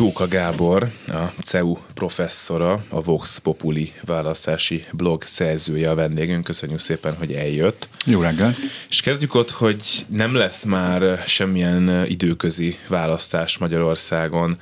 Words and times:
Tóka 0.00 0.28
Gábor, 0.28 0.90
a 1.06 1.24
CEU 1.42 1.76
professzora, 1.94 2.84
a 2.88 3.02
Vox 3.02 3.38
Populi 3.38 3.92
választási 4.04 4.84
blog 4.92 5.22
szerzője 5.22 5.90
a 5.90 5.94
vendégünk. 5.94 6.44
Köszönjük 6.44 6.78
szépen, 6.78 7.16
hogy 7.16 7.32
eljött. 7.32 7.88
Jó 8.04 8.20
reggel. 8.20 8.54
És 8.88 9.00
kezdjük 9.00 9.34
ott, 9.34 9.50
hogy 9.50 10.06
nem 10.08 10.34
lesz 10.34 10.64
már 10.64 11.22
semmilyen 11.26 12.04
időközi 12.06 12.78
választás 12.88 13.58
Magyarországon 13.58 14.58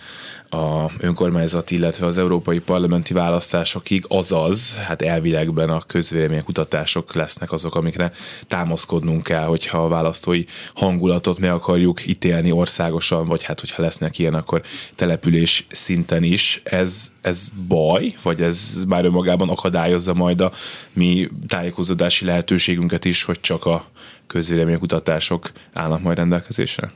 a 0.50 0.90
önkormányzati, 0.98 1.74
illetve 1.74 2.06
az 2.06 2.18
európai 2.18 2.58
parlamenti 2.58 3.14
választásokig, 3.14 4.04
azaz, 4.08 4.76
hát 4.76 5.02
elvilegben 5.02 5.70
a 5.70 5.82
közvéleménykutatások 5.86 7.14
lesznek 7.14 7.52
azok, 7.52 7.74
amikre 7.74 8.12
támaszkodnunk 8.42 9.22
kell, 9.22 9.44
hogyha 9.44 9.84
a 9.84 9.88
választói 9.88 10.44
hangulatot 10.74 11.38
meg 11.38 11.50
akarjuk 11.50 12.06
ítélni 12.06 12.50
országosan, 12.50 13.26
vagy 13.26 13.42
hát 13.42 13.60
hogyha 13.60 13.82
lesznek 13.82 14.18
ilyen, 14.18 14.34
akkor 14.34 14.62
település 14.94 15.27
szinten 15.70 16.22
is. 16.22 16.60
Ez, 16.64 17.12
ez 17.20 17.48
baj, 17.68 18.14
vagy 18.22 18.42
ez 18.42 18.84
már 18.88 19.04
önmagában 19.04 19.48
akadályozza 19.48 20.14
majd 20.14 20.40
a 20.40 20.52
mi 20.92 21.28
tájékozódási 21.46 22.24
lehetőségünket 22.24 23.04
is, 23.04 23.22
hogy 23.24 23.40
csak 23.40 23.64
a 23.64 23.84
közvéleménykutatások 24.26 25.50
állnak 25.72 26.02
majd 26.02 26.16
rendelkezésre? 26.16 26.92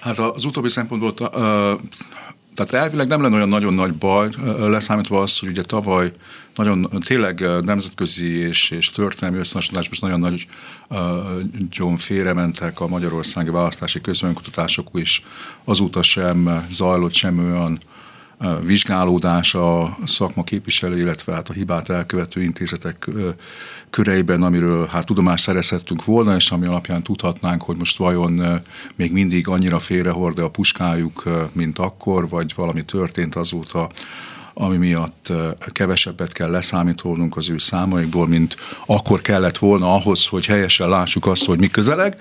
Hát 0.00 0.18
az 0.18 0.44
utóbbi 0.44 0.68
szempontból, 0.68 1.14
tehát 2.64 2.84
elvileg 2.84 3.06
nem 3.06 3.22
lenne 3.22 3.34
olyan 3.34 3.48
nagyon 3.48 3.74
nagy 3.74 3.92
baj, 3.92 4.28
leszámítva 4.58 5.20
azt, 5.20 5.40
hogy 5.40 5.48
ugye 5.48 5.62
tavaly 5.62 6.12
nagyon 6.54 6.88
tényleg 7.06 7.64
nemzetközi 7.64 8.36
és, 8.36 8.70
és 8.70 8.90
történelmi 8.90 9.38
összehasonlítás 9.38 9.88
most 9.88 10.00
nagyon 10.00 10.20
nagy 10.20 10.46
John 11.70 11.94
félrementek 11.94 12.80
a 12.80 12.86
magyarországi 12.86 13.50
választási 13.50 14.00
közönkutatások 14.00 14.88
is, 14.92 15.22
azóta 15.64 16.02
sem 16.02 16.66
zajlott 16.70 17.14
sem 17.14 17.38
olyan 17.38 17.78
vizsgálódás 18.62 19.54
a 19.54 19.96
szakma 20.06 20.44
képviselő, 20.44 20.98
illetve 20.98 21.32
hát 21.32 21.48
a 21.48 21.52
hibát 21.52 21.88
elkövető 21.88 22.42
intézetek 22.42 23.08
köreiben, 23.90 24.42
amiről 24.42 24.86
hát 24.86 25.06
tudomást 25.06 25.44
szerezhettünk 25.44 26.04
volna, 26.04 26.34
és 26.36 26.50
ami 26.50 26.66
alapján 26.66 27.02
tudhatnánk, 27.02 27.62
hogy 27.62 27.76
most 27.76 27.98
vajon 27.98 28.60
még 28.96 29.12
mindig 29.12 29.48
annyira 29.48 29.78
félrehord 29.78 30.38
a 30.38 30.50
puskájuk, 30.50 31.22
mint 31.52 31.78
akkor, 31.78 32.28
vagy 32.28 32.52
valami 32.56 32.82
történt 32.82 33.34
azóta, 33.34 33.88
ami 34.54 34.76
miatt 34.76 35.32
kevesebbet 35.72 36.32
kell 36.32 36.50
leszámítolnunk 36.50 37.36
az 37.36 37.50
ő 37.50 37.58
számaikból, 37.58 38.26
mint 38.26 38.56
akkor 38.86 39.20
kellett 39.20 39.58
volna 39.58 39.94
ahhoz, 39.94 40.26
hogy 40.26 40.46
helyesen 40.46 40.88
lássuk 40.88 41.26
azt, 41.26 41.44
hogy 41.44 41.58
mi 41.58 41.68
közeleg. 41.68 42.20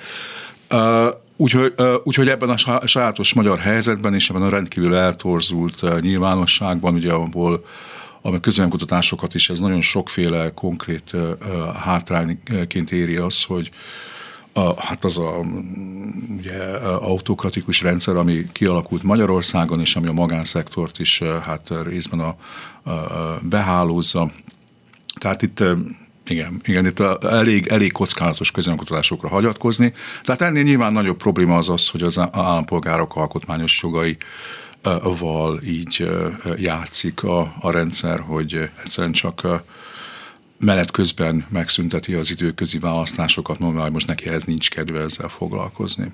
Úgyhogy, 1.38 1.74
úgyhogy 2.04 2.28
ebben 2.28 2.50
a 2.50 2.88
sajátos 2.88 3.34
magyar 3.34 3.60
helyzetben 3.60 4.14
és 4.14 4.30
ebben 4.30 4.42
a 4.42 4.50
rendkívül 4.50 4.96
eltorzult 4.96 6.02
nyilvánosságban, 6.02 6.94
ugye 6.94 7.12
abból 7.12 7.66
a 8.34 8.40
közvéleménykutatásokat 8.40 9.34
is 9.34 9.50
ez 9.50 9.60
nagyon 9.60 9.82
sokféle 9.82 10.52
konkrét 10.54 11.12
hátrányként 11.84 12.92
éri 12.92 13.16
az, 13.16 13.44
hogy 13.44 13.72
a, 14.54 14.82
hát 14.82 15.04
az 15.06 15.18
a 15.18 15.46
ugye, 16.38 16.64
autokratikus 16.84 17.82
rendszer, 17.82 18.16
ami 18.16 18.46
kialakult 18.52 19.04
Magyarországon, 19.04 19.80
és 19.80 19.96
ami 19.96 20.08
a 20.08 20.12
magánszektort 20.12 21.00
is 21.00 21.24
hát 21.44 21.74
részben 21.84 22.20
a, 22.20 22.36
a 22.90 23.40
behálózza. 23.42 24.32
Tehát 25.20 25.42
itt 25.42 25.64
igen, 26.28 26.62
igen, 26.64 26.86
itt 26.86 27.00
elég, 27.24 27.68
elég 27.68 27.92
kockázatos 27.92 28.52
közönkutatásokra 28.52 29.30
hagyatkozni. 29.30 29.94
Tehát 30.24 30.42
ennél 30.42 30.64
nyilván 30.64 30.94
nagyobb 30.94 31.18
probléma 31.18 31.58
az 31.58 31.70
az, 31.70 31.90
hogy 31.90 32.02
az 32.02 32.18
állampolgárok 32.32 33.16
alkotmányos 33.16 33.80
jogai 33.84 34.18
val 35.20 35.62
így 35.64 36.10
játszik 36.58 37.24
a, 37.24 37.54
a 37.60 37.72
rendszer, 37.72 38.20
hogy 38.20 38.70
egyszerűen 38.84 39.14
csak 39.14 39.64
menet 40.60 40.92
közben 40.92 41.46
megszünteti 41.50 42.14
az 42.14 42.32
időközi 42.32 42.80
választásokat, 42.80 43.60
mondom, 43.60 43.92
most 43.92 44.08
neki 44.08 44.30
ez 44.30 44.44
nincs 44.44 44.70
kedve 44.70 45.00
ezzel 45.00 45.28
foglalkozni. 45.28 46.14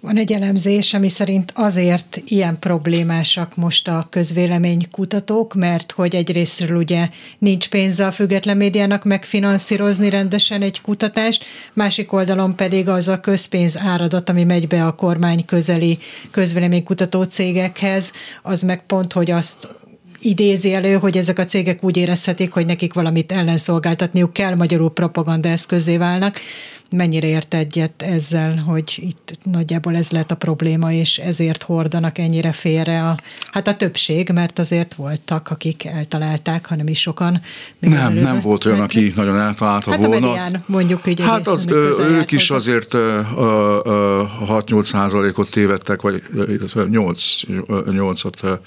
Van 0.00 0.16
egy 0.16 0.32
elemzés, 0.32 0.94
ami 0.94 1.08
szerint 1.08 1.52
azért 1.54 2.22
ilyen 2.24 2.58
problémásak 2.58 3.56
most 3.56 3.88
a 3.88 4.06
közvéleménykutatók, 4.10 5.54
mert 5.54 5.92
hogy 5.92 6.14
egyrésztről 6.14 6.76
ugye 6.76 7.08
nincs 7.38 7.68
pénze 7.68 8.06
a 8.06 8.10
független 8.10 8.56
médiának 8.56 9.04
megfinanszírozni 9.04 10.10
rendesen 10.10 10.62
egy 10.62 10.80
kutatást, 10.80 11.44
másik 11.72 12.12
oldalon 12.12 12.56
pedig 12.56 12.88
az 12.88 13.08
a 13.08 13.20
közpénz 13.20 13.76
áradat, 13.76 14.28
ami 14.28 14.44
megy 14.44 14.68
be 14.68 14.86
a 14.86 14.94
kormány 14.94 15.44
közeli 15.44 15.98
közvéleménykutató 16.30 17.22
cégekhez, 17.22 18.12
az 18.42 18.62
meg 18.62 18.86
pont, 18.86 19.12
hogy 19.12 19.30
azt 19.30 19.76
idézi 20.20 20.72
elő, 20.72 20.94
hogy 20.94 21.16
ezek 21.16 21.38
a 21.38 21.44
cégek 21.44 21.84
úgy 21.84 21.96
érezhetik, 21.96 22.52
hogy 22.52 22.66
nekik 22.66 22.94
valamit 22.94 23.32
ellenszolgáltatniuk 23.32 24.32
kell, 24.32 24.54
magyarul 24.54 24.92
propaganda 24.92 25.48
eszközé 25.48 25.96
válnak 25.96 26.40
mennyire 26.90 27.26
ért 27.26 27.54
egyet 27.54 28.02
ezzel, 28.02 28.56
hogy 28.56 28.94
itt 28.96 29.38
nagyjából 29.42 29.96
ez 29.96 30.10
lett 30.10 30.30
a 30.30 30.34
probléma, 30.34 30.92
és 30.92 31.18
ezért 31.18 31.62
hordanak 31.62 32.18
ennyire 32.18 32.52
félre 32.52 33.02
a, 33.08 33.16
hát 33.52 33.66
a 33.66 33.76
többség, 33.76 34.30
mert 34.30 34.58
azért 34.58 34.94
voltak, 34.94 35.50
akik 35.50 35.84
eltalálták, 35.84 36.66
hanem 36.66 36.88
is 36.88 37.00
sokan. 37.00 37.40
Még 37.78 37.90
nem, 37.90 38.12
nem 38.12 38.40
volt 38.40 38.64
olyan, 38.64 38.80
aki 38.80 39.12
nagyon 39.16 39.38
eltalálta 39.38 39.90
hát 39.90 40.00
volna. 40.00 40.16
A 40.16 40.20
medián, 40.20 40.64
mondjuk 40.66 41.06
így 41.06 41.20
Hát 41.20 41.48
az, 41.48 41.66
ők 41.98 42.32
is 42.32 42.48
hozzá. 42.48 42.74
azért 42.74 42.94
6-8 42.94 44.82
százalékot 44.82 45.50
tévedtek, 45.50 46.02
vagy 46.02 46.22
8, 46.90 47.40
8-at 47.68 48.58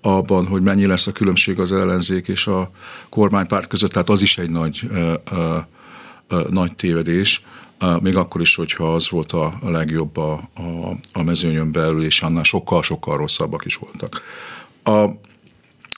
abban, 0.00 0.46
hogy 0.46 0.62
mennyi 0.62 0.86
lesz 0.86 1.06
a 1.06 1.12
különbség 1.12 1.58
az 1.58 1.72
ellenzék 1.72 2.28
és 2.28 2.46
a 2.46 2.70
kormánypárt 3.08 3.66
között, 3.66 3.90
tehát 3.90 4.08
az 4.08 4.22
is 4.22 4.38
egy 4.38 4.50
nagy, 4.50 4.80
ö, 4.90 5.12
ö, 5.32 5.56
nagy 6.50 6.74
tévedés 6.76 7.44
még 8.00 8.16
akkor 8.16 8.40
is, 8.40 8.54
hogyha 8.54 8.94
az 8.94 9.10
volt 9.10 9.32
a 9.32 9.58
legjobb 9.62 10.16
a, 10.16 10.32
a, 10.54 10.60
a 11.12 11.22
mezőnyön 11.22 11.72
belül, 11.72 12.04
és 12.04 12.22
annál 12.22 12.42
sokkal-sokkal 12.42 13.16
rosszabbak 13.16 13.64
is 13.64 13.76
voltak. 13.76 14.22
A, 14.82 15.06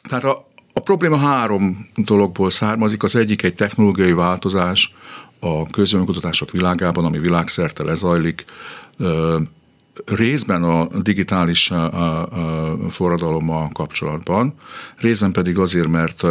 tehát 0.09 0.25
a, 0.25 0.49
a 0.73 0.81
probléma 0.81 1.17
három 1.17 1.89
dologból 1.97 2.51
származik. 2.51 3.03
Az 3.03 3.17
egyik 3.17 3.43
egy 3.43 3.55
technológiai 3.55 4.13
változás 4.13 4.95
a 5.41 5.67
közönkutatások 5.67 6.51
világában, 6.51 7.05
ami 7.05 7.19
világszerte 7.19 7.85
lezajlik, 7.85 8.45
részben 10.05 10.65
a 10.65 10.87
digitális 11.03 11.73
forradalommal 12.89 13.69
kapcsolatban, 13.73 14.55
részben 14.97 15.33
pedig 15.33 15.59
azért, 15.59 15.89
mert 15.89 16.25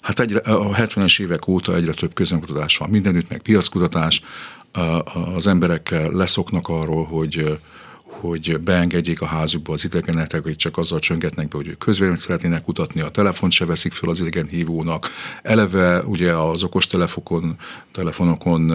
hát 0.00 0.20
egyre, 0.20 0.38
a 0.38 0.74
70-es 0.74 1.20
évek 1.20 1.48
óta 1.48 1.74
egyre 1.74 1.92
több 1.92 2.14
közönkutatás 2.14 2.76
van 2.76 2.90
mindenütt, 2.90 3.28
meg 3.28 3.42
piackutatás, 3.42 4.22
az 5.34 5.46
emberek 5.46 5.94
leszoknak 6.12 6.68
arról, 6.68 7.04
hogy 7.04 7.58
hogy 8.20 8.60
beengedjék 8.60 9.20
a 9.20 9.26
házukba 9.26 9.72
az 9.72 9.84
idegeneket, 9.84 10.42
hogy 10.42 10.56
csak 10.56 10.76
azzal 10.78 10.98
csöngetnek 10.98 11.48
be, 11.48 11.56
hogy 11.56 11.68
ők 11.68 11.78
közvéleményt 11.78 12.20
szeretnének 12.20 12.62
kutatni, 12.62 13.00
a 13.00 13.08
telefont 13.08 13.52
se 13.52 13.64
veszik 13.64 13.92
föl 13.92 14.10
az 14.10 14.20
idegen 14.20 14.46
hívónak. 14.46 15.10
Eleve 15.42 16.02
ugye 16.02 16.32
az 16.32 16.62
okos 16.62 16.86
telefonokon, 16.86 17.56
telefonokon 17.92 18.72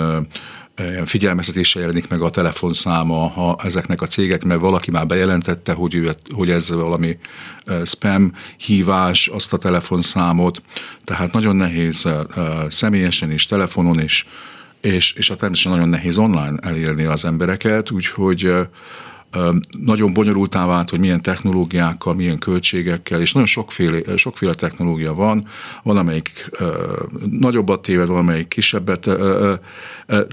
figyelmeztetéssel 1.05 1.81
jelenik 1.81 2.07
meg 2.07 2.21
a 2.21 2.29
telefonszáma 2.29 3.27
ha 3.27 3.57
ezeknek 3.63 4.01
a 4.01 4.07
cégek, 4.07 4.43
mert 4.43 4.59
valaki 4.59 4.91
már 4.91 5.05
bejelentette, 5.05 5.73
hogy, 5.73 5.95
ő, 5.95 6.09
hogy 6.33 6.49
ez 6.49 6.71
valami 6.71 7.17
spam 7.83 8.33
hívás, 8.57 9.27
azt 9.27 9.53
a 9.53 9.57
telefonszámot, 9.57 10.61
tehát 11.03 11.33
nagyon 11.33 11.55
nehéz 11.55 12.09
személyesen 12.69 13.31
is, 13.31 13.45
telefonon 13.45 14.01
is 14.01 14.27
és, 14.85 15.13
és 15.13 15.29
a 15.29 15.35
természetesen 15.35 15.71
nagyon 15.71 15.89
nehéz 15.89 16.17
online 16.17 16.57
elérni 16.61 17.03
az 17.03 17.25
embereket, 17.25 17.91
úgyhogy 17.91 18.51
nagyon 19.79 20.13
bonyolultá 20.13 20.65
vált, 20.65 20.89
hogy 20.89 20.99
milyen 20.99 21.21
technológiákkal, 21.21 22.13
milyen 22.13 22.37
költségekkel, 22.37 23.21
és 23.21 23.33
nagyon 23.33 23.47
sokféle, 23.47 24.17
sokféle 24.17 24.53
technológia 24.53 25.13
van, 25.13 25.47
van 25.83 25.97
amelyik 25.97 26.49
ö, 26.51 26.93
nagyobbat 27.29 27.81
téved, 27.81 28.07
van 28.07 28.17
amelyik 28.17 28.47
kisebbet 28.47 29.09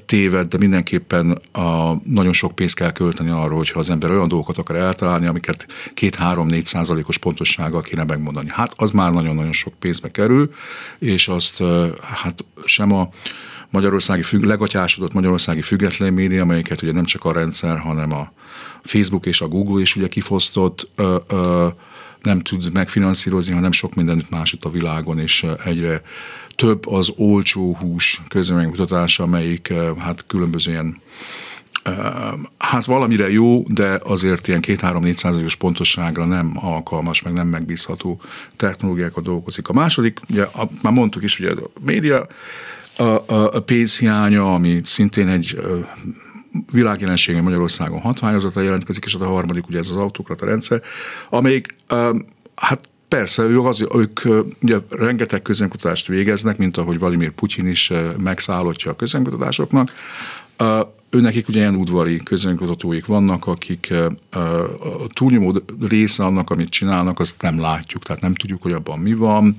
téved, 0.06 0.48
de 0.48 0.58
mindenképpen 0.58 1.38
a, 1.52 1.94
nagyon 2.04 2.32
sok 2.32 2.54
pénzt 2.54 2.74
kell 2.74 2.92
költeni 2.92 3.30
arra, 3.30 3.54
hogyha 3.54 3.78
az 3.78 3.90
ember 3.90 4.10
olyan 4.10 4.28
dolgokat 4.28 4.58
akar 4.58 4.76
eltalálni, 4.76 5.26
amiket 5.26 5.66
két-három-négy 5.94 6.64
százalékos 6.64 7.18
pontossággal 7.18 7.80
kéne 7.80 8.04
megmondani. 8.04 8.48
Hát 8.50 8.72
az 8.76 8.90
már 8.90 9.12
nagyon-nagyon 9.12 9.52
sok 9.52 9.74
pénzbe 9.74 10.10
kerül, 10.10 10.50
és 10.98 11.28
azt 11.28 11.62
hát 12.00 12.44
sem 12.64 12.92
a 12.92 13.08
magyarországi 13.72 14.22
függ, 14.22 14.42
legatyásodott 14.42 15.12
magyarországi 15.12 15.62
független 15.62 16.12
média, 16.12 16.42
amelyeket 16.42 16.82
ugye 16.82 16.92
nem 16.92 17.04
csak 17.04 17.24
a 17.24 17.32
rendszer, 17.32 17.78
hanem 17.78 18.12
a 18.12 18.32
Facebook 18.82 19.26
és 19.26 19.40
a 19.40 19.48
Google 19.48 19.80
is 19.80 19.96
ugye 19.96 20.08
kifosztott, 20.08 20.88
ö, 20.96 21.16
ö, 21.28 21.68
nem 22.22 22.40
tud 22.40 22.72
megfinanszírozni, 22.72 23.54
hanem 23.54 23.72
sok 23.72 23.94
mindenütt 23.94 24.30
másút 24.30 24.64
a 24.64 24.70
világon, 24.70 25.18
és 25.18 25.46
egyre 25.64 26.02
több 26.54 26.86
az 26.86 27.12
olcsó 27.16 27.76
hús 27.80 28.22
közleménykutatása, 28.28 29.22
amelyik 29.22 29.72
hát 29.98 30.24
különböző 30.26 30.70
ilyen 30.70 31.00
Hát 32.58 32.84
valamire 32.84 33.30
jó, 33.30 33.62
de 33.68 34.00
azért 34.02 34.48
ilyen 34.48 34.62
2-3-4 34.66 35.14
százalékos 35.14 35.56
pontosságra 35.56 36.24
nem 36.24 36.52
alkalmas, 36.54 37.22
meg 37.22 37.32
nem 37.32 37.46
megbízható 37.46 38.20
technológiákat 38.56 39.24
dolgozik. 39.24 39.68
A 39.68 39.72
második, 39.72 40.20
ugye 40.30 40.46
már 40.82 40.92
mondtuk 40.92 41.22
is, 41.22 41.38
ugye 41.38 41.50
a 41.50 41.70
média 41.80 42.26
a, 42.96 43.02
a, 43.02 43.52
a 43.52 43.60
pénzhiánya, 43.60 44.54
ami 44.54 44.80
szintén 44.84 45.28
egy 45.28 45.58
világjelensége 46.72 47.42
Magyarországon 47.42 48.00
hatványozata 48.00 48.60
jelentkezik, 48.60 49.04
és 49.04 49.14
a 49.14 49.24
harmadik 49.24 49.68
ugye 49.68 49.78
ez 49.78 49.90
az 49.90 49.96
autokrata 49.96 50.46
rendszer, 50.46 50.82
amelyik 51.30 51.76
hát 52.54 52.90
Persze, 53.12 53.42
ők, 53.42 53.64
az, 53.64 53.86
ők 53.94 54.20
ugye 54.62 54.78
rengeteg 54.88 55.42
közönkutatást 55.42 56.06
végeznek, 56.06 56.56
mint 56.58 56.76
ahogy 56.76 56.98
Vladimir 56.98 57.30
Putyin 57.30 57.66
is 57.66 57.92
megszállottja 58.22 58.90
a 58.90 58.96
közönkutatásoknak. 58.96 59.90
Őnekik 61.10 61.48
ugye 61.48 61.58
ilyen 61.58 61.74
udvari 61.74 62.16
közönkutatóik 62.16 63.06
vannak, 63.06 63.46
akik 63.46 63.92
a 64.30 65.06
túlnyomó 65.12 65.62
része 65.88 66.24
annak, 66.24 66.50
amit 66.50 66.68
csinálnak, 66.68 67.20
azt 67.20 67.42
nem 67.42 67.60
látjuk, 67.60 68.02
tehát 68.02 68.22
nem 68.22 68.34
tudjuk, 68.34 68.62
hogy 68.62 68.72
abban 68.72 68.98
mi 68.98 69.14
van. 69.14 69.56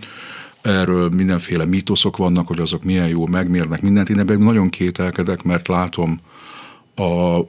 Erről 0.63 1.09
mindenféle 1.09 1.65
mítoszok 1.65 2.17
vannak, 2.17 2.47
hogy 2.47 2.59
azok 2.59 2.83
milyen 2.83 3.07
jó 3.07 3.27
megmérnek 3.27 3.81
mindent. 3.81 4.09
Én 4.09 4.19
ebben 4.19 4.39
nagyon 4.39 4.69
kételkedek, 4.69 5.43
mert 5.43 5.67
látom 5.67 6.19
a, 6.95 7.43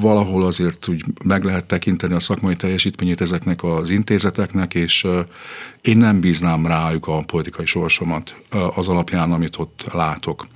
valahol 0.00 0.44
azért 0.44 0.88
úgy 0.88 1.04
meg 1.24 1.44
lehet 1.44 1.64
tekinteni 1.64 2.14
a 2.14 2.20
szakmai 2.20 2.56
teljesítményét 2.56 3.20
ezeknek 3.20 3.62
az 3.62 3.90
intézeteknek, 3.90 4.74
és 4.74 5.06
én 5.80 5.96
nem 5.96 6.20
bíznám 6.20 6.66
rájuk 6.66 7.06
a 7.06 7.22
politikai 7.26 7.66
sorsomat 7.66 8.36
az 8.74 8.88
alapján, 8.88 9.32
amit 9.32 9.58
ott 9.58 9.86
látok. 9.92 10.46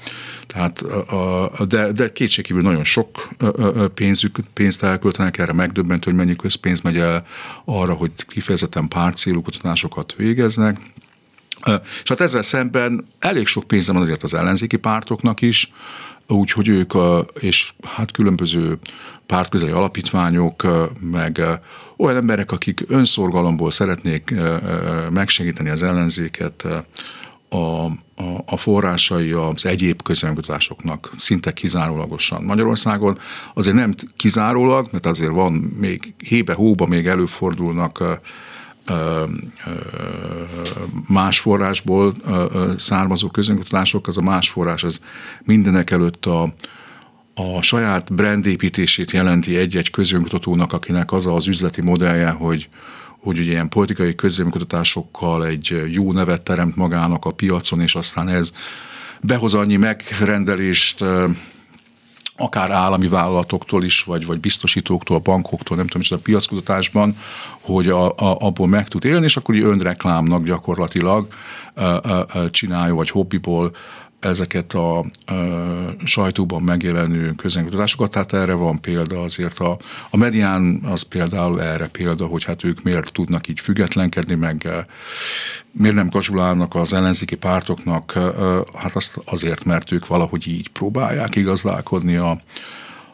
Tehát, 0.46 0.84
de, 1.68 1.92
de 1.92 2.12
kétségkívül 2.12 2.62
nagyon 2.62 2.84
sok 2.84 3.28
pénzük, 3.94 4.38
pénzt 4.52 4.82
elköltenek 4.82 5.38
erre, 5.38 5.52
megdöbbentő, 5.52 6.10
hogy 6.10 6.18
mennyi 6.18 6.36
közpénz 6.36 6.80
megy 6.80 6.96
el 6.96 7.26
arra, 7.64 7.94
hogy 7.94 8.10
kifejezetten 8.26 8.88
pártcélú 8.88 9.42
kutatásokat 9.42 10.14
végeznek. 10.16 10.80
És 12.02 12.08
hát 12.08 12.20
ezzel 12.20 12.42
szemben 12.42 13.06
elég 13.18 13.46
sok 13.46 13.66
pénze 13.66 13.92
van 13.92 14.02
azért 14.02 14.22
az 14.22 14.34
ellenzéki 14.34 14.76
pártoknak 14.76 15.40
is, 15.40 15.72
úgyhogy 16.28 16.68
ők, 16.68 16.92
és 17.40 17.72
hát 17.86 18.10
különböző 18.10 18.78
pártközeli 19.26 19.72
alapítványok, 19.72 20.66
meg 21.00 21.42
olyan 21.96 22.16
emberek, 22.16 22.52
akik 22.52 22.84
önszorgalomból 22.88 23.70
szeretnék 23.70 24.34
megsegíteni 25.10 25.68
az 25.68 25.82
ellenzéket, 25.82 26.66
a, 27.48 27.56
a, 27.56 27.92
a 28.46 28.56
forrásai 28.56 29.32
az 29.32 29.66
egyéb 29.66 30.02
közönkutatásoknak 30.02 31.10
szinte 31.16 31.52
kizárólagosan. 31.52 32.44
Magyarországon 32.44 33.18
azért 33.54 33.76
nem 33.76 33.94
kizárólag, 34.16 34.88
mert 34.92 35.06
azért 35.06 35.30
van 35.30 35.52
még 35.52 36.14
hébe-hóba 36.18 36.86
még 36.86 37.06
előfordulnak 37.06 38.20
más 41.08 41.40
forrásból 41.40 42.12
származó 42.76 43.28
közönkutatások, 43.28 44.06
az 44.06 44.18
a 44.18 44.22
más 44.22 44.50
forrás 44.50 44.84
az 44.84 45.00
mindenek 45.44 45.90
előtt 45.90 46.26
a, 46.26 46.54
a 47.34 47.62
saját 47.62 48.14
brandépítését 48.14 49.10
jelenti 49.10 49.56
egy-egy 49.56 49.90
közönkutatónak, 49.90 50.72
akinek 50.72 51.12
az 51.12 51.26
az 51.26 51.46
üzleti 51.46 51.82
modellje, 51.82 52.30
hogy, 52.30 52.68
hogy 53.20 53.38
ugye 53.38 53.50
ilyen 53.50 53.68
politikai 53.68 54.14
közönkutatásokkal 54.14 55.46
egy 55.46 55.82
jó 55.90 56.12
nevet 56.12 56.42
teremt 56.42 56.76
magának 56.76 57.24
a 57.24 57.30
piacon, 57.30 57.80
és 57.80 57.94
aztán 57.94 58.28
ez 58.28 58.52
behoz 59.20 59.54
annyi 59.54 59.76
megrendelést, 59.76 61.04
akár 62.38 62.70
állami 62.70 63.08
vállalatoktól 63.08 63.84
is, 63.84 64.02
vagy, 64.02 64.26
vagy 64.26 64.40
biztosítóktól, 64.40 65.18
bankoktól, 65.18 65.76
nem 65.76 65.86
tudom, 65.86 66.02
és 66.02 66.10
a 66.10 66.18
piackutatásban, 66.22 67.16
hogy 67.60 67.88
a, 67.88 68.06
a, 68.06 68.14
abból 68.16 68.68
meg 68.68 68.88
tud 68.88 69.04
élni, 69.04 69.24
és 69.24 69.36
akkor 69.36 69.56
önreklámnak 69.56 70.44
gyakorlatilag 70.44 71.28
csinálja, 72.50 72.94
vagy 72.94 73.10
hobbiból 73.10 73.72
ezeket 74.20 74.74
a 74.74 74.98
a 74.98 75.04
sajtóban 76.04 76.62
megjelenő 76.62 77.32
közönkutatásokat, 77.32 78.10
tehát 78.10 78.32
erre 78.32 78.52
van 78.52 78.80
példa 78.80 79.22
azért. 79.22 79.58
A, 79.58 79.78
a 80.10 80.16
medián 80.16 80.80
az 80.84 81.02
például 81.02 81.62
erre 81.62 81.86
példa, 81.88 82.26
hogy 82.26 82.44
hát 82.44 82.64
ők 82.64 82.82
miért 82.82 83.12
tudnak 83.12 83.48
így 83.48 83.60
függetlenkedni, 83.60 84.34
meg 84.34 84.68
miért 85.78 85.96
nem 85.96 86.08
kasulálnak 86.08 86.74
az 86.74 86.92
ellenzéki 86.92 87.34
pártoknak, 87.34 88.12
hát 88.74 88.96
azt 88.96 89.20
azért, 89.24 89.64
mert 89.64 89.92
ők 89.92 90.06
valahogy 90.06 90.48
így 90.48 90.68
próbálják 90.68 91.36
igazdálkodni 91.36 92.16
a, 92.16 92.30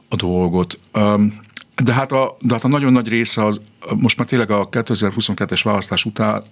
a 0.08 0.16
dolgot. 0.16 0.80
De 1.82 1.92
hát, 1.92 2.12
a, 2.12 2.36
de 2.40 2.54
hát 2.54 2.64
a 2.64 2.68
nagyon 2.68 2.92
nagy 2.92 3.08
része 3.08 3.44
az, 3.44 3.60
most 3.96 4.18
már 4.18 4.26
tényleg 4.26 4.50
a 4.50 4.68
2022-es 4.68 5.60
választás 5.64 6.04
után 6.04 6.42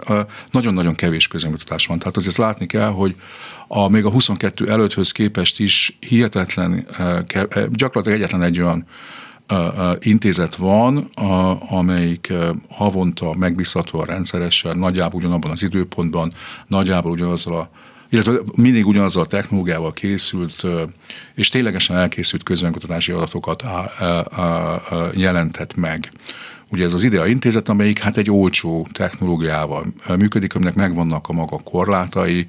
nagyon-nagyon 0.51 0.95
kevés 0.95 1.29
közönkutatás 1.29 1.87
van. 1.87 1.99
Tehát 1.99 2.17
azért 2.17 2.37
látni 2.37 2.67
kell, 2.67 2.91
hogy 2.91 3.17
a, 3.69 3.89
még 3.89 4.05
a 4.05 4.11
22 4.11 4.71
előtthöz 4.71 5.13
képest 5.13 5.61
is 5.61 5.97
hihetetlen, 6.01 6.87
gyakorlatilag 7.69 8.19
egyetlen 8.19 8.43
egy 8.43 8.61
olyan 8.61 8.87
intézet 9.99 10.57
van, 10.57 11.11
amelyik 11.69 12.33
havonta 12.71 13.35
megbízhatóan 13.35 14.05
rendszeresen, 14.05 14.79
nagyjából 14.79 15.21
ugyanabban 15.21 15.51
az 15.51 15.63
időpontban, 15.63 16.33
nagyjából 16.67 17.11
ugyanazzal 17.11 17.55
a 17.55 17.71
illetve 18.13 18.33
mindig 18.57 18.87
ugyanazzal 18.87 19.23
a 19.23 19.27
technológiával 19.27 19.93
készült, 19.93 20.67
és 21.35 21.49
ténylegesen 21.49 21.97
elkészült 21.97 22.43
közönkutatási 22.43 23.13
adatokat 23.13 23.63
jelentett 25.15 25.77
meg. 25.77 26.13
Ugye 26.71 26.85
ez 26.85 26.95
az 26.95 27.03
IDEA 27.03 27.27
intézet, 27.27 27.69
amelyik 27.69 27.99
hát 27.99 28.17
egy 28.17 28.31
olcsó 28.31 28.87
technológiával 28.93 29.87
működik, 30.19 30.55
aminek 30.55 30.75
megvannak 30.75 31.29
a 31.29 31.33
maga 31.33 31.59
korlátai, 31.65 32.47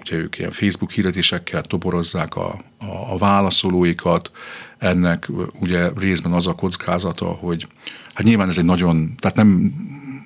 ugye 0.00 0.16
ők 0.16 0.38
ilyen 0.38 0.50
Facebook 0.50 0.90
hirdetésekkel 0.90 1.62
toborozzák 1.62 2.36
a, 2.36 2.58
a, 2.78 3.12
a 3.12 3.18
válaszolóikat, 3.18 4.30
ennek 4.78 5.28
ugye 5.60 5.88
részben 5.96 6.32
az 6.32 6.46
a 6.46 6.52
kockázata, 6.52 7.26
hogy 7.26 7.66
hát 8.14 8.26
nyilván 8.26 8.48
ez 8.48 8.58
egy 8.58 8.64
nagyon, 8.64 9.14
tehát 9.18 9.36
nem 9.36 9.72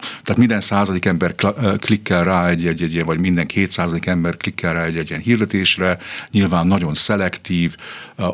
tehát 0.02 0.36
minden 0.36 0.60
századik 0.60 1.04
ember 1.04 1.34
klikkel 1.78 2.24
rá 2.24 2.48
egy, 2.48 2.66
egy, 2.66 2.82
egy 2.82 2.92
ilyen, 2.92 3.06
vagy 3.06 3.20
minden 3.20 3.46
kétszázadik 3.46 4.06
ember 4.06 4.36
klikkel 4.36 4.72
rá 4.72 4.84
egy, 4.84 4.96
egy 4.96 5.10
ilyen 5.10 5.22
hirdetésre, 5.22 5.98
nyilván 6.30 6.66
nagyon 6.66 6.94
szelektív, 6.94 7.76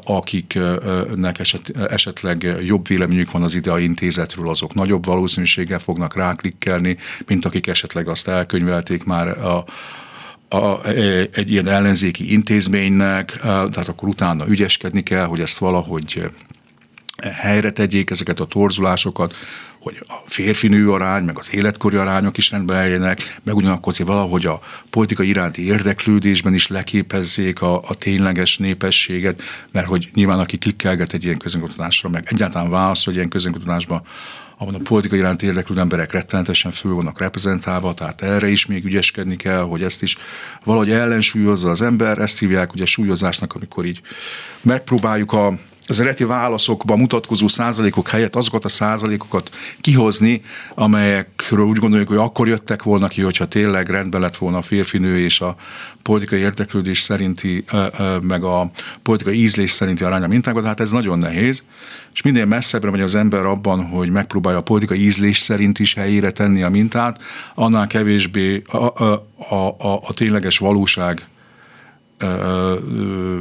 akiknek 0.05 1.39
eset, 1.39 1.77
esetleg 1.89 2.57
jobb 2.65 2.87
véleményük 2.89 3.31
van 3.31 3.43
az 3.43 3.55
IDEA 3.55 3.79
intézetről, 3.79 4.49
azok 4.49 4.75
nagyobb 4.75 5.05
valószínűséggel 5.05 5.79
fognak 5.79 6.17
ráklikkelni, 6.17 6.97
mint 7.27 7.45
akik 7.45 7.67
esetleg 7.67 8.09
azt 8.09 8.29
elkönyvelték 8.29 9.05
már 9.05 9.29
a, 9.29 9.65
a, 10.49 10.87
egy 11.33 11.51
ilyen 11.51 11.69
ellenzéki 11.69 12.33
intézménynek, 12.33 13.37
tehát 13.41 13.89
akkor 13.89 14.09
utána 14.09 14.49
ügyeskedni 14.49 15.03
kell, 15.03 15.25
hogy 15.25 15.41
ezt 15.41 15.59
valahogy 15.59 16.31
helyre 17.23 17.71
tegyék 17.71 18.11
ezeket 18.11 18.41
a 18.41 18.47
torzulásokat, 18.47 19.37
hogy 19.81 19.97
a 20.09 20.15
férfinő 20.27 20.91
arány, 20.91 21.25
meg 21.25 21.39
az 21.39 21.55
életkori 21.55 21.97
arányok 21.97 22.37
is 22.37 22.51
rendben 22.51 22.83
legyenek, 22.83 23.41
meg 23.43 23.57
ugyanakkor 23.57 23.93
azért 23.93 24.09
valahogy 24.09 24.47
a 24.47 24.61
politika 24.91 25.23
iránti 25.23 25.67
érdeklődésben 25.67 26.55
is 26.55 26.69
leképezzék 26.69 27.63
a, 27.63 27.81
a 27.81 27.95
tényleges 27.95 28.59
népességet, 28.59 29.43
mert 29.73 29.87
hogy 29.87 30.09
nyilván 30.15 30.39
aki 30.39 30.59
klikkelget 30.59 31.13
egy 31.13 31.25
ilyen 31.25 31.39
közönkutatásra, 31.39 32.09
meg 32.09 32.27
egyáltalán 32.31 32.71
válasz, 32.71 33.05
hogy 33.05 33.15
ilyen 33.15 33.29
közönkutatásba, 33.29 34.03
ahol 34.59 34.75
a 34.75 34.81
politika 34.83 35.17
iránt 35.17 35.43
érdeklődő 35.43 35.81
emberek 35.81 36.13
rettenetesen 36.13 36.73
föl 36.73 36.95
vannak 36.95 37.19
reprezentálva, 37.19 37.95
tehát 37.95 38.23
erre 38.23 38.49
is 38.49 38.67
még 38.67 38.85
ügyeskedni 38.85 39.37
kell, 39.37 39.61
hogy 39.63 39.83
ezt 39.83 40.03
is 40.03 40.17
valahogy 40.65 40.91
ellensúlyozza 40.91 41.71
az 41.71 41.83
ember, 41.83 42.19
ezt 42.19 42.39
hívják 42.39 42.73
ugye 42.73 42.85
súlyozásnak, 42.85 43.53
amikor 43.55 43.85
így 43.85 44.01
megpróbáljuk 44.61 45.33
a 45.33 45.59
az 45.89 46.01
eredeti 46.01 46.25
válaszokban 46.25 46.99
mutatkozó 46.99 47.49
százalékok 47.49 48.09
helyett 48.09 48.37
azokat 48.37 48.65
a 48.65 48.69
százalékokat 48.69 49.51
kihozni, 49.81 50.43
amelyekről 50.75 51.65
úgy 51.65 51.79
gondoljuk, 51.79 52.09
hogy 52.09 52.17
akkor 52.17 52.49
jöttek 52.49 52.83
volna 52.83 53.09
ki, 53.09 53.23
hogyha 53.23 53.49
tényleg 53.49 53.89
rendben 53.89 54.21
lett 54.21 54.37
volna 54.37 54.59
a 54.59 54.63
férfinő 54.63 55.19
és 55.19 55.41
a 55.41 55.57
politikai 56.03 56.39
érdeklődés 56.39 57.01
szerinti, 57.01 57.65
meg 58.23 58.45
a 58.45 58.71
politikai 59.03 59.41
ízlés 59.41 59.71
szerinti 59.71 60.05
aránya 60.05 60.27
mintákat, 60.27 60.65
hát 60.65 60.81
ez 60.81 60.91
nagyon 60.91 61.19
nehéz, 61.19 61.65
és 62.15 62.23
minél 62.23 62.45
messzebbre 62.45 62.91
megy 62.91 63.01
az 63.01 63.15
ember 63.15 63.45
abban, 63.45 63.87
hogy 63.87 64.11
megpróbálja 64.11 64.59
a 64.59 64.63
politikai 64.63 65.05
ízlés 65.05 65.39
szerint 65.39 65.79
is 65.79 65.95
helyére 65.95 66.31
tenni 66.31 66.63
a 66.63 66.69
mintát, 66.69 67.23
annál 67.55 67.87
kevésbé 67.87 68.63
a, 68.67 68.77
a, 68.77 69.27
a, 69.49 69.55
a, 69.79 70.01
a 70.03 70.15
tényleges 70.15 70.59
valóság 70.59 71.27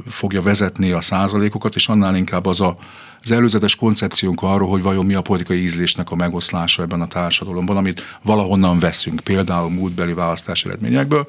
fogja 0.08 0.42
vezetni 0.42 0.92
a 0.92 1.02
százalékokat, 1.02 1.76
és 1.76 1.88
annál 1.88 2.16
inkább 2.16 2.46
az 2.46 2.62
a, 2.62 2.78
az 3.24 3.32
előzetes 3.32 3.76
koncepciónk 3.76 4.42
arról, 4.42 4.70
hogy 4.70 4.82
vajon 4.82 5.06
mi 5.06 5.14
a 5.14 5.22
politikai 5.22 5.62
ízlésnek 5.62 6.12
a 6.12 6.16
megoszlása 6.16 6.82
ebben 6.82 7.02
a 7.02 7.08
társadalomban, 7.08 7.78
amit 7.78 8.18
valahonnan 8.24 8.80
veszünk, 8.80 9.20
például 9.20 9.70
múltbeli 9.70 10.14
választás 10.14 10.66
eredményekből, 10.66 11.28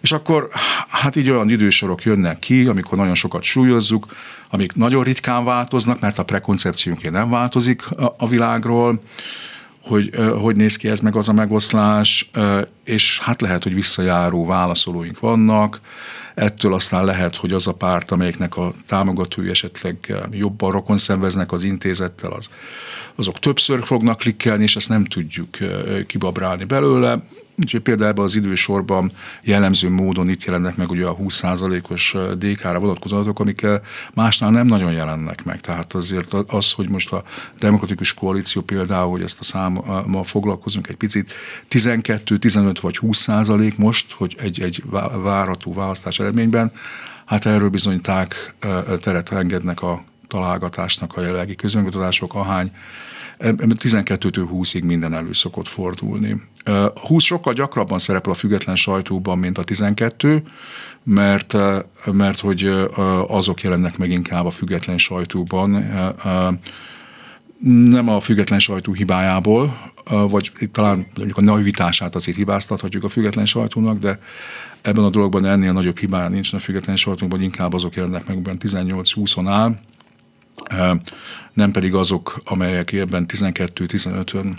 és 0.00 0.12
akkor 0.12 0.48
hát 0.88 1.16
így 1.16 1.30
olyan 1.30 1.50
idősorok 1.50 2.02
jönnek 2.02 2.38
ki, 2.38 2.66
amikor 2.66 2.98
nagyon 2.98 3.14
sokat 3.14 3.42
súlyozzuk, 3.42 4.06
amik 4.50 4.74
nagyon 4.74 5.02
ritkán 5.02 5.44
változnak, 5.44 6.00
mert 6.00 6.18
a 6.18 6.22
prekoncepciónk 6.22 7.10
nem 7.10 7.30
változik 7.30 7.90
a, 7.90 8.14
a 8.18 8.28
világról, 8.28 9.00
hogy 9.86 10.10
hogy 10.40 10.56
néz 10.56 10.76
ki 10.76 10.88
ez 10.88 11.00
meg 11.00 11.16
az 11.16 11.28
a 11.28 11.32
megoszlás, 11.32 12.30
és 12.84 13.18
hát 13.18 13.40
lehet, 13.40 13.62
hogy 13.62 13.74
visszajáró 13.74 14.46
válaszolóink 14.46 15.20
vannak, 15.20 15.80
ettől 16.34 16.74
aztán 16.74 17.04
lehet, 17.04 17.36
hogy 17.36 17.52
az 17.52 17.66
a 17.66 17.74
párt, 17.74 18.10
amelyiknek 18.10 18.56
a 18.56 18.72
támogatói 18.86 19.48
esetleg 19.48 20.14
jobban 20.30 20.70
rokon 20.70 20.96
szenveznek 20.96 21.52
az 21.52 21.62
intézettel, 21.62 22.32
az, 22.32 22.50
azok 23.14 23.38
többször 23.38 23.84
fognak 23.84 24.18
klikkelni, 24.18 24.62
és 24.62 24.76
ezt 24.76 24.88
nem 24.88 25.04
tudjuk 25.04 25.48
kibabrálni 26.06 26.64
belőle. 26.64 27.22
Úgyhogy 27.56 27.80
például 27.80 28.22
az 28.22 28.34
idősorban 28.34 29.12
jellemző 29.42 29.88
módon 29.90 30.28
itt 30.28 30.44
jelennek 30.44 30.76
meg 30.76 30.90
ugye 30.90 31.06
a 31.06 31.16
20%-os 31.16 32.16
DK-ra 32.38 32.78
vonatkozó 32.78 33.16
adatok, 33.16 33.38
amik 33.38 33.66
másnál 34.14 34.50
nem 34.50 34.66
nagyon 34.66 34.92
jelennek 34.92 35.44
meg. 35.44 35.60
Tehát 35.60 35.92
azért 35.92 36.32
az, 36.32 36.72
hogy 36.72 36.88
most 36.88 37.12
a 37.12 37.22
demokratikus 37.58 38.14
koalíció 38.14 38.62
például, 38.62 39.10
hogy 39.10 39.22
ezt 39.22 39.40
a 39.40 39.44
számmal 39.44 40.24
foglalkozunk 40.24 40.88
egy 40.88 40.96
picit, 40.96 41.32
12, 41.68 42.38
15 42.38 42.80
vagy 42.80 42.98
20% 43.02 43.76
most, 43.76 44.12
hogy 44.12 44.36
egy, 44.38 44.60
egy 44.60 44.82
várható 45.22 45.72
választás 45.72 46.20
eredményben, 46.20 46.72
hát 47.24 47.46
erről 47.46 47.68
bizonyíták 47.68 48.54
teret 49.00 49.32
engednek 49.32 49.82
a 49.82 50.04
találgatásnak 50.28 51.16
a 51.16 51.20
jelenlegi 51.20 51.54
közönkutatások, 51.54 52.34
ahány 52.34 52.70
12-től 53.38 54.48
20-ig 54.52 54.84
minden 54.84 55.14
elő 55.14 55.32
szokott 55.32 55.68
fordulni. 55.68 56.40
20 56.94 57.22
sokkal 57.22 57.52
gyakrabban 57.52 57.98
szerepel 57.98 58.32
a 58.32 58.34
független 58.34 58.76
sajtóban, 58.76 59.38
mint 59.38 59.58
a 59.58 59.64
12, 59.64 60.42
mert, 61.02 61.56
mert 62.12 62.40
hogy 62.40 62.88
azok 63.26 63.62
jelennek 63.62 63.98
meg 63.98 64.10
inkább 64.10 64.46
a 64.46 64.50
független 64.50 64.98
sajtóban, 64.98 65.70
nem 67.60 68.08
a 68.08 68.20
független 68.20 68.58
sajtó 68.58 68.92
hibájából, 68.92 69.92
vagy 70.04 70.52
talán 70.72 71.06
mondjuk 71.16 71.38
a 71.38 71.42
naivitását 71.42 72.14
azért 72.14 72.36
hibáztathatjuk 72.36 73.04
a 73.04 73.08
független 73.08 73.46
sajtónak, 73.46 73.98
de 73.98 74.18
ebben 74.82 75.04
a 75.04 75.10
dologban 75.10 75.44
ennél 75.44 75.72
nagyobb 75.72 75.98
hibája 75.98 76.28
nincs 76.28 76.52
a 76.52 76.58
független 76.58 76.96
sajtónkban, 76.96 77.40
hogy 77.40 77.50
azok 77.58 77.94
jelennek 77.94 78.26
meg, 78.26 78.56
18-20-on 78.60 79.44
áll, 79.46 79.78
nem 81.52 81.72
pedig 81.72 81.94
azok, 81.94 82.40
amelyek 82.44 82.92
ebben 82.92 83.26
12-15-ön, 83.28 84.58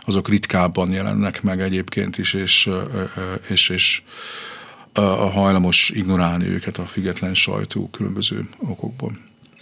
azok 0.00 0.28
ritkábban 0.28 0.92
jelennek 0.92 1.42
meg 1.42 1.60
egyébként 1.60 2.18
is, 2.18 2.34
és, 2.34 2.70
és, 3.48 3.68
és 3.68 4.02
a 4.92 5.30
hajlamos 5.30 5.90
ignorálni 5.94 6.46
őket 6.46 6.78
a 6.78 6.86
független 6.86 7.34
sajtó 7.34 7.88
különböző 7.88 8.48
okokból. 8.58 9.12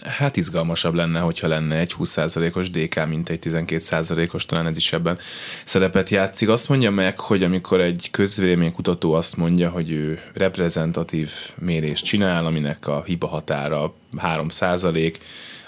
Hát 0.03 0.37
izgalmasabb 0.37 0.93
lenne, 0.93 1.19
hogyha 1.19 1.47
lenne 1.47 1.75
egy 1.75 1.95
20%-os 1.99 2.69
DK, 2.69 3.07
mint 3.07 3.29
egy 3.29 3.39
12%-os, 3.43 4.45
talán 4.45 4.67
ez 4.67 4.77
is 4.77 4.93
ebben 4.93 5.17
szerepet 5.63 6.09
játszik. 6.09 6.49
Azt 6.49 6.69
mondja 6.69 6.91
meg, 6.91 7.19
hogy 7.19 7.43
amikor 7.43 7.81
egy 7.81 8.07
közvéleménykutató 8.11 9.13
azt 9.13 9.37
mondja, 9.37 9.69
hogy 9.69 9.91
ő 9.91 10.19
reprezentatív 10.33 11.31
mérést 11.55 12.05
csinál, 12.05 12.45
aminek 12.45 12.87
a 12.87 13.03
hiba 13.05 13.27
határa 13.27 13.93
3%, 14.17 15.15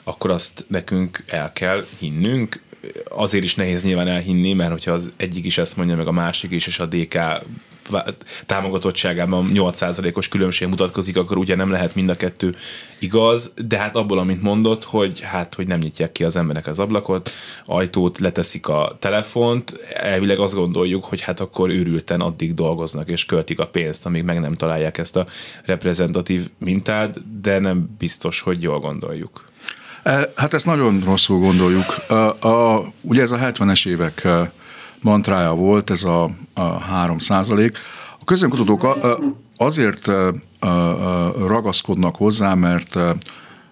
akkor 0.03 0.29
azt 0.29 0.65
nekünk 0.67 1.23
el 1.27 1.53
kell 1.53 1.85
hinnünk. 1.99 2.61
Azért 3.09 3.43
is 3.43 3.55
nehéz 3.55 3.83
nyilván 3.83 4.07
elhinni, 4.07 4.53
mert 4.53 4.71
hogyha 4.71 4.91
az 4.91 5.11
egyik 5.17 5.45
is 5.45 5.57
ezt 5.57 5.77
mondja, 5.77 5.95
meg 5.95 6.07
a 6.07 6.11
másik 6.11 6.51
is, 6.51 6.67
és 6.67 6.79
a 6.79 6.85
DK 6.85 7.17
támogatottságában 8.45 9.51
8%-os 9.53 10.27
különbség 10.27 10.67
mutatkozik, 10.67 11.17
akkor 11.17 11.37
ugye 11.37 11.55
nem 11.55 11.69
lehet 11.69 11.95
mind 11.95 12.09
a 12.09 12.15
kettő 12.15 12.55
igaz, 12.99 13.53
de 13.67 13.77
hát 13.77 13.95
abból, 13.95 14.17
amit 14.17 14.41
mondott, 14.41 14.83
hogy 14.83 15.21
hát, 15.21 15.55
hogy 15.55 15.67
nem 15.67 15.79
nyitják 15.79 16.11
ki 16.11 16.23
az 16.23 16.35
emberek 16.35 16.67
az 16.67 16.79
ablakot, 16.79 17.31
ajtót, 17.65 18.19
leteszik 18.19 18.67
a 18.67 18.95
telefont, 18.99 19.73
elvileg 19.93 20.39
azt 20.39 20.55
gondoljuk, 20.55 21.03
hogy 21.03 21.21
hát 21.21 21.39
akkor 21.39 21.69
őrülten 21.69 22.21
addig 22.21 22.53
dolgoznak 22.53 23.09
és 23.09 23.25
költik 23.25 23.59
a 23.59 23.67
pénzt, 23.67 24.05
amíg 24.05 24.23
meg 24.23 24.39
nem 24.39 24.53
találják 24.53 24.97
ezt 24.97 25.15
a 25.15 25.25
reprezentatív 25.65 26.49
mintát, 26.57 27.41
de 27.41 27.59
nem 27.59 27.95
biztos, 27.97 28.41
hogy 28.41 28.61
jól 28.61 28.79
gondoljuk. 28.79 29.51
E, 30.03 30.31
hát 30.35 30.53
ezt 30.53 30.65
nagyon 30.65 31.01
rosszul 31.05 31.39
gondoljuk. 31.39 32.09
A, 32.09 32.47
a, 32.47 32.83
ugye 33.01 33.21
ez 33.21 33.31
a 33.31 33.37
70-es 33.37 33.87
évek 33.87 34.23
e, 34.23 34.51
mantrája 35.01 35.53
volt, 35.53 35.89
ez 35.89 36.03
a, 36.03 36.29
a 36.53 36.79
3 36.79 37.17
százalék. 37.17 37.77
A 38.19 38.23
közönkutatók 38.25 38.87
azért 39.57 40.11
ragaszkodnak 41.47 42.15
hozzá, 42.15 42.53
mert, 42.53 42.97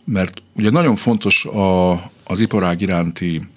mert 0.03 0.41
ugye 0.55 0.69
nagyon 0.69 0.95
fontos 0.95 1.45
a, 1.45 1.91
az 2.23 2.39
iparág 2.39 2.81
iránti 2.81 3.49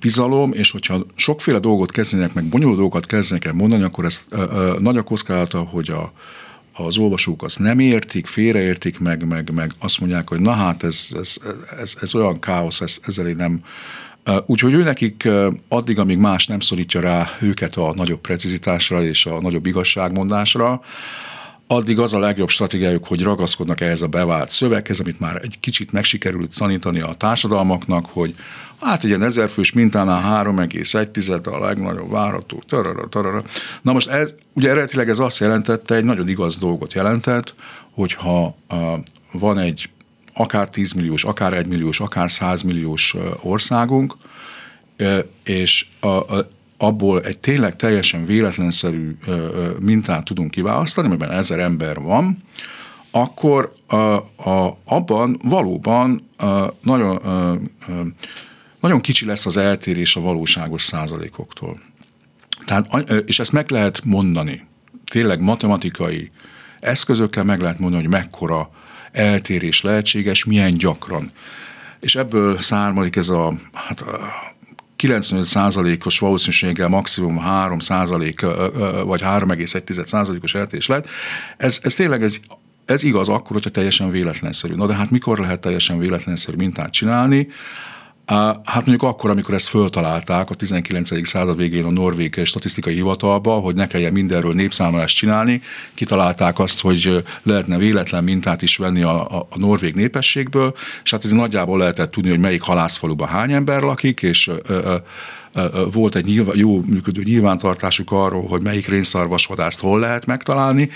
bizalom, 0.00 0.52
és 0.52 0.70
hogyha 0.70 1.06
sokféle 1.14 1.58
dolgot 1.58 1.90
kezdenek, 1.90 2.34
meg 2.34 2.44
bonyolult 2.44 2.76
dolgokat 2.76 3.06
kezdenek 3.06 3.44
el 3.44 3.52
mondani, 3.52 3.82
akkor 3.82 4.04
ez 4.04 4.24
nagy 4.78 4.96
a 4.96 5.02
kockázata, 5.02 5.58
hogy 5.58 5.90
a, 5.90 6.12
az 6.86 6.98
olvasók 6.98 7.42
azt 7.42 7.58
nem 7.58 7.78
értik, 7.78 8.26
félreértik 8.26 8.98
meg, 8.98 9.26
meg, 9.26 9.50
meg 9.54 9.72
azt 9.78 10.00
mondják, 10.00 10.28
hogy 10.28 10.40
na 10.40 10.52
hát 10.52 10.82
ez, 10.82 11.08
ez, 11.14 11.36
ez, 11.80 11.94
ez 12.00 12.14
olyan 12.14 12.40
káosz, 12.40 12.80
ez, 12.80 13.00
ezzel 13.06 13.28
én 13.28 13.36
nem... 13.36 13.62
Úgyhogy 14.46 14.72
ő 14.72 14.82
nekik 14.82 15.28
addig, 15.68 15.98
amíg 15.98 16.18
más 16.18 16.46
nem 16.46 16.60
szorítja 16.60 17.00
rá 17.00 17.30
őket 17.40 17.76
a 17.76 17.92
nagyobb 17.94 18.20
precizitásra 18.20 19.04
és 19.04 19.26
a 19.26 19.40
nagyobb 19.40 19.66
igazságmondásra, 19.66 20.80
addig 21.66 21.98
az 21.98 22.14
a 22.14 22.18
legjobb 22.18 22.48
stratégiájuk, 22.48 23.06
hogy 23.06 23.22
ragaszkodnak 23.22 23.80
ehhez 23.80 24.02
a 24.02 24.06
bevált 24.06 24.50
szöveghez, 24.50 25.00
amit 25.00 25.20
már 25.20 25.40
egy 25.42 25.56
kicsit 25.60 25.92
megsikerült 25.92 26.54
tanítani 26.56 27.00
a 27.00 27.14
társadalmaknak, 27.14 28.06
hogy 28.06 28.34
Hát 28.80 29.02
egy 29.02 29.08
ilyen 29.08 29.22
ezerfős 29.22 29.72
mintánál 29.72 30.44
3,1 30.44 31.44
a 31.52 31.64
legnagyobb 31.64 32.10
várható. 32.10 32.62
Tarara, 32.68 33.08
tarara. 33.08 33.42
Na 33.82 33.92
most 33.92 34.08
ez, 34.08 34.34
ugye 34.52 34.70
eredetileg 34.70 35.08
ez 35.08 35.18
azt 35.18 35.38
jelentette, 35.38 35.94
egy 35.94 36.04
nagyon 36.04 36.28
igaz 36.28 36.58
dolgot 36.58 36.92
jelentett, 36.92 37.54
hogyha 37.92 38.56
uh, 38.70 38.78
van 39.32 39.58
egy 39.58 39.90
akár 40.34 40.70
10 40.70 40.92
milliós, 40.92 41.24
akár 41.24 41.52
1 41.52 41.66
milliós, 41.66 42.00
akár 42.00 42.30
100 42.30 42.62
milliós 42.62 43.16
országunk, 43.42 44.14
és 45.44 45.86
a, 46.00 46.06
a, 46.06 46.48
abból 46.76 47.22
egy 47.22 47.38
tényleg 47.38 47.76
teljesen 47.76 48.24
véletlenszerű 48.24 49.16
mintát 49.80 50.24
tudunk 50.24 50.50
kiválasztani, 50.50 51.06
amiben 51.06 51.30
ezer 51.30 51.58
ember 51.58 52.00
van, 52.00 52.36
akkor 53.10 53.72
a, 53.86 53.96
a, 53.96 54.78
abban 54.84 55.38
valóban 55.42 56.28
a, 56.36 56.46
nagyon 56.82 57.16
a, 57.16 57.50
a, 57.50 57.58
nagyon 58.80 59.00
kicsi 59.00 59.24
lesz 59.24 59.46
az 59.46 59.56
eltérés 59.56 60.16
a 60.16 60.20
valóságos 60.20 60.82
százalékoktól. 60.82 61.80
Tehát, 62.64 63.10
és 63.26 63.38
ezt 63.38 63.52
meg 63.52 63.70
lehet 63.70 64.04
mondani, 64.04 64.66
tényleg 65.04 65.40
matematikai 65.40 66.30
eszközökkel 66.80 67.44
meg 67.44 67.60
lehet 67.60 67.78
mondani, 67.78 68.02
hogy 68.02 68.12
mekkora 68.12 68.70
eltérés 69.12 69.82
lehetséges, 69.82 70.44
milyen 70.44 70.76
gyakran. 70.76 71.32
És 72.00 72.16
ebből 72.16 72.58
származik 72.58 73.16
ez 73.16 73.28
a, 73.28 73.54
hát, 73.72 74.04
95%-os 74.98 76.18
valószínűséggel 76.18 76.88
maximum 76.88 77.40
3% 77.44 79.02
vagy 79.04 79.20
3,1%-os 79.20 80.54
eltérés 80.54 80.86
lehet. 80.86 81.08
Ez, 81.56 81.80
ez 81.82 81.94
tényleg 81.94 82.22
ez, 82.22 82.36
ez 82.84 83.02
igaz 83.02 83.28
akkor, 83.28 83.52
hogyha 83.52 83.70
teljesen 83.70 84.10
véletlenszerű. 84.10 84.74
Na 84.74 84.86
de 84.86 84.94
hát 84.94 85.10
mikor 85.10 85.38
lehet 85.38 85.60
teljesen 85.60 85.98
véletlenszerű 85.98 86.56
mintát 86.56 86.92
csinálni? 86.92 87.48
Hát 88.64 88.74
mondjuk 88.74 89.02
akkor, 89.02 89.30
amikor 89.30 89.54
ezt 89.54 89.68
föltalálták 89.68 90.50
a 90.50 90.54
19. 90.54 91.28
század 91.28 91.56
végén 91.56 91.84
a 91.84 91.90
Norvég 91.90 92.40
statisztikai 92.44 92.94
hivatalba, 92.94 93.52
hogy 93.52 93.74
ne 93.74 93.86
kelljen 93.86 94.12
mindenről 94.12 94.52
népszámolást 94.54 95.16
csinálni, 95.16 95.62
kitalálták 95.94 96.58
azt, 96.58 96.80
hogy 96.80 97.24
lehetne 97.42 97.76
véletlen 97.76 98.24
mintát 98.24 98.62
is 98.62 98.76
venni 98.76 99.02
a, 99.02 99.38
a, 99.38 99.46
a 99.50 99.58
norvég 99.58 99.94
népességből, 99.94 100.74
és 101.04 101.10
hát 101.10 101.24
ez 101.24 101.30
nagyjából 101.30 101.78
lehetett 101.78 102.10
tudni, 102.10 102.30
hogy 102.30 102.38
melyik 102.38 102.62
halászfaluban 102.62 103.28
hány 103.28 103.52
ember 103.52 103.82
lakik, 103.82 104.22
és 104.22 104.50
ö, 104.66 104.96
volt 105.92 106.14
egy 106.14 106.24
nyilván, 106.24 106.56
jó 106.56 106.80
működő 106.86 107.22
nyilvántartásuk 107.22 108.12
arról, 108.12 108.46
hogy 108.46 108.62
melyik 108.62 108.88
rénszarvasvadászt 108.88 109.80
hol 109.80 110.00
lehet 110.00 110.26
megtalálni 110.26 110.90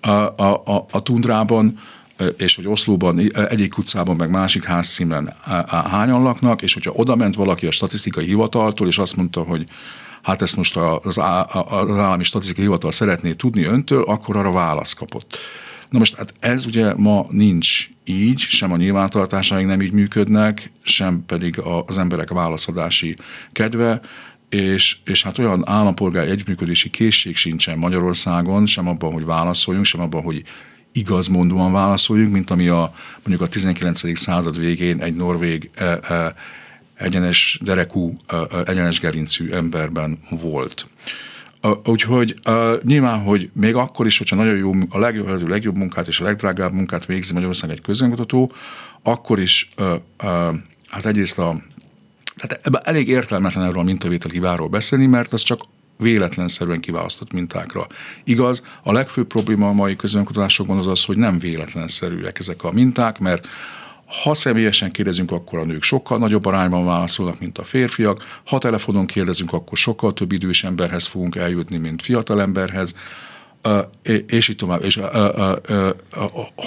a, 0.00 0.10
a, 0.10 0.62
a, 0.64 0.86
a 0.90 1.02
tundrában, 1.02 1.78
és 2.36 2.56
hogy 2.56 2.66
Oszlóban 2.66 3.18
egyik 3.48 3.78
utcában, 3.78 4.16
meg 4.16 4.30
másik 4.30 4.64
házszínen 4.64 5.34
hányan 5.68 6.22
laknak, 6.22 6.62
és 6.62 6.74
hogyha 6.74 6.92
oda 6.92 7.16
ment 7.16 7.34
valaki 7.34 7.66
a 7.66 7.70
statisztikai 7.70 8.24
hivataltól, 8.24 8.86
és 8.86 8.98
azt 8.98 9.16
mondta, 9.16 9.42
hogy 9.42 9.66
hát 10.22 10.42
ezt 10.42 10.56
most 10.56 10.76
az 10.76 11.18
állami 11.18 12.24
statisztikai 12.24 12.64
hivatal 12.64 12.92
szeretné 12.92 13.32
tudni 13.32 13.64
öntől, 13.64 14.02
akkor 14.02 14.36
arra 14.36 14.52
választ 14.52 14.96
kapott. 14.96 15.38
Na 15.90 15.98
most 15.98 16.14
hát 16.14 16.34
ez 16.40 16.66
ugye 16.66 16.94
ma 16.96 17.26
nincs 17.30 17.88
így, 18.04 18.38
sem 18.38 18.72
a 18.72 18.76
nyilvántartásaink 18.76 19.68
nem 19.68 19.82
így 19.82 19.92
működnek, 19.92 20.70
sem 20.82 21.24
pedig 21.26 21.60
az 21.86 21.98
emberek 21.98 22.28
válaszadási 22.28 23.16
kedve, 23.52 24.00
és, 24.48 24.96
és 25.04 25.22
hát 25.22 25.38
olyan 25.38 25.68
állampolgári 25.68 26.30
együttműködési 26.30 26.90
készség 26.90 27.36
sincsen 27.36 27.78
Magyarországon, 27.78 28.66
sem 28.66 28.88
abban, 28.88 29.12
hogy 29.12 29.24
válaszoljunk, 29.24 29.86
sem 29.86 30.00
abban, 30.00 30.22
hogy 30.22 30.42
igazmondóan 30.94 31.72
válaszoljunk, 31.72 32.32
mint 32.32 32.50
ami 32.50 32.68
a, 32.68 32.94
mondjuk 33.14 33.40
a 33.40 33.48
19. 33.48 34.18
század 34.18 34.58
végén 34.58 35.00
egy 35.00 35.16
norvég 35.16 35.70
e, 35.74 35.84
e, 35.84 36.34
egyenes 36.94 37.58
derekú, 37.62 38.16
e, 38.26 38.36
e, 38.36 38.62
egyenes 38.64 39.00
gerincű 39.00 39.50
emberben 39.50 40.18
volt. 40.30 40.88
Úgyhogy 41.84 42.40
uh, 42.48 42.82
nyilván, 42.82 43.22
hogy 43.22 43.50
még 43.52 43.74
akkor 43.74 44.06
is, 44.06 44.18
hogyha 44.18 44.36
nagyon 44.36 44.56
jó, 44.56 44.70
a 44.88 44.98
legjobb, 44.98 45.48
legjobb 45.48 45.76
munkát 45.76 46.06
és 46.06 46.20
a 46.20 46.24
legdrágább 46.24 46.72
munkát 46.72 47.06
végzi 47.06 47.32
Magyarország 47.32 47.70
egy 47.70 47.80
közönkutató, 47.80 48.52
akkor 49.02 49.40
is 49.40 49.68
uh, 49.78 49.94
hát 50.88 51.06
egyrészt 51.06 51.38
a 51.38 51.56
tehát 52.36 52.66
ebben 52.66 52.80
elég 52.84 53.08
értelmetlen 53.08 53.64
erről 53.64 53.78
a 53.78 53.82
mintavétel 53.82 54.30
hibáról 54.30 54.68
beszélni, 54.68 55.06
mert 55.06 55.32
az 55.32 55.42
csak 55.42 55.60
véletlenszerűen 55.98 56.80
kiválasztott 56.80 57.32
mintákra. 57.32 57.86
Igaz, 58.24 58.62
a 58.82 58.92
legfőbb 58.92 59.26
probléma 59.26 59.68
a 59.68 59.72
mai 59.72 59.96
közönkutatásokban 59.96 60.78
az 60.78 60.86
az, 60.86 61.04
hogy 61.04 61.16
nem 61.16 61.38
véletlenszerűek 61.38 62.38
ezek 62.38 62.64
a 62.64 62.72
minták, 62.72 63.18
mert 63.18 63.48
ha 64.22 64.34
személyesen 64.34 64.90
kérdezünk, 64.90 65.30
akkor 65.30 65.58
a 65.58 65.64
nők 65.64 65.82
sokkal 65.82 66.18
nagyobb 66.18 66.46
arányban 66.46 66.84
válaszolnak, 66.84 67.40
mint 67.40 67.58
a 67.58 67.64
férfiak. 67.64 68.40
Ha 68.44 68.58
telefonon 68.58 69.06
kérdezünk, 69.06 69.52
akkor 69.52 69.78
sokkal 69.78 70.12
több 70.12 70.32
idős 70.32 70.64
emberhez 70.64 71.06
fogunk 71.06 71.36
eljutni, 71.36 71.76
mint 71.76 72.02
fiatal 72.02 72.40
emberhez. 72.40 72.94
És 74.26 74.48
így 74.48 74.56
tovább. 74.56 74.84
És 74.84 75.00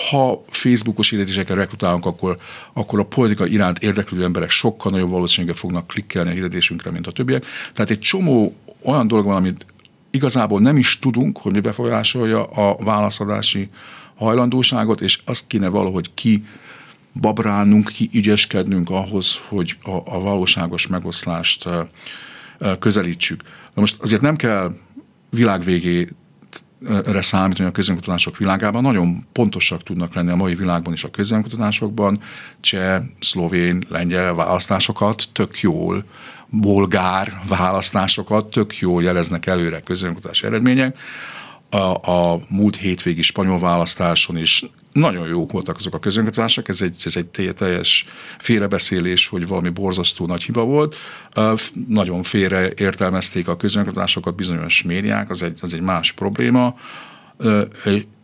ha 0.09 0.43
Facebookos 0.49 1.09
hirdetéseket 1.09 1.55
rekrutálunk, 1.55 2.05
akkor, 2.05 2.37
akkor 2.73 2.99
a 2.99 3.03
politika 3.03 3.45
iránt 3.45 3.79
érdeklődő 3.79 4.23
emberek 4.23 4.49
sokkal 4.49 4.91
nagyobb 4.91 5.09
valószínűséggel 5.09 5.61
fognak 5.61 5.87
klikkelni 5.87 6.29
a 6.29 6.33
hirdetésünkre, 6.33 6.91
mint 6.91 7.07
a 7.07 7.11
többiek. 7.11 7.45
Tehát 7.73 7.91
egy 7.91 7.99
csomó 7.99 8.55
olyan 8.83 9.07
dolog 9.07 9.25
van, 9.25 9.35
amit 9.35 9.65
igazából 10.11 10.59
nem 10.59 10.77
is 10.77 10.99
tudunk, 10.99 11.37
hogy 11.37 11.53
mi 11.53 11.59
befolyásolja 11.59 12.43
a 12.43 12.83
válaszadási 12.83 13.69
hajlandóságot, 14.15 15.01
és 15.01 15.19
azt 15.25 15.47
kéne 15.47 15.67
valahogy 15.67 16.13
ki 16.13 16.45
babrálnunk, 17.19 17.87
ki 17.87 18.09
ügyeskednünk 18.13 18.89
ahhoz, 18.89 19.41
hogy 19.47 19.77
a, 19.81 20.15
a 20.15 20.19
valóságos 20.19 20.87
megoszlást 20.87 21.69
közelítsük. 22.79 23.43
Na 23.73 23.81
most 23.81 24.01
azért 24.01 24.21
nem 24.21 24.35
kell 24.35 24.75
világvégé 25.29 26.07
erre 26.85 27.21
számítani 27.21 27.69
a 27.69 27.71
közönkutatások 27.71 28.37
világában. 28.37 28.81
Nagyon 28.81 29.25
pontosak 29.31 29.83
tudnak 29.83 30.13
lenni 30.13 30.31
a 30.31 30.35
mai 30.35 30.55
világban 30.55 30.93
is 30.93 31.03
a 31.03 31.09
közönkutatásokban. 31.09 32.19
Cseh, 32.59 33.01
szlovén, 33.19 33.83
lengyel 33.89 34.33
választásokat 34.33 35.23
tök 35.31 35.59
jól, 35.59 36.05
bolgár 36.49 37.41
választásokat 37.47 38.45
tök 38.45 38.77
jól 38.77 39.03
jeleznek 39.03 39.45
előre 39.45 39.79
közönkutatás 39.79 40.43
eredmények. 40.43 40.97
A, 41.69 42.11
a 42.11 42.39
múlt 42.49 42.75
hétvégi 42.75 43.21
spanyol 43.21 43.59
választáson 43.59 44.37
is 44.37 44.65
nagyon 44.93 45.27
jók 45.27 45.51
voltak 45.51 45.75
azok 45.75 45.93
a 45.93 45.99
közönkutatások, 45.99 46.67
ez 46.67 46.81
egy, 46.81 47.01
ez 47.05 47.15
egy 47.15 47.53
teljes 47.55 48.05
félrebeszélés, 48.37 49.27
hogy 49.27 49.47
valami 49.47 49.69
borzasztó 49.69 50.25
nagy 50.25 50.43
hiba 50.43 50.63
volt. 50.63 50.95
Nagyon 51.87 52.23
félre 52.23 52.71
értelmezték 52.75 53.47
a 53.47 53.57
közönkutatásokat 53.57 54.35
bizonyos 54.35 54.83
médiák, 54.83 55.29
az 55.29 55.43
egy, 55.43 55.57
az 55.61 55.73
egy 55.73 55.81
más 55.81 56.11
probléma, 56.11 56.75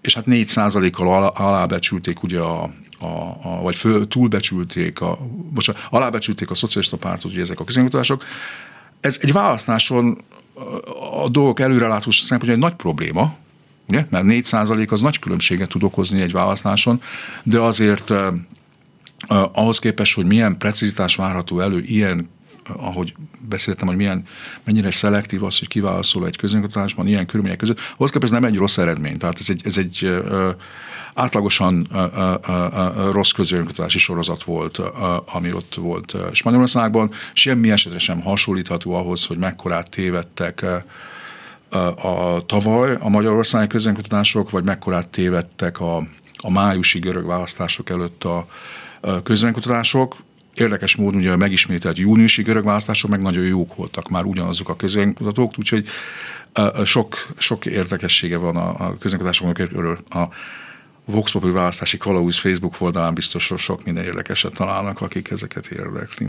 és 0.04 0.14
hát 0.14 0.26
4 0.26 0.92
kal 0.92 1.26
alábecsülték 1.28 2.24
ugye 2.24 2.40
a, 2.40 2.64
a, 3.00 3.38
a, 3.42 3.60
vagy 3.62 3.76
föl, 3.76 4.08
túlbecsülték, 4.08 5.02
a, 5.02 5.18
most 5.54 5.74
alábecsülték 5.90 6.50
a 6.50 6.56
szocialista 6.56 6.98
pártot, 6.98 7.32
ugye 7.32 7.42
ezek 7.42 7.60
a 7.60 7.64
közönkutatások. 7.64 8.24
Ez 9.00 9.18
egy 9.22 9.32
választáson 9.32 10.18
a 11.24 11.30
dolgok 11.30 11.60
előrelátása 11.60 12.24
szempontjából 12.24 12.64
egy 12.64 12.72
nagy 12.72 12.82
probléma, 12.82 13.36
ugye? 13.88 14.06
mert 14.10 14.26
4% 14.28 14.90
az 14.92 15.02
nagy 15.02 15.20
különbséget 15.20 15.70
tud 15.70 15.84
okozni 15.84 16.22
egy 16.22 16.32
választáson, 16.32 17.02
de 17.44 17.60
azért 17.60 18.10
uh, 18.10 18.34
ahhoz 19.52 19.80
képest, 19.80 20.16
hogy 20.16 20.26
milyen 20.26 20.58
precizitás 20.58 21.16
várható 21.16 21.60
elő 21.60 21.80
ilyen 21.80 22.30
ahogy 22.68 23.14
beszéltem, 23.48 23.88
hogy 23.88 23.96
milyen, 23.96 24.26
mennyire 24.64 24.92
szelektív 24.92 25.44
az, 25.44 25.60
hogy 25.60 25.68
kiválaszol 25.68 26.26
egy 26.26 26.38
közönkutatásban 26.38 27.08
ilyen 27.08 27.26
körülmények 27.26 27.58
között, 27.58 27.80
ahhoz 27.96 28.12
képest 28.12 28.32
nem 28.32 28.44
egy 28.44 28.58
rossz 28.58 28.78
eredmény. 28.78 29.18
Tehát 29.18 29.40
ez 29.40 29.50
egy, 29.50 29.62
ez 29.66 29.78
egy 29.78 30.22
átlagosan 31.14 31.88
rossz 33.12 33.32
közönkutatási 33.32 34.00
sorozat 34.00 34.44
volt, 34.44 34.78
ami 35.34 35.54
ott 35.54 35.76
volt 35.76 36.16
Spanyolországban. 36.32 37.12
Semmi 37.34 37.72
esetre 37.72 38.00
sem 38.00 38.22
hasonlítható 38.22 38.94
ahhoz, 38.94 39.26
hogy 39.26 39.38
mekkorát 39.38 39.90
tévedtek 39.90 40.66
a 41.96 42.46
tavaly 42.46 42.98
a 43.00 43.10
magyarországi 43.10 43.68
közönkutatások, 43.68 44.50
vagy 44.50 44.64
mekkorát 44.64 45.10
tévedtek 45.10 45.80
a, 45.80 45.98
a 46.38 46.52
májusi 46.52 47.00
görög 47.00 47.26
választások 47.26 47.90
előtt 47.90 48.24
a, 48.24 48.48
a 49.02 49.24
közönkutatások. 49.24 50.16
Érdekes 50.56 50.96
módon 50.96 51.20
ugye 51.20 51.32
a 51.32 51.38
megismételt 51.38 51.98
júniusi 51.98 52.42
görög 52.42 52.64
választások 52.64 53.10
meg 53.10 53.22
nagyon 53.22 53.46
jók 53.46 53.76
voltak 53.76 54.10
már 54.10 54.24
ugyanazok 54.24 54.70
a 54.70 54.76
közönkutatók, 54.76 55.54
úgyhogy 55.60 55.88
sok, 56.86 57.34
sok 57.38 57.66
érdekessége 57.66 58.38
van 58.38 58.56
a, 58.56 58.88
a 58.88 58.98
közönkutatásoknak 58.98 59.70
körül. 59.70 59.98
A 60.10 60.24
Vox 61.06 61.32
Populi 61.32 61.52
választási 61.52 61.98
kalauz 61.98 62.38
Facebook 62.38 62.76
oldalán 62.80 63.14
biztos 63.14 63.52
sok 63.58 63.84
minden 63.84 64.04
érdekeset 64.04 64.56
találnak, 64.56 65.02
akik 65.02 65.32
ezeket 65.32 65.68
érdekli. 65.68 66.28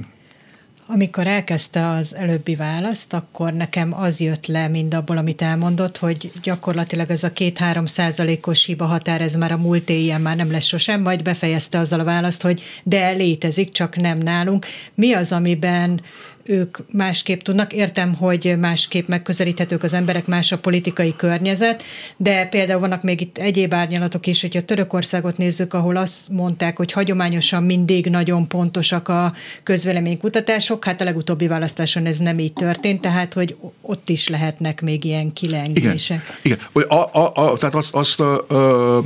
Amikor 0.87 1.27
elkezdte 1.27 1.89
az 1.89 2.15
előbbi 2.15 2.55
választ, 2.55 3.13
akkor 3.13 3.53
nekem 3.53 3.95
az 4.01 4.21
jött 4.21 4.47
le 4.47 4.69
mind 4.69 4.95
abból, 4.95 5.17
amit 5.17 5.43
elmondott, 5.43 5.99
hogy 5.99 6.33
gyakorlatilag 6.43 7.11
ez 7.11 7.23
a 7.23 7.33
két-három 7.33 7.87
százalékos 7.87 8.65
hiba 8.65 8.85
határ, 8.85 9.21
ez 9.21 9.35
már 9.35 9.53
a 9.53 9.57
múlt 9.57 9.91
éjjel 9.91 10.19
már 10.19 10.37
nem 10.37 10.51
lesz 10.51 10.65
sosem, 10.65 11.03
majd 11.03 11.23
befejezte 11.23 11.79
azzal 11.79 12.01
a 12.01 12.05
választ, 12.05 12.43
hogy 12.43 12.63
de 12.83 13.11
létezik, 13.11 13.73
csak 13.73 13.97
nem 13.97 14.19
nálunk. 14.19 14.67
Mi 14.95 15.13
az, 15.13 15.33
amiben 15.33 16.01
ők 16.45 16.79
másképp 16.91 17.41
tudnak. 17.41 17.73
Értem, 17.73 18.15
hogy 18.15 18.55
másképp 18.59 19.09
megközelíthetők 19.09 19.83
az 19.83 19.93
emberek, 19.93 20.27
más 20.27 20.53
a 20.53 20.59
politikai 20.59 21.17
környezet, 21.17 21.83
de 22.17 22.47
például 22.47 22.81
vannak 22.81 23.03
még 23.03 23.21
itt 23.21 23.39
egyéb 23.39 23.75
árnyalatok 23.75 24.27
is, 24.27 24.41
hogyha 24.41 24.61
Törökországot 24.61 25.37
nézzük, 25.37 25.75
ahol 25.75 25.97
azt 25.97 26.29
mondták, 26.29 26.77
hogy 26.77 26.93
hagyományosan 26.93 27.63
mindig 27.63 28.07
nagyon 28.07 28.49
pontosak 28.49 29.09
a 29.09 29.33
közvéleménykutatások, 29.63 30.85
hát 30.85 31.01
a 31.01 31.05
legutóbbi 31.05 31.47
választáson 31.47 32.07
ez 32.07 32.19
nem 32.19 32.39
így 32.39 32.53
történt, 32.53 33.01
tehát 33.01 33.35
hogy 33.35 33.57
ott 33.81 34.09
is 34.09 34.29
lehetnek 34.29 34.83
még 34.83 35.05
ilyen 35.05 35.33
kilengések. 35.33 36.39
Igen, 36.43 36.59
Igen. 36.73 36.89
A, 36.89 37.19
a, 37.19 37.33
a, 37.35 37.59
tehát 37.59 37.75
azt, 37.75 37.95
azt 37.95 38.21
a, 38.21 38.49
a, 38.49 39.05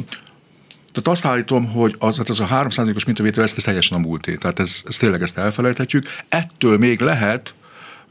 tehát 0.92 1.08
azt 1.08 1.24
állítom, 1.24 1.70
hogy 1.70 1.96
az, 1.98 2.16
hát 2.16 2.28
az 2.28 2.40
a 2.40 2.46
3%-os 2.46 3.04
mintavétel, 3.04 3.42
ez, 3.42 3.52
ez 3.56 3.62
teljesen 3.62 3.98
a 3.98 4.00
múlté. 4.00 4.34
Tehát 4.34 4.58
ez, 4.58 4.82
ez 4.86 4.96
tényleg 4.96 5.22
ezt 5.22 5.38
elfelejthetjük. 5.38 6.06
Ettől 6.28 6.78
még 6.78 7.00
lehet 7.00 7.54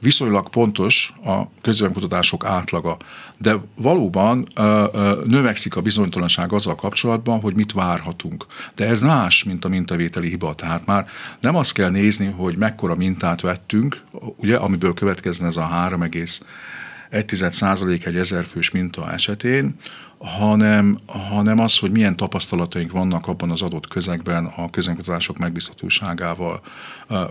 viszonylag 0.02 0.50
pontos 0.50 1.14
a 1.26 1.42
közvéleménykutatások 1.62 2.46
átlaga. 2.46 2.98
De 3.38 3.56
valóban 3.76 4.48
ö, 4.56 4.86
ö, 4.94 5.22
növekszik 5.26 5.76
a 5.76 5.82
bizonytalanság 5.82 6.54
azzal 6.54 6.76
kapcsolatban, 6.76 7.40
hogy 7.40 7.56
mit 7.56 7.72
várhatunk. 7.72 8.46
De 8.76 8.88
ez 8.88 9.02
más, 9.02 9.44
mint 9.44 9.66
a 9.66 9.70
mintavételi 9.70 10.30
hiba. 10.30 10.54
Tehát 10.54 10.86
már 10.86 11.08
nem 11.40 11.56
azt 11.56 11.74
kell 11.74 11.90
nézni, 11.90 12.26
hogy 12.26 12.58
mekkora 12.58 12.96
mintát 12.96 13.42
vettünk, 13.42 14.02
ugye, 14.36 14.56
amiből 14.56 14.94
következne 14.94 15.46
ez 15.46 15.58
a 15.58 15.70
3,1% 15.90 18.06
egy 18.06 18.16
ezerfős 18.16 18.72
minta 18.72 19.12
esetén, 19.12 19.76
hanem, 20.20 21.00
hanem 21.06 21.60
az, 21.60 21.78
hogy 21.78 21.92
milyen 21.92 22.16
tapasztalataink 22.16 22.92
vannak 22.92 23.28
abban 23.28 23.52
az 23.52 23.62
adott 23.62 23.88
közegben 23.88 24.46
a 24.46 24.70
közönkutatások 24.70 25.38
megbízhatóságával 25.38 26.62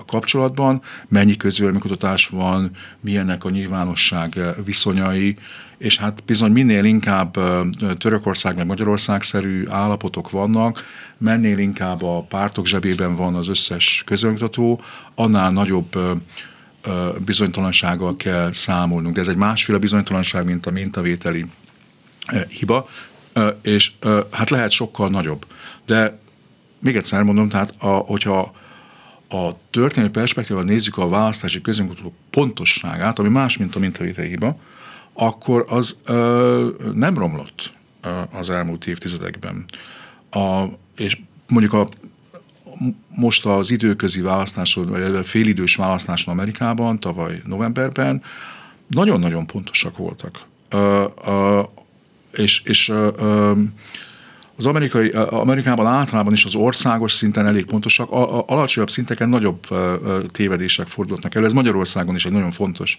kapcsolatban, 0.06 0.82
mennyi 1.08 1.36
közvéleménykutatás 1.36 2.28
van, 2.28 2.70
milyennek 3.00 3.44
a 3.44 3.50
nyilvánosság 3.50 4.38
viszonyai, 4.64 5.36
és 5.78 5.98
hát 5.98 6.22
bizony 6.24 6.52
minél 6.52 6.84
inkább 6.84 7.38
Törökország 7.96 8.56
meg 8.56 8.66
Magyarország-szerű 8.66 9.68
állapotok 9.68 10.30
vannak, 10.30 10.84
mennél 11.18 11.58
inkább 11.58 12.02
a 12.02 12.22
pártok 12.22 12.66
zsebében 12.66 13.16
van 13.16 13.34
az 13.34 13.48
összes 13.48 14.02
közönkutató, 14.06 14.80
annál 15.14 15.50
nagyobb 15.50 15.98
bizonytalansággal 17.24 18.16
kell 18.16 18.52
számolnunk. 18.52 19.14
De 19.14 19.20
ez 19.20 19.28
egy 19.28 19.36
másféle 19.36 19.78
bizonytalanság, 19.78 20.44
mint 20.44 20.66
a 20.66 20.70
mintavételi 20.70 21.44
hiba, 22.48 22.88
és 23.62 23.92
hát 24.30 24.50
lehet 24.50 24.70
sokkal 24.70 25.08
nagyobb. 25.08 25.46
De 25.86 26.18
még 26.78 26.96
egyszer 26.96 27.22
mondom, 27.22 27.48
tehát 27.48 27.74
a, 27.78 27.88
hogyha 27.88 28.54
a 29.28 29.50
történelmi 29.70 30.10
perspektívával 30.10 30.68
nézzük 30.68 30.98
a 30.98 31.08
választási 31.08 31.60
közönkutató 31.60 32.14
pontosságát, 32.30 33.18
ami 33.18 33.28
más, 33.28 33.56
mint 33.56 33.74
a 33.74 33.78
mintavételi 33.78 34.28
hiba, 34.28 34.56
akkor 35.12 35.64
az 35.68 35.98
ö, 36.04 36.68
nem 36.94 37.18
romlott 37.18 37.72
az 38.32 38.50
elmúlt 38.50 38.86
évtizedekben. 38.86 39.64
a, 40.30 40.64
és 40.96 41.18
mondjuk 41.48 41.72
a, 41.72 41.88
most 43.08 43.46
az 43.46 43.70
időközi 43.70 44.20
választáson, 44.20 44.86
vagy 44.86 45.02
a 45.02 45.24
félidős 45.24 45.76
választáson 45.76 46.34
Amerikában, 46.34 47.00
tavaly 47.00 47.42
novemberben 47.44 48.22
nagyon-nagyon 48.86 49.46
pontosak 49.46 49.96
voltak. 49.96 50.46
Uh, 50.72 51.04
uh, 51.26 51.64
és 52.38 52.62
és 52.64 52.92
az 54.56 54.66
amerikai, 54.66 55.08
Amerikában 55.10 55.86
általában 55.86 56.32
is 56.32 56.44
az 56.44 56.54
országos 56.54 57.12
szinten 57.12 57.46
elég 57.46 57.64
pontosak, 57.64 58.10
a, 58.10 58.38
a, 58.38 58.44
alacsonyabb 58.46 58.90
szinteken 58.90 59.28
nagyobb 59.28 59.66
tévedések 60.32 60.86
fordulnak 60.86 61.34
elő. 61.34 61.44
Ez 61.44 61.52
Magyarországon 61.52 62.14
is 62.14 62.26
egy 62.26 62.32
nagyon 62.32 62.50
fontos 62.50 62.98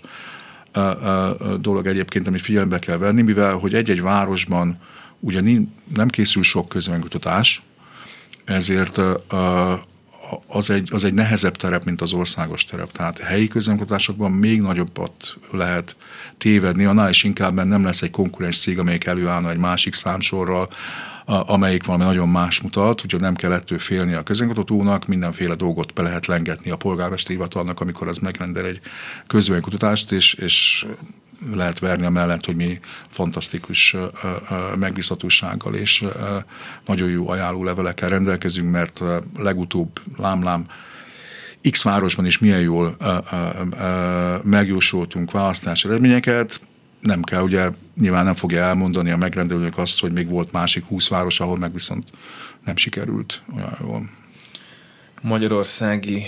dolog 1.62 1.88
egyébként, 1.88 2.28
amit 2.28 2.42
figyelembe 2.42 2.80
kell 2.80 2.98
venni, 2.98 3.22
mivel 3.22 3.56
hogy 3.56 3.74
egy-egy 3.74 4.02
városban 4.02 4.80
ugye 5.20 5.42
nem 5.96 6.08
készül 6.08 6.44
sok 6.44 6.70
közönkutatás, 6.70 7.62
ezért 8.46 9.00
az 10.48 10.70
egy, 10.70 10.90
az 10.92 11.04
egy 11.04 11.14
nehezebb 11.14 11.56
terep, 11.56 11.84
mint 11.84 12.02
az 12.02 12.14
országos 12.14 12.66
terep. 12.66 12.92
Tehát 12.92 13.20
helyi 13.20 13.48
közönkutatásokban 13.48 14.32
még 14.32 14.62
nagyobbat 14.62 15.38
lehet 15.52 15.96
tévedni, 16.38 16.86
annál 16.86 17.10
is 17.10 17.24
inkább, 17.24 17.54
mert 17.54 17.68
nem 17.68 17.84
lesz 17.84 18.02
egy 18.02 18.12
konkurens 18.12 18.60
cég, 18.60 18.80
amelyik 18.80 19.06
előállna 19.06 19.50
egy 19.50 19.58
másik 19.58 19.94
számsorral, 19.94 20.70
amelyik 21.26 21.86
valami 21.86 22.04
nagyon 22.04 22.30
más 22.30 22.62
mutat, 22.62 23.04
úgyhogy 23.04 23.22
nem 23.22 23.36
kell 23.36 23.52
ettől 23.52 23.80
félni 23.80 24.14
a 24.14 24.24
közönkutatónak, 24.24 25.08
mindenféle 25.08 25.56
dolgot 25.56 25.94
be 25.94 26.02
lehet 26.02 26.26
lengetni 26.26 26.72
a 26.72 26.76
polgármesteri 26.76 27.34
hivatalnak, 27.34 27.80
amikor 27.80 28.08
az 28.08 28.18
megrendel 28.18 28.66
egy 28.66 28.82
közvéleménykutatást, 29.28 30.12
és, 30.12 30.34
és 30.34 30.86
lehet 31.54 31.80
verni 31.80 32.06
a 32.06 32.10
mellett, 32.10 32.46
hogy 32.46 32.56
mi 32.56 32.80
fantasztikus 33.08 33.96
megbízhatósággal 34.76 35.76
és 35.76 36.06
nagyon 36.86 37.10
jó 37.10 37.30
ajánló 37.30 37.64
levelekkel 37.64 38.10
rendelkezünk, 38.10 38.72
mert 38.72 39.02
legutóbb 39.38 40.02
lámlám 40.18 40.66
X 41.70 41.84
városban 41.84 42.26
is 42.26 42.38
milyen 42.38 42.62
jól 42.62 42.98
megjósoltunk 44.44 45.32
választási 45.32 45.88
eredményeket, 45.88 46.60
nem 47.00 47.22
kell, 47.22 47.42
ugye 47.42 47.70
nyilván 47.96 48.26
nem 48.26 48.34
fogja 48.34 48.62
elmondani 48.62 49.12
a 49.12 49.18
megrendelőnek 49.18 49.78
azt, 49.78 50.00
hogy 50.00 50.14
még 50.14 50.28
volt 50.28 50.52
másik 50.52 50.86
húsz 50.86 51.08
város, 51.08 51.40
ahol 51.40 51.58
meg 51.58 51.74
viszont 51.74 52.12
nem 52.66 52.76
sikerült 52.76 53.42
olyan 53.56 53.78
jól. 53.82 54.10
Magyarországi 55.28 56.24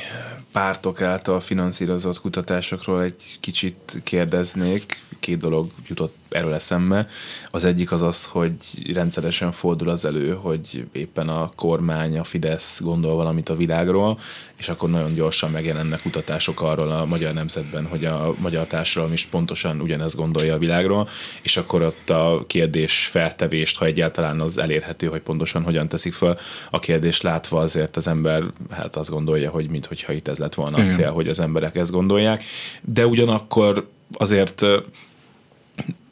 pártok 0.52 1.02
által 1.02 1.40
finanszírozott 1.40 2.22
kutatásokról 2.22 3.04
egy 3.04 3.38
kicsit 3.40 4.02
kérdeznék. 4.04 5.02
Két 5.20 5.38
dolog 5.38 5.72
jutott 5.88 6.16
erről 6.30 6.54
eszembe. 6.54 7.08
Az 7.52 7.66
egyik 7.66 7.92
az 7.92 8.02
az, 8.02 8.26
hogy 8.26 8.54
rendszeresen 8.94 9.52
fordul 9.52 9.90
az 9.90 10.06
elő, 10.06 10.34
hogy 10.34 10.86
éppen 10.92 11.30
a 11.30 11.52
kormány, 11.56 12.18
a 12.18 12.24
Fidesz 12.24 12.82
gondol 12.82 13.16
valamit 13.16 13.50
a 13.50 13.56
világról, 13.56 14.20
és 14.58 14.70
akkor 14.70 14.90
nagyon 14.90 15.14
gyorsan 15.14 15.52
megjelennek 15.52 16.02
kutatások 16.02 16.62
arról 16.62 16.92
a 16.92 17.06
magyar 17.06 17.34
nemzetben, 17.34 17.86
hogy 17.86 18.06
a 18.06 18.34
magyar 18.38 18.68
társadalom 18.68 19.14
is 19.14 19.26
pontosan 19.26 19.82
ugyanezt 19.82 20.16
gondolja 20.16 20.54
a 20.54 20.58
világról, 20.58 21.08
és 21.42 21.58
akkor 21.58 21.82
ott 21.82 22.10
a 22.10 22.44
kérdés 22.48 23.06
feltevést, 23.06 23.78
ha 23.78 23.86
egyáltalán 23.86 24.42
az 24.42 24.58
elérhető, 24.58 25.08
hogy 25.08 25.22
pontosan 25.22 25.64
hogyan 25.64 25.88
teszik 25.88 26.14
fel 26.14 26.38
a 26.70 26.80
kérdést 26.80 27.24
látva 27.24 27.60
azért 27.60 27.96
az 27.96 28.08
ember 28.08 28.44
hát 28.70 28.96
azt 28.96 29.10
gondolja, 29.10 29.50
hogy 29.50 29.70
mintha 29.70 30.14
itt 30.14 30.28
ez 30.28 30.38
lett 30.38 30.54
volna 30.56 30.78
a 30.78 30.88
cél, 30.88 31.12
hogy 31.12 31.28
az 31.28 31.40
emberek 31.40 31.76
ezt 31.76 31.92
gondolják, 31.92 32.44
de 32.82 33.06
ugyanakkor 33.06 33.90
azért 34.12 34.66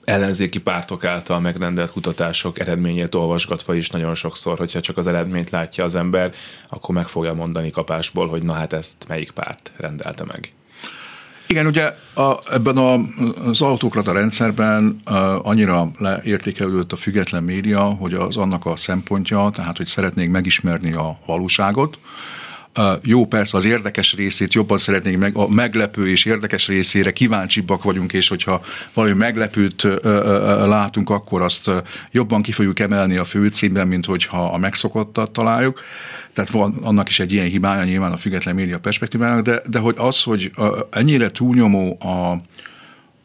ellenzéki 0.08 0.60
pártok 0.60 1.04
által 1.04 1.40
megrendelt 1.40 1.92
kutatások 1.92 2.60
eredményét 2.60 3.16
olvasgatva 3.16 3.76
is 3.76 3.90
nagyon 3.90 4.16
sokszor, 4.16 4.58
hogyha 4.58 4.80
csak 4.80 4.98
az 4.98 5.08
eredményt 5.08 5.50
látja 5.50 5.84
az 5.84 5.96
ember, 5.96 6.32
akkor 6.70 6.96
meg 6.96 7.08
fogja 7.08 7.34
mondani 7.34 7.70
kapásból, 7.70 8.28
hogy 8.28 8.44
na 8.44 8.54
hát 8.54 8.74
ezt 8.74 9.08
melyik 9.08 9.32
párt 9.32 9.72
rendelte 9.78 10.24
meg. 10.26 10.52
Igen, 11.48 11.66
ugye 11.66 11.94
a, 12.16 12.40
ebben 12.52 12.78
a, 12.78 12.94
az 13.46 13.62
autokrata 13.62 14.12
rendszerben 14.12 15.02
a, 15.04 15.14
annyira 15.44 15.92
leértékelődött 15.98 16.92
a 16.92 16.96
független 16.96 17.44
média, 17.44 17.82
hogy 17.82 18.14
az 18.14 18.38
annak 18.38 18.66
a 18.66 18.76
szempontja, 18.76 19.50
tehát 19.54 19.78
hogy 19.78 19.86
szeretnék 19.86 20.30
megismerni 20.30 20.94
a 20.94 21.20
valóságot, 21.26 22.00
jó, 23.04 23.26
persze 23.26 23.58
az 23.58 23.66
érdekes 23.66 24.14
részét 24.14 24.54
jobban 24.54 24.78
szeretnénk 24.78 25.18
meg, 25.18 25.36
a 25.36 25.50
meglepő 25.50 26.10
és 26.10 26.26
érdekes 26.26 26.68
részére 26.68 27.14
kíváncsibbak 27.14 27.84
vagyunk, 27.84 28.14
és 28.14 28.28
hogyha 28.28 28.62
valami 28.94 29.14
meglepőt 29.14 29.88
látunk, 30.66 31.10
akkor 31.10 31.42
azt 31.42 31.72
jobban 32.12 32.42
ki 32.42 32.52
fogjuk 32.52 32.80
emelni 32.80 33.18
a 33.18 33.24
főcímben, 33.24 33.88
mint 33.88 34.06
hogyha 34.06 34.46
a 34.46 34.58
megszokottat 34.58 35.32
találjuk. 35.32 35.82
Tehát 36.34 36.52
van 36.52 36.78
annak 36.82 37.10
is 37.10 37.20
egy 37.20 37.32
ilyen 37.32 37.48
hibája 37.48 37.84
nyilván 37.84 38.12
a 38.12 38.18
független 38.18 38.56
média 38.56 38.80
perspektívának, 38.80 39.42
de, 39.42 39.62
de 39.70 39.80
hogy 39.80 39.96
az, 39.98 40.24
hogy 40.24 40.52
ennyire 40.92 41.32
túlnyomó 41.32 41.98
a, 42.00 42.42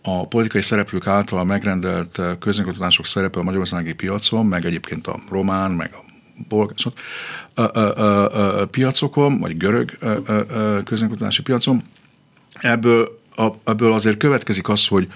a 0.03 0.27
politikai 0.27 0.62
szereplők 0.62 1.07
által 1.07 1.45
megrendelt 1.45 2.21
közönkutatások 2.38 3.07
szerepe 3.07 3.38
a 3.38 3.43
magyarországi 3.43 3.93
piacon, 3.93 4.47
meg 4.47 4.65
egyébként 4.65 5.07
a 5.07 5.21
román, 5.31 5.71
meg 5.71 5.91
a 5.93 6.12
bolgár, 6.49 6.77
piacokon, 8.71 9.38
vagy 9.38 9.57
görög 9.57 9.99
közönkutatási 10.85 11.42
piacon, 11.42 11.83
ebből, 12.53 13.21
ebből 13.64 13.92
azért 13.92 14.16
következik 14.16 14.68
az, 14.68 14.87
hogy, 14.87 15.09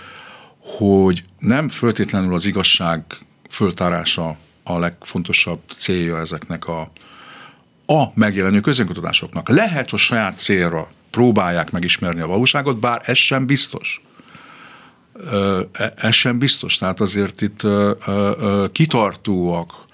hogy 0.58 1.24
nem 1.38 1.68
föltétlenül 1.68 2.34
az 2.34 2.46
igazság 2.46 3.02
föltárása 3.50 4.36
a 4.62 4.78
legfontosabb 4.78 5.60
célja 5.76 6.18
ezeknek 6.18 6.68
a, 6.68 6.90
a 7.86 8.04
megjelenő 8.14 8.60
közönkutatásoknak. 8.60 9.48
Lehet, 9.48 9.90
hogy 9.90 9.98
saját 9.98 10.38
célra 10.38 10.88
próbálják 11.10 11.70
megismerni 11.70 12.20
a 12.20 12.26
valóságot, 12.26 12.78
bár 12.78 13.02
ez 13.04 13.16
sem 13.16 13.46
biztos. 13.46 14.00
E, 15.72 15.92
ez 15.96 16.14
sem 16.14 16.38
biztos. 16.38 16.78
Tehát 16.78 17.00
azért 17.00 17.40
itt 17.40 17.66
kitartóak 18.72 19.85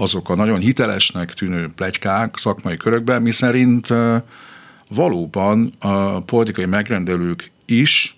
azok 0.00 0.28
a 0.28 0.34
nagyon 0.34 0.60
hitelesnek 0.60 1.34
tűnő 1.34 1.68
plegykák 1.74 2.36
szakmai 2.36 2.76
körökben, 2.76 3.22
miszerint 3.22 3.88
valóban 4.88 5.72
a 5.78 6.18
politikai 6.18 6.64
megrendelők 6.64 7.50
is, 7.66 8.16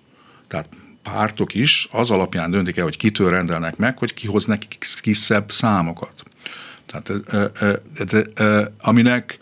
tehát 0.48 0.68
pártok 1.02 1.54
is 1.54 1.88
az 1.92 2.10
alapján 2.10 2.50
döntik 2.50 2.76
el, 2.76 2.84
hogy 2.84 2.96
kitől 2.96 3.30
rendelnek 3.30 3.76
meg, 3.76 3.98
hogy 3.98 4.14
kihoz 4.14 4.44
nekik 4.44 4.86
kisebb 5.00 5.50
számokat. 5.50 6.22
Tehát 6.86 7.12
aminek, 8.80 9.38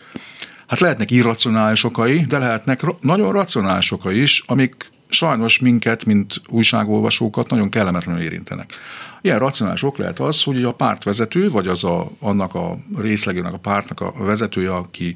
hát 0.67 0.79
lehetnek 0.79 1.11
irracionális 1.11 1.83
okai, 1.83 2.19
de 2.19 2.37
lehetnek 2.37 2.81
nagyon 3.01 3.31
racionális 3.31 3.91
okai 3.91 4.21
is, 4.21 4.43
amik 4.45 4.89
sajnos 5.09 5.59
minket, 5.59 6.05
mint 6.05 6.41
újságolvasókat 6.47 7.49
nagyon 7.49 7.69
kellemetlenül 7.69 8.21
érintenek. 8.21 8.73
Ilyen 9.21 9.39
racionális 9.39 9.83
ok 9.83 9.97
lehet 9.97 10.19
az, 10.19 10.43
hogy 10.43 10.63
a 10.63 10.73
pártvezető, 10.73 11.49
vagy 11.49 11.67
az 11.67 11.83
a, 11.83 12.11
annak 12.19 12.55
a 12.55 12.77
részlegének 12.97 13.53
a 13.53 13.57
pártnak 13.57 13.99
a 13.99 14.13
vezetője, 14.23 14.75
aki 14.75 15.15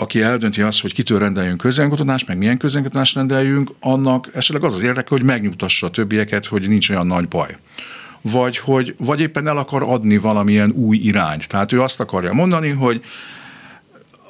aki 0.00 0.22
eldönti 0.22 0.62
azt, 0.62 0.80
hogy 0.80 0.92
kitől 0.94 1.18
rendeljünk 1.18 1.58
közönkutatást, 1.58 2.26
meg 2.26 2.38
milyen 2.38 2.58
közönkutatást 2.58 3.14
rendeljünk, 3.14 3.70
annak 3.80 4.28
esetleg 4.34 4.64
az 4.64 4.74
az 4.74 4.82
érdeke, 4.82 5.08
hogy 5.08 5.22
megnyugtassa 5.22 5.86
a 5.86 5.90
többieket, 5.90 6.46
hogy 6.46 6.68
nincs 6.68 6.90
olyan 6.90 7.06
nagy 7.06 7.28
baj. 7.28 7.56
Vagy, 8.20 8.58
hogy, 8.58 8.94
vagy 8.98 9.20
éppen 9.20 9.46
el 9.46 9.56
akar 9.56 9.82
adni 9.82 10.16
valamilyen 10.16 10.70
új 10.70 10.96
irányt. 10.96 11.48
Tehát 11.48 11.72
ő 11.72 11.82
azt 11.82 12.00
akarja 12.00 12.32
mondani, 12.32 12.68
hogy 12.68 13.02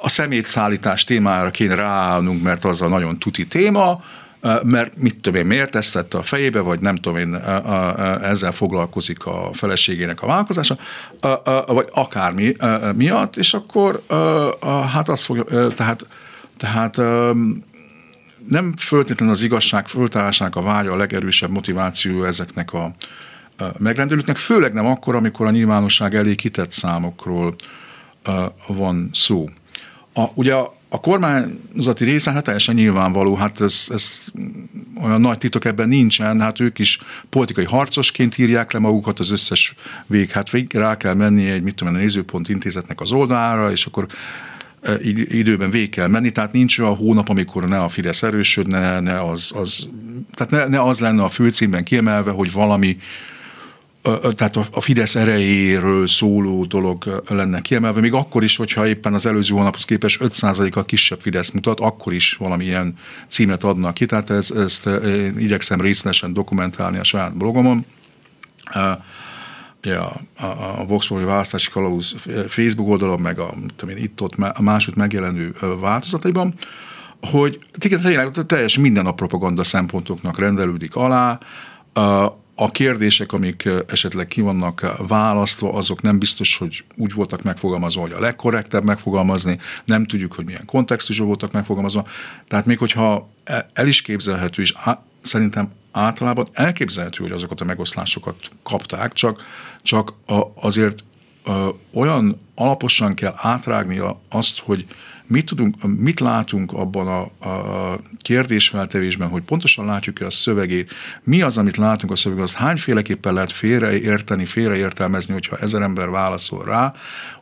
a 0.03 0.09
szemétszállítás 0.09 1.05
témára 1.05 1.51
kéne 1.51 1.75
ráállnunk, 1.75 2.43
mert 2.43 2.65
az 2.65 2.83
a 2.83 2.89
nagyon 2.89 3.19
tuti 3.19 3.47
téma, 3.47 4.05
mert 4.63 4.97
mit 4.97 5.21
tudom 5.21 5.41
én, 5.41 5.47
miért 5.47 5.75
ezt 5.75 5.93
tette 5.93 6.19
a 6.19 6.23
fejébe, 6.23 6.61
vagy 6.61 6.81
nem 6.81 6.97
tudom 6.97 7.19
én, 7.19 7.35
ezzel 8.23 8.53
foglalkozik 8.53 9.27
a 9.27 9.51
feleségének 9.53 10.23
a 10.23 10.27
vállalkozása, 10.27 10.77
vagy 11.67 11.89
akármi 11.93 12.57
miatt, 12.95 13.37
és 13.37 13.55
akkor 13.55 14.03
hát 14.93 15.09
azt 15.09 15.25
fogja, 15.25 15.67
tehát, 15.69 16.07
tehát 16.57 16.97
nem 18.49 18.75
föltétlenül 18.77 19.35
az 19.35 19.43
igazság 19.43 19.89
föltárásának 19.89 20.57
a 20.57 20.63
vágya 20.63 20.93
a 20.93 20.97
legerősebb 20.97 21.51
motiváció 21.51 22.25
ezeknek 22.25 22.73
a 22.73 22.91
megrendelőknek, 23.79 24.37
főleg 24.37 24.73
nem 24.73 24.87
akkor, 24.87 25.15
amikor 25.15 25.47
a 25.47 25.51
nyilvánosság 25.51 26.15
elé 26.15 26.35
kitett 26.35 26.73
számokról 26.73 27.55
van 28.67 29.11
szó. 29.13 29.49
A, 30.15 30.25
ugye 30.35 30.55
a 30.89 31.01
kormányzati 31.01 32.05
része 32.05 32.33
hát 32.33 32.45
teljesen 32.45 32.75
nyilvánvaló, 32.75 33.35
hát 33.35 33.61
ez, 33.61 33.87
ez 33.91 34.25
olyan 35.03 35.21
nagy 35.21 35.39
titok 35.39 35.65
ebben 35.65 35.89
nincsen, 35.89 36.41
hát 36.41 36.61
ők 36.61 36.79
is 36.79 37.01
politikai 37.29 37.65
harcosként 37.65 38.39
írják 38.39 38.73
le 38.73 38.79
magukat 38.79 39.19
az 39.19 39.31
összes 39.31 39.75
vég, 40.07 40.31
hát 40.31 40.51
rá 40.69 40.97
kell 40.97 41.15
menni 41.15 41.51
egy, 41.51 41.63
mit 41.63 41.75
tudom, 41.75 41.95
a 41.95 41.97
nézőpont 41.97 42.49
intézetnek 42.49 43.01
az 43.01 43.13
oldalára, 43.13 43.71
és 43.71 43.87
akkor 43.87 44.07
e, 44.83 44.93
időben 45.29 45.71
végig 45.71 45.91
kell 45.91 46.09
menni, 46.09 46.31
tehát 46.31 46.53
nincs 46.53 46.79
olyan 46.79 46.97
hónap, 46.97 47.29
amikor 47.29 47.69
ne 47.69 47.83
a 47.83 47.89
Fidesz 47.89 48.23
erősödne, 48.23 49.01
ne 49.01 49.21
az, 49.21 49.53
az 49.57 49.89
tehát 50.35 50.53
ne, 50.53 50.77
ne 50.77 50.89
az 50.89 51.01
lenne 51.01 51.23
a 51.23 51.29
főcímben 51.29 51.85
kiemelve, 51.85 52.31
hogy 52.31 52.53
valami 52.53 52.99
tehát 54.35 54.57
a 54.57 54.81
Fidesz 54.81 55.17
erejéről 55.17 56.07
szóló 56.07 56.65
dolog 56.65 57.23
lenne 57.29 57.61
kiemelve, 57.61 58.01
még 58.01 58.13
akkor 58.13 58.43
is, 58.43 58.57
hogyha 58.57 58.87
éppen 58.87 59.15
az 59.15 59.27
előző 59.27 59.55
hónaphoz 59.55 59.85
képest 59.85 60.21
5%-kal 60.23 60.85
kisebb 60.85 61.21
Fidesz 61.21 61.51
mutat, 61.51 61.81
akkor 61.81 62.13
is 62.13 62.35
valamilyen 62.35 62.99
címet 63.29 63.65
adnak 63.65 63.95
ki, 63.95 64.07
tehát 64.07 64.31
ez, 64.31 64.51
ezt 64.51 64.87
én 64.87 65.39
igyekszem 65.39 65.81
részletesen 65.81 66.33
dokumentálni 66.33 66.99
a 66.99 67.05
saját 67.05 67.37
blogomon. 67.37 67.85
A, 68.65 68.79
a, 69.89 70.45
a 70.79 70.85
Voxpol 70.87 71.25
választási 71.25 71.71
kalauz 71.71 72.17
Facebook 72.49 72.89
oldalon, 72.89 73.21
meg 73.21 73.39
a, 73.39 73.55
itt-ott 73.97 74.35
a 74.35 74.63
másút 74.63 74.97
megjelenő 74.97 75.55
változataiban, 75.81 76.55
hogy 77.21 77.59
tényleg 77.79 78.31
teljesen 78.47 78.83
minden 78.83 79.07
a 79.07 79.13
propaganda 79.13 79.65
szempontoknak 79.65 80.39
rendelődik 80.39 80.95
alá, 80.95 81.39
a 82.61 82.71
kérdések, 82.71 83.33
amik 83.33 83.69
esetleg 83.87 84.27
ki 84.27 84.41
vannak 84.41 84.95
választva, 85.09 85.73
azok 85.73 86.03
nem 86.03 86.19
biztos, 86.19 86.57
hogy 86.57 86.85
úgy 86.97 87.13
voltak 87.13 87.43
megfogalmazva, 87.43 88.01
hogy 88.01 88.13
a 88.13 88.21
legkorrektebb 88.21 88.85
megfogalmazni, 88.85 89.59
nem 89.85 90.05
tudjuk, 90.05 90.33
hogy 90.33 90.45
milyen 90.45 90.65
kontextusban 90.65 91.27
voltak 91.27 91.53
megfogalmazva. 91.53 92.07
Tehát 92.49 92.67
még 92.67 92.79
hogyha 92.79 93.29
e, 93.45 93.69
el 93.73 93.87
is 93.87 94.03
képzelhető, 94.03 94.63
és 94.63 94.75
szerintem 95.21 95.73
általában 95.93 96.49
elképzelhető, 96.53 97.23
hogy 97.23 97.33
azokat 97.33 97.61
a 97.61 97.65
megoszlásokat 97.65 98.37
kapták, 98.63 99.13
csak, 99.13 99.43
csak 99.83 100.13
azért 100.55 101.05
olyan 101.93 102.41
alaposan 102.55 103.15
kell 103.15 103.35
átrágni 103.37 104.01
azt, 104.29 104.59
hogy 104.59 104.87
mit, 105.29 105.47
tudunk, 105.47 105.75
mit 105.99 106.21
látunk 106.21 106.73
abban 106.73 107.07
a, 107.07 107.49
a 107.49 108.01
kérdésfeltevésben, 108.21 109.29
hogy 109.29 109.43
pontosan 109.43 109.87
látjuk-e 109.87 110.27
a 110.27 110.31
szövegét, 110.31 110.91
mi 111.23 111.43
az, 111.43 111.59
amit 111.59 111.77
látunk 111.77 112.13
a 112.13 112.17
szövegben, 112.17 112.45
azt 112.45 112.55
hányféleképpen 112.55 113.35
lehet 113.35 113.53
félreérteni, 113.53 114.45
félreértelmezni, 114.45 115.33
hogyha 115.33 115.57
ezer 115.57 115.83
ember 115.83 116.11
válaszol 116.11 116.65
rá, 116.65 116.95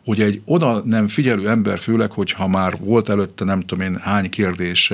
hogy 0.05 0.21
egy 0.21 0.41
oda 0.45 0.83
nem 0.85 1.09
figyelő 1.09 1.49
ember, 1.49 1.79
főleg, 1.79 2.11
hogyha 2.11 2.49
már 2.49 2.77
volt 2.81 3.09
előtte 3.09 3.45
nem 3.45 3.61
tudom 3.61 3.85
én 3.87 3.97
hány 3.97 4.31
kérdés 4.31 4.93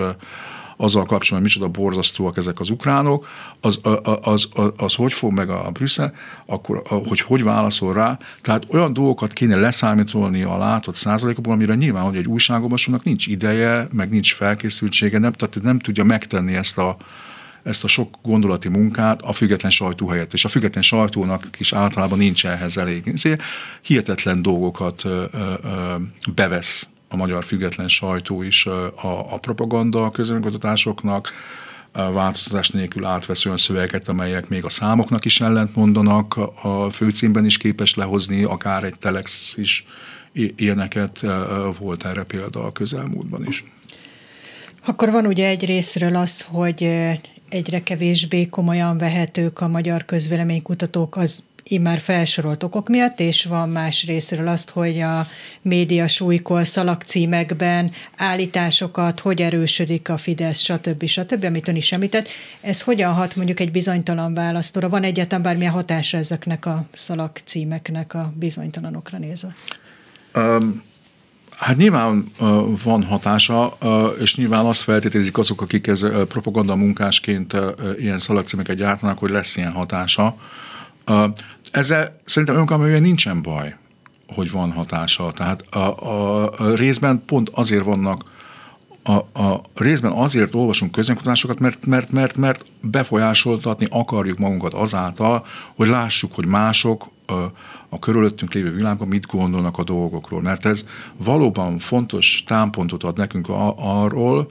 azzal 0.82 1.04
kapcsolatban, 1.04 1.42
micsoda 1.42 1.68
borzasztóak 1.68 2.36
ezek 2.36 2.60
az 2.60 2.70
ukránok, 2.70 3.26
az, 3.60 3.78
az, 4.02 4.48
az, 4.52 4.72
az 4.76 4.94
hogy 4.94 5.12
fog 5.12 5.32
meg 5.32 5.50
a 5.50 5.70
Brüsszel, 5.72 6.14
akkor 6.46 6.82
hogy 6.86 7.20
hogy 7.20 7.42
válaszol 7.42 7.94
rá. 7.94 8.18
Tehát 8.42 8.66
olyan 8.68 8.92
dolgokat 8.92 9.32
kéne 9.32 9.56
leszámítolni 9.56 10.42
a 10.42 10.58
látott 10.58 10.94
százalékokból, 10.94 11.52
amire 11.52 11.74
nyilván, 11.74 12.04
hogy 12.04 12.16
egy 12.16 12.26
újságolvasónak 12.26 13.04
nincs 13.04 13.26
ideje, 13.26 13.88
meg 13.92 14.10
nincs 14.10 14.34
felkészültsége, 14.34 15.18
nem, 15.18 15.32
tehát 15.32 15.62
nem 15.62 15.78
tudja 15.78 16.04
megtenni 16.04 16.54
ezt 16.54 16.78
a, 16.78 16.96
ezt 17.62 17.84
a 17.84 17.88
sok 17.88 18.16
gondolati 18.22 18.68
munkát 18.68 19.22
a 19.22 19.32
független 19.32 19.70
sajtó 19.70 20.08
helyett. 20.08 20.32
És 20.32 20.44
a 20.44 20.48
független 20.48 20.82
sajtónak 20.82 21.46
is 21.58 21.72
általában 21.72 22.18
nincs 22.18 22.46
ehhez 22.46 22.76
elég. 22.76 23.12
Hihetetlen 23.82 24.42
dolgokat 24.42 25.04
ö, 25.04 25.24
ö, 25.32 25.94
bevesz 26.34 26.90
a 27.12 27.16
magyar 27.16 27.44
független 27.44 27.88
sajtó 27.88 28.42
is 28.42 28.66
a, 28.66 29.34
a 29.34 29.38
propaganda 29.38 30.10
közönkutatásoknak, 30.10 31.32
változtatás 31.92 32.70
nélkül 32.70 33.04
átvesz 33.04 33.44
olyan 33.44 33.56
szövegeket, 33.56 34.08
amelyek 34.08 34.48
még 34.48 34.64
a 34.64 34.68
számoknak 34.68 35.24
is 35.24 35.40
ellent 35.40 35.76
mondanak, 35.76 36.36
a 36.62 36.90
főcímben 36.90 37.44
is 37.44 37.56
képes 37.56 37.94
lehozni, 37.94 38.42
akár 38.42 38.84
egy 38.84 38.98
telex 38.98 39.54
is 39.56 39.86
ilyeneket 40.56 41.20
volt 41.78 42.04
erre 42.04 42.22
példa 42.22 42.64
a 42.64 42.72
közelmúltban 42.72 43.46
is. 43.46 43.64
Akkor 44.86 45.10
van 45.10 45.26
ugye 45.26 45.48
egy 45.48 45.64
részről 45.64 46.16
az, 46.16 46.42
hogy 46.42 46.82
egyre 47.48 47.82
kevésbé 47.82 48.46
komolyan 48.46 48.98
vehetők 48.98 49.60
a 49.60 49.68
magyar 49.68 50.04
közvéleménykutatók 50.04 51.16
az 51.16 51.44
immár 51.62 51.98
felsorolt 51.98 52.62
okok 52.62 52.88
miatt, 52.88 53.20
és 53.20 53.44
van 53.44 53.68
más 53.68 54.06
részről 54.06 54.48
azt, 54.48 54.70
hogy 54.70 55.00
a 55.00 55.26
média 55.62 56.08
súlykol 56.08 56.64
szalagcímekben 56.64 57.90
állításokat, 58.16 59.20
hogy 59.20 59.42
erősödik 59.42 60.08
a 60.08 60.16
Fidesz, 60.16 60.60
stb. 60.60 61.04
stb., 61.04 61.44
amit 61.44 61.68
ön 61.68 61.76
is 61.76 61.92
említett. 61.92 62.28
Ez 62.60 62.82
hogyan 62.82 63.12
hat 63.12 63.36
mondjuk 63.36 63.60
egy 63.60 63.70
bizonytalan 63.70 64.34
választóra? 64.34 64.88
Van 64.88 65.02
egyáltalán 65.02 65.44
bármilyen 65.44 65.72
hatása 65.72 66.18
ezeknek 66.18 66.66
a 66.66 66.86
szalagcímeknek 66.92 68.14
a 68.14 68.32
bizonytalanokra 68.36 69.18
nézve? 69.18 69.54
Um, 70.34 70.82
Hát 71.62 71.76
nyilván 71.76 72.30
van 72.84 73.04
hatása, 73.04 73.78
és 74.20 74.36
nyilván 74.36 74.66
azt 74.66 74.82
feltételezik 74.82 75.38
azok, 75.38 75.60
akik 75.60 75.86
ez 75.86 76.06
propaganda 76.28 76.76
munkásként 76.76 77.56
ilyen 77.98 78.18
szalagcímeket 78.18 78.76
gyártanak, 78.76 79.18
hogy 79.18 79.30
lesz 79.30 79.56
ilyen 79.56 79.72
hatása. 79.72 80.36
Ezzel 81.70 82.20
szerintem 82.24 82.56
önmagában 82.56 83.00
nincsen 83.00 83.42
baj, 83.42 83.76
hogy 84.28 84.50
van 84.50 84.72
hatása. 84.72 85.32
Tehát 85.32 85.60
a, 85.74 85.78
a, 85.78 86.50
a 86.58 86.74
részben 86.74 87.22
pont 87.26 87.48
azért 87.48 87.84
vannak 87.84 88.30
a, 89.02 89.12
a 89.42 89.60
részben 89.74 90.12
azért 90.12 90.54
olvasunk 90.54 90.92
közönkutatásokat, 90.92 91.58
mert, 91.58 91.86
mert, 91.86 92.10
mert, 92.10 92.36
mert 92.36 92.64
befolyásoltatni 92.80 93.86
akarjuk 93.90 94.38
magunkat 94.38 94.74
azáltal, 94.74 95.46
hogy 95.74 95.88
lássuk, 95.88 96.34
hogy 96.34 96.46
mások 96.46 97.10
a, 97.26 97.32
a 97.88 97.98
körülöttünk 97.98 98.52
lévő 98.52 98.74
világban 98.74 99.08
mit 99.08 99.26
gondolnak 99.26 99.78
a 99.78 99.84
dolgokról. 99.84 100.42
Mert 100.42 100.64
ez 100.64 100.86
valóban 101.16 101.78
fontos 101.78 102.42
támpontot 102.46 103.02
ad 103.02 103.16
nekünk 103.16 103.48
a, 103.48 103.74
arról, 103.76 104.50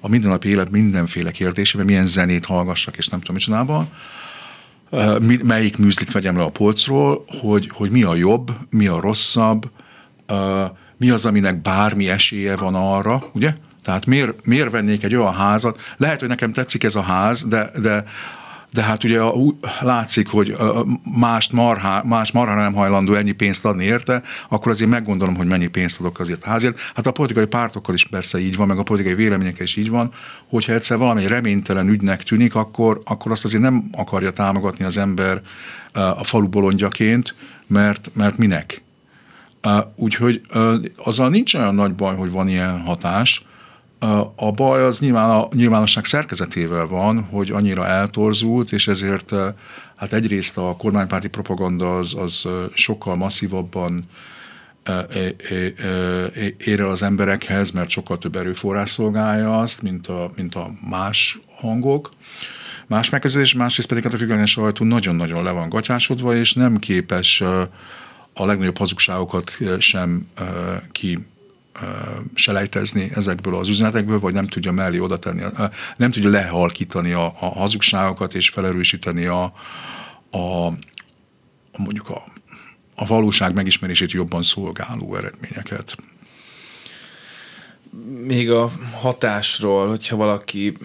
a 0.00 0.08
mindennapi 0.08 0.48
élet 0.48 0.70
mindenféle 0.70 1.30
kérdésében, 1.30 1.86
milyen 1.86 2.06
zenét 2.06 2.46
hallgassak, 2.46 2.96
és 2.96 3.08
nem 3.08 3.20
tudom 3.20 3.34
micsodában, 3.34 3.88
melyik 5.42 5.76
műzlit 5.76 6.12
vegyem 6.12 6.36
le 6.36 6.42
a 6.42 6.50
polcról, 6.50 7.24
hogy, 7.40 7.70
hogy 7.72 7.90
mi 7.90 8.02
a 8.02 8.14
jobb, 8.14 8.50
mi 8.70 8.86
a 8.86 9.00
rosszabb, 9.00 9.70
mi 10.96 11.10
az, 11.10 11.26
aminek 11.26 11.62
bármi 11.62 12.08
esélye 12.08 12.56
van 12.56 12.74
arra, 12.74 13.22
ugye? 13.32 13.54
Tehát 13.82 14.06
miért, 14.06 14.46
miért 14.46 14.70
vennék 14.70 15.02
egy 15.02 15.14
olyan 15.14 15.34
házat? 15.34 15.80
Lehet, 15.96 16.20
hogy 16.20 16.28
nekem 16.28 16.52
tetszik 16.52 16.84
ez 16.84 16.94
a 16.94 17.00
ház, 17.00 17.44
de, 17.48 17.70
de 17.80 18.04
de 18.76 18.82
hát 18.82 19.04
ugye 19.04 19.20
látszik, 19.80 20.28
hogy 20.28 20.56
más 21.18 21.50
marha, 21.50 22.04
más 22.04 22.32
marha 22.32 22.54
nem 22.54 22.72
hajlandó 22.72 23.14
ennyi 23.14 23.32
pénzt 23.32 23.64
adni 23.64 23.84
érte, 23.84 24.22
akkor 24.48 24.70
azért 24.72 24.90
meggondolom, 24.90 25.36
hogy 25.36 25.46
mennyi 25.46 25.66
pénzt 25.66 26.00
adok 26.00 26.18
azért 26.18 26.44
a 26.44 26.48
házért. 26.48 26.78
Hát 26.94 27.06
a 27.06 27.10
politikai 27.10 27.46
pártokkal 27.46 27.94
is 27.94 28.04
persze 28.04 28.38
így 28.38 28.56
van, 28.56 28.66
meg 28.66 28.78
a 28.78 28.82
politikai 28.82 29.14
véleményekkel 29.14 29.64
is 29.64 29.76
így 29.76 29.90
van, 29.90 30.12
hogyha 30.48 30.72
egyszer 30.72 30.98
valami 30.98 31.26
reménytelen 31.26 31.88
ügynek 31.88 32.22
tűnik, 32.22 32.54
akkor, 32.54 33.00
akkor 33.04 33.32
azt 33.32 33.44
azért 33.44 33.62
nem 33.62 33.88
akarja 33.92 34.30
támogatni 34.30 34.84
az 34.84 34.96
ember 34.96 35.42
a 35.92 36.24
falu 36.24 36.48
bolondjaként, 36.48 37.34
mert, 37.66 38.10
mert 38.14 38.36
minek? 38.38 38.82
Úgyhogy 39.94 40.40
azzal 40.96 41.28
nincs 41.28 41.54
olyan 41.54 41.74
nagy 41.74 41.94
baj, 41.94 42.16
hogy 42.16 42.30
van 42.30 42.48
ilyen 42.48 42.80
hatás, 42.80 43.44
a 44.34 44.50
baj 44.50 44.82
az 44.82 45.00
nyilván 45.00 45.30
a 45.30 45.48
nyilvánosság 45.54 46.04
szerkezetével 46.04 46.86
van, 46.86 47.22
hogy 47.22 47.50
annyira 47.50 47.86
eltorzult, 47.86 48.72
és 48.72 48.88
ezért 48.88 49.32
hát 49.96 50.12
egyrészt 50.12 50.58
a 50.58 50.74
kormánypárti 50.78 51.28
propaganda 51.28 51.98
az, 51.98 52.14
az 52.14 52.48
sokkal 52.74 53.16
masszívabban 53.16 54.08
ér 56.58 56.80
el 56.80 56.88
az 56.88 57.02
emberekhez, 57.02 57.70
mert 57.70 57.88
sokkal 57.88 58.18
több 58.18 58.36
erőforrás 58.36 58.90
szolgálja 58.90 59.58
azt, 59.58 59.82
mint 59.82 60.06
a, 60.06 60.30
mint 60.36 60.54
a 60.54 60.70
más 60.90 61.38
hangok. 61.56 62.12
Más 62.86 63.10
megközelítés, 63.10 63.54
másrészt 63.54 63.88
pedig 63.88 64.02
hát 64.02 64.14
a 64.14 64.16
független 64.16 64.46
sajtó 64.46 64.84
nagyon-nagyon 64.84 65.42
le 65.42 65.50
van 65.50 65.68
gatyásodva, 65.68 66.34
és 66.34 66.54
nem 66.54 66.78
képes 66.78 67.40
a 68.32 68.46
legnagyobb 68.46 68.78
hazugságokat 68.78 69.58
sem 69.78 70.26
ki 70.92 71.26
selejtezni 72.34 73.10
ezekből 73.14 73.54
az 73.54 73.68
üzenetekből, 73.68 74.20
vagy 74.20 74.34
nem 74.34 74.46
tudja 74.46 74.72
mellé 74.72 74.98
oda 74.98 75.18
tenni, 75.18 75.42
nem 75.96 76.10
tudja 76.10 76.30
lehalkítani 76.30 77.12
a, 77.12 77.24
a 77.40 77.46
hazugságokat 77.46 78.34
és 78.34 78.48
felerősíteni 78.48 79.26
a, 79.26 79.42
a 80.30 80.72
mondjuk 81.76 82.08
a, 82.08 82.22
a 82.94 83.06
valóság 83.06 83.54
megismerését 83.54 84.10
jobban 84.10 84.42
szolgáló 84.42 85.16
eredményeket. 85.16 85.96
Még 88.26 88.50
a 88.50 88.70
hatásról, 88.94 89.88
hogyha 89.88 90.16
valaki 90.16 90.76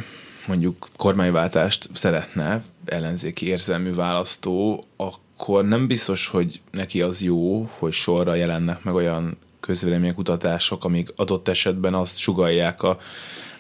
mondjuk 0.48 0.88
kormányváltást 0.98 1.90
szeretne, 1.94 2.64
ellenzéki 2.86 3.46
érzelmű 3.46 3.94
választó, 3.94 4.86
akkor 4.96 5.66
nem 5.66 5.88
biztos, 5.88 6.28
hogy 6.28 6.62
neki 6.72 7.02
az 7.02 7.22
jó, 7.24 7.70
hogy 7.78 7.92
sorra 7.92 8.36
jelennek 8.36 8.84
meg 8.84 8.94
olyan 8.94 9.38
közvéleménykutatások, 9.72 10.86
amik 10.86 11.14
adott 11.16 11.48
esetben 11.48 11.94
azt 11.94 12.18
sugalják 12.18 12.84
a, 12.84 12.98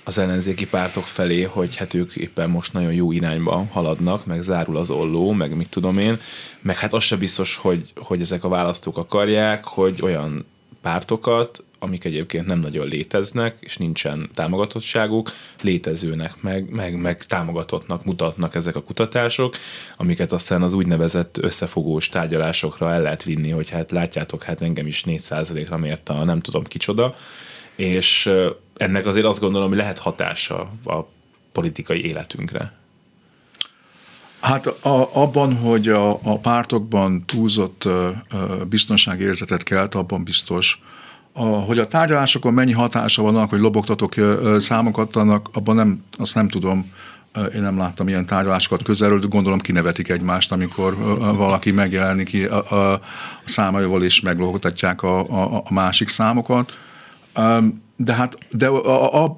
az 0.03 0.17
ellenzéki 0.17 0.67
pártok 0.67 1.03
felé, 1.03 1.41
hogy 1.41 1.75
hát 1.75 1.93
ők 1.93 2.15
éppen 2.15 2.49
most 2.49 2.73
nagyon 2.73 2.93
jó 2.93 3.11
irányba 3.11 3.67
haladnak, 3.71 4.25
meg 4.25 4.41
zárul 4.41 4.77
az 4.77 4.91
olló, 4.91 5.31
meg 5.31 5.55
mit 5.55 5.69
tudom 5.69 5.97
én, 5.97 6.19
meg 6.61 6.77
hát 6.77 6.93
az 6.93 7.03
se 7.03 7.15
biztos, 7.15 7.55
hogy, 7.55 7.91
hogy 7.95 8.21
ezek 8.21 8.43
a 8.43 8.49
választók 8.49 8.97
akarják, 8.97 9.65
hogy 9.65 9.99
olyan 10.01 10.45
pártokat, 10.81 11.63
amik 11.83 12.03
egyébként 12.03 12.45
nem 12.45 12.59
nagyon 12.59 12.87
léteznek, 12.87 13.57
és 13.59 13.77
nincsen 13.77 14.29
támogatottságuk, 14.33 15.31
létezőnek, 15.61 16.41
meg, 16.41 16.69
meg, 16.69 16.95
meg 16.95 17.23
támogatottnak 17.23 18.05
mutatnak 18.05 18.55
ezek 18.55 18.75
a 18.75 18.83
kutatások, 18.83 19.55
amiket 19.97 20.31
aztán 20.31 20.61
az 20.61 20.73
úgynevezett 20.73 21.37
összefogós 21.37 22.09
tárgyalásokra 22.09 22.91
el 22.91 23.01
lehet 23.01 23.23
vinni, 23.23 23.49
hogy 23.49 23.69
hát 23.69 23.91
látjátok, 23.91 24.43
hát 24.43 24.61
engem 24.61 24.87
is 24.87 25.03
4%-ra 25.07 25.77
mért 25.77 26.09
a 26.09 26.23
nem 26.23 26.39
tudom 26.39 26.63
kicsoda, 26.63 27.15
és 27.75 28.31
ennek 28.77 29.05
azért 29.05 29.25
azt 29.25 29.39
gondolom, 29.39 29.67
hogy 29.67 29.77
lehet 29.77 29.97
hatása 29.97 30.71
a 30.85 31.07
politikai 31.51 32.05
életünkre. 32.05 32.79
Hát 34.39 34.67
a, 34.67 35.09
abban, 35.13 35.55
hogy 35.55 35.87
a, 35.89 36.09
a 36.23 36.39
pártokban 36.39 37.25
túlzott 37.25 37.87
biztonságérzetet 38.69 39.63
kelt, 39.63 39.95
abban 39.95 40.23
biztos. 40.23 40.81
A, 41.33 41.43
hogy 41.43 41.79
a 41.79 41.87
tárgyalásokon 41.87 42.53
mennyi 42.53 42.71
hatása 42.71 43.21
van 43.21 43.47
hogy 43.47 43.59
lobogtatok 43.59 44.13
számokat 44.57 45.15
annak, 45.15 45.49
abban 45.53 45.75
nem, 45.75 46.03
azt 46.17 46.35
nem 46.35 46.47
tudom. 46.47 46.91
Én 47.55 47.61
nem 47.61 47.77
láttam 47.77 48.07
ilyen 48.07 48.25
tárgyalásokat 48.25 48.83
közelről, 48.83 49.19
de 49.19 49.27
gondolom 49.29 49.59
kinevetik 49.59 50.09
egymást, 50.09 50.51
amikor 50.51 50.97
valaki 51.19 51.71
megjelenik 51.71 52.51
a, 52.51 52.75
a 52.75 53.01
számaival, 53.45 54.03
és 54.03 54.21
meglogtatják 54.21 55.03
a, 55.03 55.19
a, 55.19 55.63
a 55.65 55.73
másik 55.73 56.09
számokat. 56.09 56.71
De 57.95 58.13
hát 58.13 58.37
de 58.49 58.69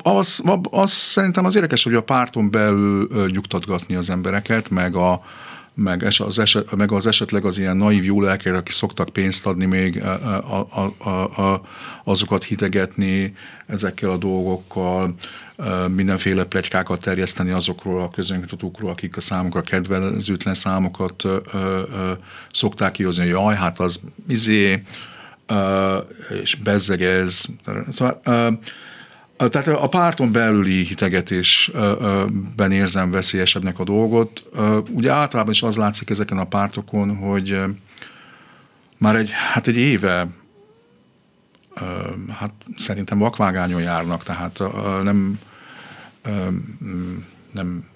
az, 0.03 0.43
az 0.71 0.91
szerintem 0.91 1.45
az 1.45 1.56
érdekes, 1.56 1.84
hogy 1.84 1.93
a 1.93 2.03
párton 2.03 2.51
belül 2.51 3.29
nyugtatgatni 3.32 3.95
az 3.95 4.10
embereket, 4.10 4.69
meg 4.69 4.95
a, 4.95 5.21
meg, 5.73 6.07
az 6.17 6.39
eset, 6.39 6.75
meg 6.75 6.91
az 6.91 7.07
esetleg 7.07 7.45
az 7.45 7.59
ilyen 7.59 7.77
naív 7.77 8.03
jó 8.03 8.21
lelkére, 8.21 8.57
akik 8.57 8.73
szoktak 8.73 9.09
pénzt 9.09 9.45
adni 9.45 9.65
még, 9.65 10.01
a, 10.03 10.67
a, 10.69 10.91
a, 10.97 11.41
a, 11.41 11.62
azokat 12.03 12.43
hitegetni 12.43 13.36
ezekkel 13.67 14.09
a 14.09 14.17
dolgokkal, 14.17 15.15
mindenféle 15.88 16.43
plegykákat 16.43 17.01
terjeszteni 17.01 17.51
azokról 17.51 18.01
a 18.01 18.09
közönkutatókról, 18.09 18.89
akik 18.89 19.17
a 19.17 19.21
számukra 19.21 19.62
kedvezőtlen 19.62 20.53
számokat 20.53 21.23
ö, 21.23 21.38
ö, 21.53 22.12
szokták 22.51 22.91
kihozni, 22.91 23.23
hogy 23.23 23.31
jaj, 23.31 23.55
hát 23.55 23.79
az 23.79 23.99
izé, 24.27 24.83
és 26.41 26.55
bezzegez. 26.55 27.45
Szóval, 27.91 28.21
tehát 29.49 29.67
a 29.67 29.88
párton 29.89 30.32
belüli 30.32 30.84
hitegetésben 30.84 32.71
érzem 32.71 33.12
veszélyesebbnek 33.12 33.79
a 33.79 33.84
dolgot. 33.84 34.43
Ugye 34.89 35.12
általában 35.12 35.51
is 35.51 35.62
az 35.62 35.77
látszik 35.77 36.10
ezeken 36.10 36.38
a 36.38 36.45
pártokon, 36.45 37.15
hogy 37.15 37.60
már 38.97 39.15
egy, 39.15 39.29
hát 39.32 39.67
egy 39.67 39.77
éve 39.77 40.27
hát 42.29 42.53
szerintem 42.77 43.17
vakvágányon 43.17 43.82
járnak, 43.82 44.23
tehát 44.23 44.60
nem, 45.03 45.39
nem 47.51 47.88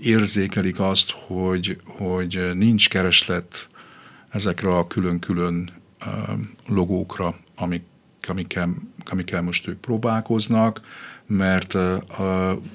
érzékelik 0.00 0.80
azt, 0.80 1.10
hogy, 1.10 1.80
hogy 1.84 2.50
nincs 2.54 2.88
kereslet 2.88 3.68
ezekre 4.30 4.76
a 4.76 4.86
külön-külön 4.86 5.70
logókra, 6.66 7.34
amik, 7.56 7.82
amikkel, 8.30 8.74
amikkel 9.04 9.42
most 9.42 9.68
ők 9.68 9.80
próbálkoznak, 9.80 10.80
mert 11.26 11.74
uh, 11.74 12.02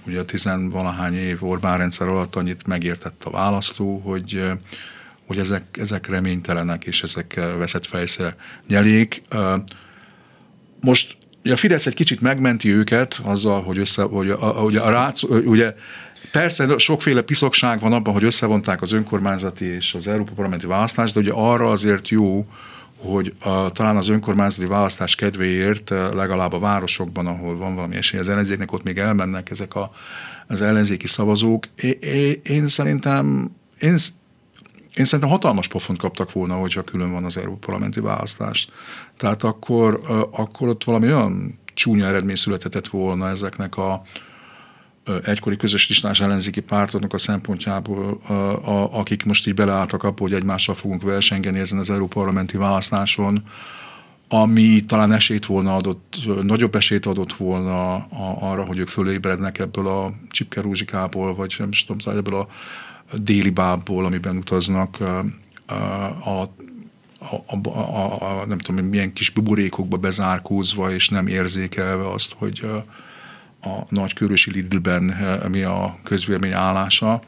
ugye 0.07 0.19
a 0.19 0.25
tizenvalahány 0.25 1.15
év 1.15 1.43
Orbán 1.43 1.77
rendszer 1.77 2.07
alatt 2.07 2.35
annyit 2.35 2.67
megértett 2.67 3.23
a 3.23 3.29
választó, 3.29 3.97
hogy, 3.97 4.51
hogy 5.25 5.37
ezek, 5.37 5.77
ezek 5.77 6.07
reménytelenek, 6.07 6.85
és 6.85 7.03
ezek 7.03 7.33
veszett 7.57 7.85
fejsze 7.85 8.35
nyelék. 8.67 9.21
Most 10.81 11.17
ugye 11.43 11.53
a 11.53 11.57
Fidesz 11.57 11.85
egy 11.85 11.93
kicsit 11.93 12.21
megmenti 12.21 12.69
őket 12.69 13.19
azzal, 13.23 13.63
hogy 13.63 13.77
össze, 13.77 14.03
hogy 14.03 14.29
a, 14.29 14.35
hogy 14.35 14.75
a 14.75 14.89
rác, 14.89 15.23
ugye 15.23 15.75
Persze 16.31 16.77
sokféle 16.77 17.21
piszokság 17.21 17.79
van 17.79 17.93
abban, 17.93 18.13
hogy 18.13 18.23
összevonták 18.23 18.81
az 18.81 18.91
önkormányzati 18.91 19.65
és 19.65 19.93
az 19.93 20.07
Európa 20.07 20.31
Parlamenti 20.33 20.65
választást, 20.65 21.13
de 21.13 21.19
ugye 21.19 21.31
arra 21.31 21.71
azért 21.71 22.09
jó, 22.09 22.45
hogy 22.97 23.34
a, 23.39 23.71
talán 23.71 23.97
az 23.97 24.08
önkormányzati 24.08 24.67
választás 24.67 25.15
kedvéért 25.15 25.91
eh, 25.91 26.13
legalább 26.13 26.53
a 26.53 26.60
városokban, 26.60 27.27
ahol 27.27 27.58
van 27.58 27.75
valami 27.75 27.95
esély 27.95 28.19
az 28.19 28.29
ellenzéknek, 28.29 28.71
ott 28.71 28.84
még 28.84 28.97
elmennek 28.97 29.49
ezek 29.49 29.75
a, 29.75 29.91
az 30.47 30.62
ellenzéki 30.62 31.08
szavazók. 31.08 31.65
É, 31.75 31.97
é, 32.01 32.41
én 32.43 32.67
szerintem 32.67 33.51
én, 33.79 33.95
én 34.95 35.05
szerintem 35.05 35.29
hatalmas 35.29 35.67
pofont 35.67 35.99
kaptak 35.99 36.31
volna, 36.31 36.55
hogyha 36.55 36.84
külön 36.84 37.12
van 37.12 37.23
az 37.23 37.38
Európa 37.38 37.65
Parlamenti 37.65 37.99
választás. 37.99 38.69
Tehát 39.17 39.43
akkor, 39.43 40.01
eh, 40.08 40.39
akkor 40.39 40.67
ott 40.67 40.84
valami 40.84 41.05
olyan 41.05 41.60
csúnya 41.73 42.05
eredmény 42.05 42.36
születhetett 42.36 42.88
volna 42.88 43.29
ezeknek 43.29 43.77
a, 43.77 44.01
egykori 45.23 45.57
közös 45.57 45.87
listás 45.87 46.19
ellenzéki 46.19 46.59
pártoknak 46.59 47.13
a 47.13 47.17
szempontjából, 47.17 48.19
a, 48.63 48.99
akik 48.99 49.25
most 49.25 49.47
így 49.47 49.53
beleálltak 49.53 50.03
abba, 50.03 50.21
hogy 50.21 50.33
egymással 50.33 50.75
fogunk 50.75 51.01
versengeni 51.01 51.59
ezen 51.59 51.79
az 51.79 51.93
parlamenti 52.09 52.57
választáson, 52.57 53.43
ami 54.27 54.85
talán 54.85 55.11
esélyt 55.11 55.45
volna 55.45 55.75
adott, 55.75 56.15
nagyobb 56.41 56.75
esélyt 56.75 57.05
adott 57.05 57.33
volna 57.33 57.95
arra, 58.39 58.63
hogy 58.63 58.79
ők 58.79 58.87
fölébrednek 58.87 59.59
ebből 59.59 59.87
a 59.87 60.13
csipke 60.29 60.61
rózsikából, 60.61 61.35
vagy 61.35 61.55
nem 61.57 61.69
is 61.69 61.85
tudom, 61.85 62.15
ebből 62.17 62.35
a 62.35 62.47
déli 63.17 63.49
bábból, 63.49 64.05
amiben 64.05 64.37
utaznak 64.37 64.97
a, 64.99 65.25
a, 66.29 66.49
a, 67.51 67.69
a, 67.69 68.39
a 68.39 68.45
nem 68.45 68.57
tudom, 68.57 68.85
milyen 68.85 69.13
kis 69.13 69.29
buborékokba 69.29 69.97
bezárkózva, 69.97 70.91
és 70.91 71.09
nem 71.09 71.27
érzékelve 71.27 72.11
azt, 72.11 72.33
hogy 72.37 72.65
a 73.65 73.86
nagykörösi 73.89 74.51
Lidlben 74.51 75.12
eh, 75.12 75.49
mi 75.49 75.62
a 75.62 75.97
közvélemény 76.04 76.51
állása 76.51 77.21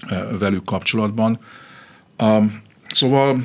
eh, 0.00 0.22
velük 0.38 0.64
kapcsolatban. 0.64 1.40
Szóval 2.88 3.38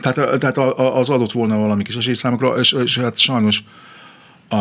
tehát, 0.00 0.18
eh, 0.18 0.38
tehát 0.38 0.56
az 0.76 1.10
adott 1.10 1.32
volna 1.32 1.58
valami 1.58 1.82
kis 1.82 1.96
esély 1.96 2.14
számokra, 2.14 2.58
és, 2.58 2.72
és 2.72 2.98
hát 2.98 3.18
sajnos 3.18 3.64
a, 4.48 4.56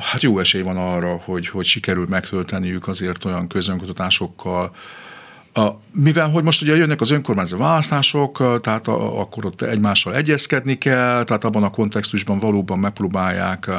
hát 0.00 0.22
jó 0.22 0.38
esély 0.38 0.62
van 0.62 0.76
arra, 0.76 1.20
hogy, 1.24 1.48
hogy 1.48 1.64
sikerül 1.64 2.06
megtölteniük 2.08 2.88
azért 2.88 3.24
olyan 3.24 3.48
közönkutatásokkal, 3.48 4.74
a, 5.54 5.80
mivel, 5.92 6.30
hogy 6.30 6.44
most 6.44 6.62
ugye 6.62 6.76
jönnek 6.76 7.00
az 7.00 7.10
önkormányzati 7.10 7.62
választások, 7.62 8.60
tehát 8.60 8.88
a, 8.88 9.20
akkor 9.20 9.44
ott 9.44 9.62
egymással 9.62 10.14
egyezkedni 10.14 10.78
kell, 10.78 11.24
tehát 11.24 11.44
abban 11.44 11.62
a 11.62 11.70
kontextusban 11.70 12.38
valóban 12.38 12.78
megpróbálják 12.78 13.70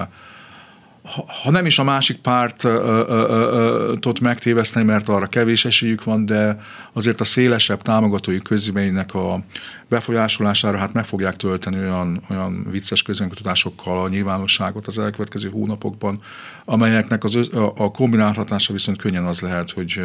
ha 1.43 1.51
nem 1.51 1.65
is 1.65 1.79
a 1.79 1.83
másik 1.83 2.17
pártot 2.17 4.19
megtéveszteni, 4.19 4.85
mert 4.85 5.09
arra 5.09 5.27
kevés 5.27 5.65
esélyük 5.65 6.03
van, 6.03 6.25
de 6.25 6.59
azért 6.93 7.21
a 7.21 7.23
szélesebb 7.23 7.81
támogatói 7.81 8.39
közvéleménynek 8.39 9.13
a 9.13 9.43
befolyásolására 9.87 10.77
hát 10.77 10.93
meg 10.93 11.05
fogják 11.05 11.35
tölteni 11.35 11.77
olyan, 11.77 12.21
olyan 12.29 12.67
vicces 12.71 13.01
közönkutatásokkal 13.01 14.03
a 14.03 14.09
nyilvánosságot 14.09 14.87
az 14.87 14.99
elkövetkező 14.99 15.49
hónapokban, 15.49 16.21
amelyeknek 16.65 17.23
az, 17.23 17.35
a, 17.35 17.73
a 17.77 17.91
kombinált 17.91 18.35
hatása 18.35 18.73
viszont 18.73 18.97
könnyen 18.97 19.25
az 19.25 19.39
lehet, 19.39 19.71
hogy 19.71 20.01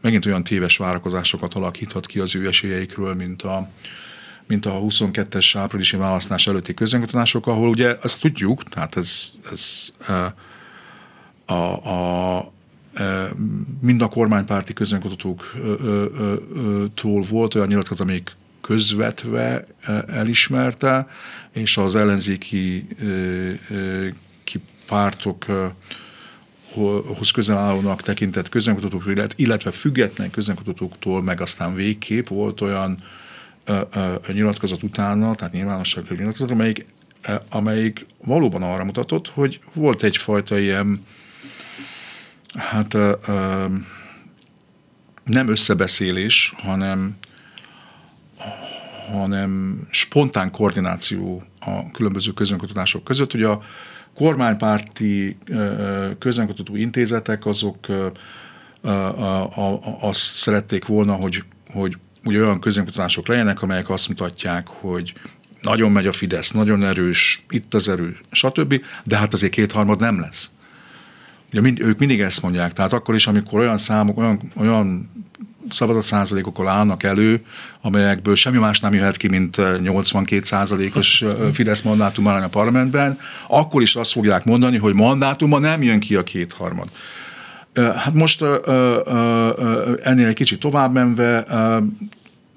megint 0.00 0.26
olyan 0.26 0.44
téves 0.44 0.76
várakozásokat 0.76 1.54
alakíthat 1.54 2.06
ki 2.06 2.18
az 2.18 2.36
ő 2.36 2.46
esélyeikről, 2.46 3.14
mint 3.14 3.42
a, 3.42 3.68
mint 4.50 4.66
a 4.66 4.72
22-es 4.72 5.50
áprilisi 5.54 5.96
választás 5.96 6.46
előtti 6.46 6.74
közönkutatások, 6.74 7.46
ahol 7.46 7.68
ugye 7.68 7.96
azt 8.02 8.20
tudjuk, 8.20 8.62
tehát 8.62 8.96
ez, 8.96 9.34
ez 9.52 9.92
a, 11.46 11.52
a, 11.52 12.36
a 12.36 12.52
mind 13.80 14.02
a 14.02 14.08
kormánypárti 14.08 14.72
közönkutatóktól 14.72 17.20
volt 17.28 17.54
olyan 17.54 17.68
nyilatkozat, 17.68 18.06
amelyik 18.06 18.32
közvetve 18.60 19.66
elismerte, 20.06 21.08
és 21.52 21.76
az 21.76 21.96
ellenzéki 21.96 22.86
pártok 24.86 25.46
hoz 27.16 27.30
közel 27.30 27.56
állónak 27.56 28.02
tekintett 28.02 28.48
közönkutatók, 28.48 29.04
illetve 29.36 29.70
független 29.70 30.30
közönkutatóktól 30.30 31.22
meg 31.22 31.40
aztán 31.40 31.74
végképp 31.74 32.26
volt 32.26 32.60
olyan 32.60 33.02
nyilatkozat 34.32 34.82
utána, 34.82 35.34
tehát 35.34 35.52
nyilvánosságra 35.52 36.14
nyilatkozat, 36.14 36.50
amelyik, 36.50 36.86
amelyik 37.48 38.06
valóban 38.24 38.62
arra 38.62 38.84
mutatott, 38.84 39.28
hogy 39.28 39.60
volt 39.72 40.02
egyfajta 40.02 40.58
ilyen, 40.58 41.04
hát 42.54 42.96
nem 45.24 45.48
összebeszélés, 45.48 46.54
hanem, 46.56 47.16
hanem 49.12 49.80
spontán 49.90 50.50
koordináció 50.50 51.42
a 51.60 51.90
különböző 51.90 52.32
közönkutatások 52.32 53.04
között. 53.04 53.34
Ugye 53.34 53.46
a 53.46 53.62
kormánypárti 54.14 55.38
közönkutató 56.18 56.76
intézetek 56.76 57.46
azok 57.46 57.86
azt 60.00 60.20
szerették 60.20 60.86
volna, 60.86 61.14
hogy, 61.14 61.44
hogy 61.72 61.96
ugye 62.24 62.40
olyan 62.40 62.60
közönkutatások 62.60 63.26
legyenek, 63.26 63.62
amelyek 63.62 63.90
azt 63.90 64.08
mutatják, 64.08 64.66
hogy 64.68 65.12
nagyon 65.60 65.92
megy 65.92 66.06
a 66.06 66.12
Fidesz, 66.12 66.50
nagyon 66.50 66.84
erős, 66.84 67.44
itt 67.50 67.74
az 67.74 67.88
erő, 67.88 68.16
stb., 68.30 68.82
de 69.04 69.16
hát 69.16 69.32
azért 69.32 69.52
kétharmad 69.52 70.00
nem 70.00 70.20
lesz. 70.20 70.50
Ugye 71.50 71.60
mind, 71.60 71.80
ők 71.80 71.98
mindig 71.98 72.20
ezt 72.20 72.42
mondják, 72.42 72.72
tehát 72.72 72.92
akkor 72.92 73.14
is, 73.14 73.26
amikor 73.26 73.60
olyan 73.60 73.78
számok, 73.78 74.18
olyan, 74.18 74.40
olyan 74.56 75.10
szavazat 75.70 76.04
százalékokkal 76.04 76.68
állnak 76.68 77.02
elő, 77.02 77.44
amelyekből 77.80 78.34
semmi 78.34 78.58
más 78.58 78.80
nem 78.80 78.94
jöhet 78.94 79.16
ki, 79.16 79.28
mint 79.28 79.80
82 79.80 80.44
százalékos 80.44 81.24
Fidesz 81.52 81.82
mandátum 81.82 82.26
a 82.26 82.48
parlamentben, 82.48 83.18
akkor 83.48 83.82
is 83.82 83.96
azt 83.96 84.12
fogják 84.12 84.44
mondani, 84.44 84.76
hogy 84.76 84.94
mandátuma 84.94 85.58
nem 85.58 85.82
jön 85.82 86.00
ki 86.00 86.14
a 86.16 86.22
kétharmad. 86.22 86.88
Hát 87.74 88.14
most 88.14 88.42
ennél 90.02 90.26
egy 90.26 90.34
kicsit 90.34 90.60
tovább 90.60 90.92
menve, 90.92 91.44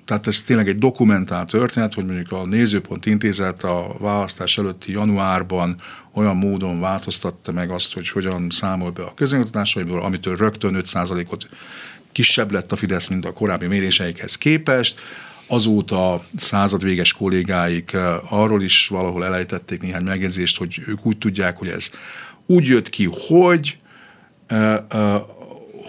tehát 0.05 0.27
ez 0.27 0.41
tényleg 0.41 0.67
egy 0.67 0.77
dokumentált 0.77 1.49
történet, 1.49 1.93
hogy 1.93 2.05
mondjuk 2.05 2.31
a 2.31 2.45
Nézőpont 2.45 3.05
Intézet 3.05 3.63
a 3.63 3.95
választás 3.99 4.57
előtti 4.57 4.91
januárban 4.91 5.81
olyan 6.13 6.35
módon 6.35 6.79
változtatta 6.79 7.51
meg 7.51 7.69
azt, 7.69 7.93
hogy 7.93 8.09
hogyan 8.09 8.47
számol 8.49 8.91
be 8.91 9.03
a 9.03 9.13
közönkutatásaiból, 9.13 10.01
amitől 10.01 10.35
rögtön 10.35 10.81
5%-ot 10.83 11.49
kisebb 12.11 12.51
lett 12.51 12.71
a 12.71 12.75
Fidesz, 12.75 13.07
mint 13.07 13.25
a 13.25 13.33
korábbi 13.33 13.67
méréseikhez 13.67 14.35
képest. 14.35 14.99
Azóta 15.47 16.19
századvéges 16.37 17.13
kollégáik 17.13 17.97
arról 18.29 18.61
is 18.61 18.87
valahol 18.87 19.25
elejtették 19.25 19.81
néhány 19.81 20.03
megjegyzést, 20.03 20.57
hogy 20.57 20.81
ők 20.87 21.05
úgy 21.05 21.17
tudják, 21.17 21.57
hogy 21.57 21.67
ez 21.67 21.91
úgy 22.45 22.65
jött 22.65 22.89
ki, 22.89 23.09
hogy 23.27 23.77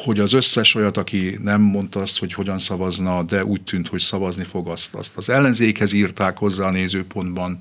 hogy 0.05 0.21
az 0.21 0.33
összes 0.33 0.75
olyat, 0.75 0.97
aki 0.97 1.39
nem 1.43 1.61
mondta 1.61 2.01
azt, 2.01 2.19
hogy 2.19 2.33
hogyan 2.33 2.59
szavazna, 2.59 3.23
de 3.23 3.45
úgy 3.45 3.63
tűnt, 3.63 3.89
hogy 3.89 4.01
szavazni 4.01 4.45
fog, 4.45 4.69
azt, 4.69 4.95
azt 4.95 5.17
az 5.17 5.31
ellenzékhez 5.31 5.93
írták 5.93 6.37
hozzá 6.37 6.67
a 6.67 6.71
nézőpontban, 6.71 7.57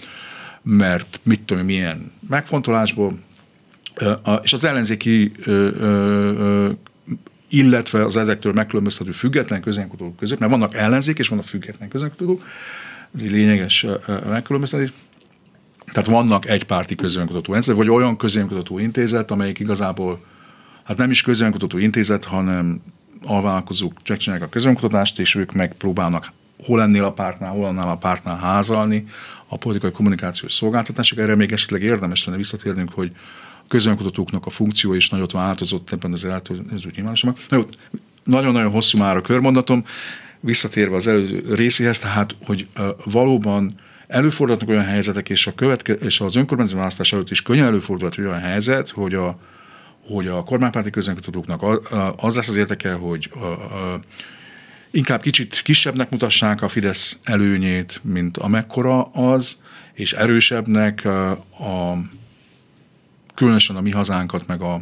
mert 0.62 1.20
mit 1.24 1.41
tudom, 1.41 1.66
milyen 1.66 2.12
megfontolásból, 2.30 3.20
és 4.43 4.54
az 4.54 4.64
ellenzéki 4.64 5.32
illetve 7.47 8.04
az 8.04 8.18
ezektől 8.18 8.54
megkülönböztető 8.54 9.12
független 9.12 9.62
közönkutók 9.62 10.18
között, 10.18 10.39
mert 10.39 10.51
vannak 10.51 10.76
ellenzék 10.76 11.20
és 11.20 11.28
vannak 11.28 11.45
független 11.45 11.89
közönkutók, 11.89 12.43
ez 13.16 13.22
egy 13.22 13.32
lényeges 13.32 13.86
megkülönböztetés. 14.30 14.91
Tehát 15.91 16.10
vannak 16.10 16.47
egypárti 16.47 16.95
közönkutató 16.95 17.51
rendszer, 17.51 17.76
vagy 17.76 17.89
olyan 17.89 18.18
közönkutató 18.18 18.80
intézet, 18.80 19.32
amelyik 19.32 19.60
igazából 19.60 20.24
hát 20.84 20.97
nem 20.97 21.09
is 21.11 21.21
közönkutató 21.21 21.77
intézet, 21.77 22.23
hanem 22.23 22.81
alvállalkozók 23.23 24.01
csinálják 24.01 24.47
a 24.47 24.51
közönkutatást, 24.51 25.19
és 25.19 25.36
ők 25.36 25.51
megpróbálnak 25.51 26.31
hol 26.65 26.81
ennél 26.81 27.03
a 27.03 27.11
pártnál, 27.11 27.51
hol 27.51 27.65
annál 27.65 27.89
a 27.89 27.97
pártnál 27.97 28.38
házalni 28.38 29.05
a 29.47 29.57
politikai 29.57 29.91
kommunikációs 29.91 30.53
szolgáltatások. 30.53 31.17
Erre 31.17 31.36
még 31.36 31.51
esetleg 31.51 31.81
érdemes 31.81 32.25
lenne 32.25 32.38
visszatérnünk, 32.38 32.91
hogy 32.93 33.11
a 33.63 33.67
közönkutatóknak 33.67 34.45
a 34.45 34.49
funkció 34.49 34.93
is 34.93 35.09
nagyot 35.09 35.31
változott 35.31 35.91
ebben 35.91 36.13
az 36.13 36.25
eltöző 36.25 36.91
nyilvánosságban. 36.95 37.43
Na 37.49 37.57
jó, 37.57 37.63
nagyon-nagyon 38.23 38.71
hosszú 38.71 38.97
már 38.97 39.17
a 39.17 39.21
körmondatom, 39.21 39.86
visszatérve 40.39 40.95
az 40.95 41.07
előző 41.07 41.43
részéhez, 41.53 41.99
tehát, 41.99 42.36
hogy 42.45 42.67
valóban 43.05 43.75
előfordulnak 44.07 44.69
olyan 44.69 44.84
helyzetek, 44.84 45.29
és, 45.29 45.47
a 45.47 45.55
követke, 45.55 45.93
és 45.93 46.19
az 46.19 46.36
önkormányzati 46.36 46.77
választás 46.77 47.13
előtt 47.13 47.29
is 47.29 47.41
könnyen 47.41 47.65
előfordulhat 47.65 48.17
olyan 48.17 48.39
helyzet, 48.39 48.89
hogy 48.89 49.13
a, 49.13 49.39
hogy 50.08 50.28
a 50.28 50.43
kormánypárti 50.43 50.89
közönkutatóknak 50.89 51.62
az 52.16 52.36
lesz 52.36 52.47
az 52.47 52.56
érdeke, 52.56 52.93
hogy 52.93 53.32
inkább 54.91 55.22
kicsit 55.22 55.62
kisebbnek 55.62 56.10
mutassák 56.10 56.62
a 56.62 56.70
Fidesz 56.70 57.20
előnyét, 57.24 57.99
mint 58.04 58.38
amekkora 58.38 59.04
az, 59.04 59.62
és 59.93 60.14
erősebbnek 60.14 61.06
a, 61.06 61.97
különösen 63.34 63.76
a 63.76 63.82
mi 63.82 63.91
hazánkat, 63.91 64.47
meg 64.47 64.62
a 64.62 64.82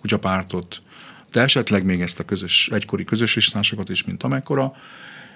kutyapártot, 0.00 0.82
de 1.32 1.40
esetleg 1.40 1.84
még 1.84 2.00
ezt 2.00 2.20
a 2.20 2.24
közös, 2.24 2.68
egykori 2.72 3.04
közös 3.04 3.34
listásokat 3.34 3.88
is, 3.88 4.04
mint 4.04 4.22
amekkora, 4.22 4.72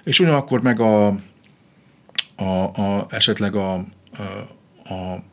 és 0.03 0.19
ugyanakkor 0.19 0.61
meg 0.61 0.79
a, 0.79 1.07
a, 2.35 2.63
a 2.63 3.05
esetleg 3.09 3.55
a, 3.55 3.73
a, 3.73 3.83
a 4.93 5.23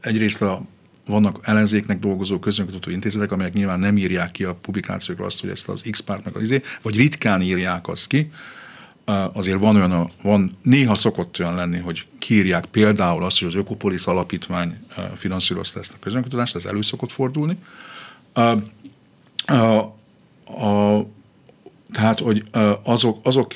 egyrészt 0.00 0.42
a 0.42 0.62
vannak 1.10 1.38
ellenzéknek 1.42 1.98
dolgozó 1.98 2.38
közönkutató 2.38 2.90
intézetek, 2.90 3.32
amelyek 3.32 3.52
nyilván 3.52 3.78
nem 3.78 3.96
írják 3.96 4.30
ki 4.30 4.44
a 4.44 4.54
publikációkra 4.54 5.24
azt, 5.24 5.40
hogy 5.40 5.50
ezt 5.50 5.68
az 5.68 5.84
X-párt 5.90 6.24
meg 6.24 6.36
az 6.36 6.42
izé, 6.42 6.62
vagy 6.82 6.96
ritkán 6.96 7.42
írják 7.42 7.88
azt 7.88 8.06
ki. 8.06 8.30
Azért 9.32 9.58
van 9.58 9.76
olyan, 9.76 10.10
van, 10.22 10.58
néha 10.62 10.94
szokott 10.94 11.40
olyan 11.40 11.54
lenni, 11.54 11.78
hogy 11.78 12.06
kiírják 12.18 12.64
például 12.64 13.24
azt, 13.24 13.38
hogy 13.38 13.48
az 13.48 13.54
Ökopolis 13.54 14.04
alapítvány 14.04 14.78
finanszírozta 15.16 15.80
ezt 15.80 15.92
a 15.92 15.98
közönkutatást, 16.00 16.54
ez 16.54 16.64
elő 16.64 16.82
szokott 16.82 17.12
fordulni. 17.12 17.56
A, 18.32 18.40
a, 19.52 19.94
a, 20.44 21.06
tehát, 21.92 22.18
hogy 22.18 22.42
azok, 22.82 23.18
azok 23.22 23.54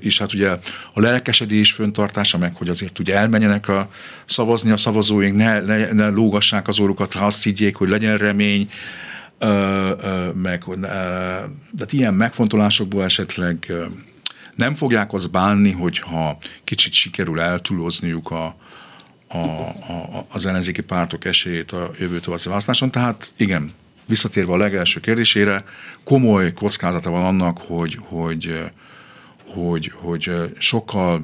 is, 0.00 0.18
hát 0.18 0.34
ugye 0.34 0.50
a 0.94 1.00
lelkesedés 1.00 1.72
föntartása, 1.72 2.38
meg 2.38 2.54
hogy 2.54 2.68
azért 2.68 2.98
ugye 2.98 3.16
elmenjenek 3.16 3.68
a 3.68 3.90
szavazni 4.24 4.70
a 4.70 4.76
szavazóink, 4.76 5.36
ne, 5.36 5.60
ne, 5.60 5.92
ne 5.92 6.08
lógassák 6.08 6.68
az 6.68 6.78
órukat, 6.78 7.12
ha 7.12 7.26
azt 7.26 7.42
higgyék, 7.42 7.76
hogy 7.76 7.88
legyen 7.88 8.16
remény, 8.16 8.70
meg 10.34 10.64
de 11.70 11.84
ilyen 11.90 12.14
megfontolásokból 12.14 13.04
esetleg 13.04 13.72
nem 14.54 14.74
fogják 14.74 15.12
azt 15.12 15.30
bánni, 15.30 15.70
hogyha 15.70 16.38
kicsit 16.64 16.92
sikerül 16.92 17.40
eltúlozniuk 17.40 18.30
a, 18.30 18.56
a, 19.28 19.36
a, 19.36 20.26
az 20.28 20.46
ellenzéki 20.46 20.82
pártok 20.82 21.24
esélyét 21.24 21.72
a 21.72 21.90
jövő 21.98 22.20
tavaszi 22.20 22.48
választáson. 22.48 22.90
Tehát 22.90 23.32
igen, 23.36 23.72
visszatérve 24.10 24.52
a 24.52 24.56
legelső 24.56 25.00
kérdésére, 25.00 25.64
komoly 26.04 26.52
kockázata 26.52 27.10
van 27.10 27.24
annak, 27.24 27.58
hogy, 27.58 27.98
hogy, 28.00 28.70
hogy, 29.46 29.92
hogy 29.94 30.30
sokkal 30.58 31.22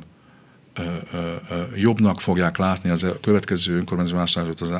jobbnak 1.74 2.20
fogják 2.20 2.56
látni 2.56 2.90
az 2.90 3.06
következő 3.20 3.76
önkormányzati 3.76 4.64
az, 4.64 4.72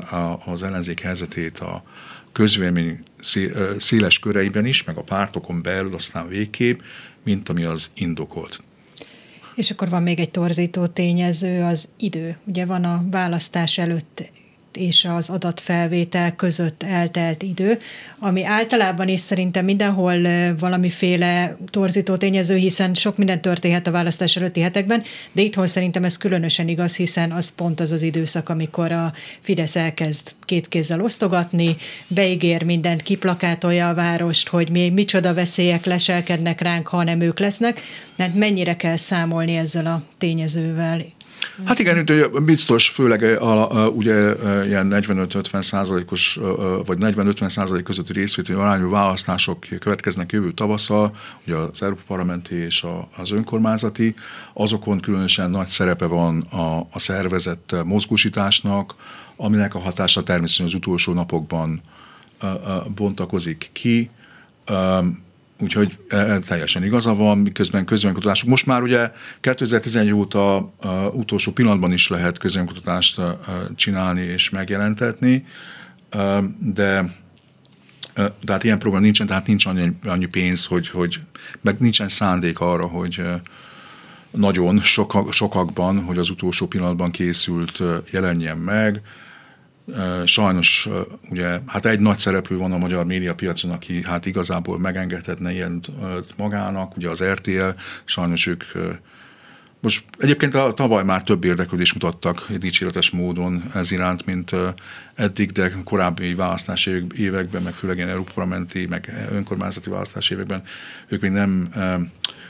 az 0.45 0.63
ellenzék 0.63 1.01
helyzetét 1.01 1.59
a 1.59 1.83
közvélemény 2.33 3.03
széles 3.77 4.19
köreiben 4.19 4.67
is, 4.67 4.85
meg 4.85 4.97
a 4.97 5.03
pártokon 5.03 5.63
belül, 5.63 5.95
aztán 5.95 6.29
végképp, 6.29 6.81
mint 7.25 7.49
ami 7.49 7.65
az 7.65 7.91
indokolt. 7.95 8.63
És 9.55 9.71
akkor 9.71 9.89
van 9.89 10.03
még 10.03 10.19
egy 10.19 10.31
torzító 10.31 10.87
tényező, 10.87 11.63
az 11.63 11.89
idő. 11.99 12.37
Ugye 12.45 12.67
van 12.67 12.85
a 12.85 13.05
választás 13.11 13.79
előtt 13.79 14.31
és 14.77 15.05
az 15.05 15.31
adatfelvétel 15.31 16.37
között 16.37 16.83
eltelt 16.83 17.43
idő, 17.43 17.79
ami 18.19 18.45
általában 18.45 19.09
is 19.09 19.21
szerintem 19.21 19.65
mindenhol 19.65 20.17
valamiféle 20.59 21.57
torzító 21.71 22.17
tényező, 22.17 22.57
hiszen 22.57 22.95
sok 22.95 23.17
minden 23.17 23.41
történhet 23.41 23.87
a 23.87 23.91
választás 23.91 24.37
előtti 24.37 24.61
hetekben, 24.61 25.03
de 25.33 25.43
itthon 25.43 25.67
szerintem 25.67 26.05
ez 26.05 26.17
különösen 26.17 26.69
igaz, 26.69 26.97
hiszen 26.97 27.33
az 27.33 27.55
pont 27.55 27.81
az 27.81 27.93
az 27.93 28.03
időszak, 28.03 28.49
amikor 28.49 28.93
a 28.93 29.13
Fidesz 29.41 29.77
elkezd 29.77 30.35
két 30.45 30.69
kézzel 30.69 31.01
osztogatni, 31.01 31.77
beígér 32.09 32.63
mindent, 32.63 33.03
kiplakátolja 33.03 33.89
a 33.89 33.95
várost, 33.95 34.49
hogy 34.49 34.71
mi, 34.71 34.89
micsoda 34.89 35.35
veszélyek 35.35 35.85
leselkednek 35.85 36.61
ránk, 36.61 36.87
ha 36.87 37.03
nem 37.03 37.21
ők 37.21 37.39
lesznek. 37.39 37.81
Tehát 38.17 38.35
mennyire 38.35 38.77
kell 38.77 38.97
számolni 38.97 39.57
ezzel 39.57 39.87
a 39.87 40.03
tényezővel? 40.19 41.16
Hát 41.65 41.79
igen, 41.79 42.09
biztos, 42.45 42.89
főleg 42.89 43.23
a, 43.23 43.85
a, 43.85 43.89
ugye 43.89 44.35
ilyen 44.65 44.89
45-50 44.93 45.63
százalékos, 45.63 46.39
vagy 46.87 46.99
40-50 47.01 47.49
százalék 47.49 47.85
közötti 47.85 48.13
részvételi 48.13 48.59
arányú 48.59 48.91
választások 48.91 49.67
következnek 49.79 50.33
jövő 50.33 50.53
tavasszal, 50.53 51.11
ugye 51.47 51.57
az 51.57 51.83
Európa 51.83 52.03
Parlamenti 52.07 52.55
és 52.55 52.83
a, 52.83 53.09
az 53.17 53.31
önkormányzati, 53.31 54.15
azokon 54.53 55.01
különösen 55.01 55.51
nagy 55.51 55.69
szerepe 55.69 56.07
van 56.07 56.41
a, 56.41 56.79
a 56.91 56.99
szervezett 56.99 57.75
mozgósításnak, 57.85 58.95
aminek 59.37 59.75
a 59.75 59.79
hatása 59.79 60.23
természetesen 60.23 60.67
az 60.67 60.75
utolsó 60.75 61.13
napokban 61.13 61.81
bontakozik 62.95 63.71
ki. 63.73 64.11
Úgyhogy 65.61 65.99
e, 66.09 66.17
e, 66.17 66.39
teljesen 66.39 66.85
igaza 66.85 67.15
van, 67.15 67.39
miközben 67.39 67.85
közönkutatások. 67.85 68.49
Most 68.49 68.67
már 68.67 68.83
ugye 68.83 69.11
2011 69.41 70.13
óta 70.13 70.57
a, 70.57 70.89
utolsó 71.13 71.53
pillanatban 71.53 71.93
is 71.93 72.09
lehet 72.09 72.39
közönkutatást 72.39 73.19
e, 73.19 73.37
csinálni 73.75 74.23
és 74.23 74.51
megjelentetni, 74.51 75.45
de 76.59 77.05
de 78.41 78.53
hát 78.53 78.65
ilyen 78.65 78.79
program 78.79 79.03
nincsen, 79.03 79.27
tehát 79.27 79.47
nincs 79.47 79.67
annyi, 79.67 79.93
annyi 80.05 80.27
pénz, 80.27 80.65
hogy, 80.65 80.89
hogy 80.89 81.21
meg 81.61 81.79
nincsen 81.79 82.09
szándék 82.09 82.61
arra, 82.61 82.87
hogy 82.87 83.23
nagyon 84.31 84.81
sokak, 84.81 85.33
sokakban, 85.33 86.05
hogy 86.05 86.19
az 86.19 86.31
utolsó 86.31 86.67
pillanatban 86.67 87.11
készült 87.11 87.83
jelenjen 88.11 88.57
meg. 88.57 89.03
Sajnos 90.25 90.89
ugye, 91.31 91.61
hát 91.67 91.87
egy 91.87 92.01
nagy 92.01 92.19
szereplő 92.19 92.57
van 92.57 92.73
a 92.73 92.79
magyar 92.79 93.05
médiapiacon, 93.05 93.71
aki 93.71 94.03
hát 94.05 94.27
igazából 94.27 94.79
megengedhetne 94.79 95.53
ilyen 95.53 95.81
magának, 96.37 96.97
ugye 96.97 97.09
az 97.09 97.25
RTL, 97.25 97.69
sajnos 98.05 98.47
ők 98.47 98.63
most 99.81 100.05
egyébként 100.19 100.55
a, 100.55 100.73
tavaly 100.75 101.05
már 101.05 101.23
több 101.23 101.45
érdeklődést 101.45 101.93
mutattak 101.93 102.47
dicséretes 102.59 103.11
módon 103.11 103.63
ez 103.75 103.93
iránt, 103.93 104.27
mint 104.27 104.51
eddig, 105.15 105.53
de 105.53 105.73
korábbi 105.85 106.35
választási 106.35 107.07
években, 107.17 107.63
meg 107.63 107.73
főleg 107.73 107.97
ilyen 107.97 108.09
európarlamenti, 108.09 108.87
meg 108.87 109.29
önkormányzati 109.33 109.91
választási 109.91 110.35
években 110.35 110.63
ők 111.09 111.21
még 111.21 111.31
nem 111.31 111.69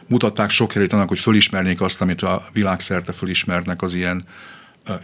mutatták 0.06 0.50
sok 0.50 0.72
helyét 0.72 0.92
annak, 0.92 1.08
hogy 1.08 1.18
fölismernék 1.18 1.80
azt, 1.80 2.00
amit 2.00 2.22
a 2.22 2.44
világszerte 2.52 3.12
fölismernek 3.12 3.82
az 3.82 3.94
ilyen 3.94 4.24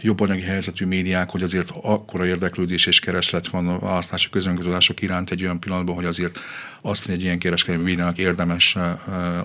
jobb 0.01 0.19
anyagi 0.19 0.41
helyzetű 0.41 0.85
médiák, 0.85 1.29
hogy 1.29 1.43
azért 1.43 1.69
akkora 1.81 2.25
érdeklődés 2.25 2.85
és 2.85 2.99
kereslet 2.99 3.47
van 3.47 3.67
a 3.67 3.79
választási 3.79 4.29
közönkötődások 4.29 5.01
iránt 5.01 5.31
egy 5.31 5.43
olyan 5.43 5.59
pillanatban, 5.59 5.95
hogy 5.95 6.05
azért 6.05 6.39
azt, 6.81 7.05
hogy 7.05 7.13
egy 7.13 7.21
ilyen 7.21 7.39
kereskedelmi 7.39 7.85
médiának 7.85 8.17
érdemes 8.17 8.77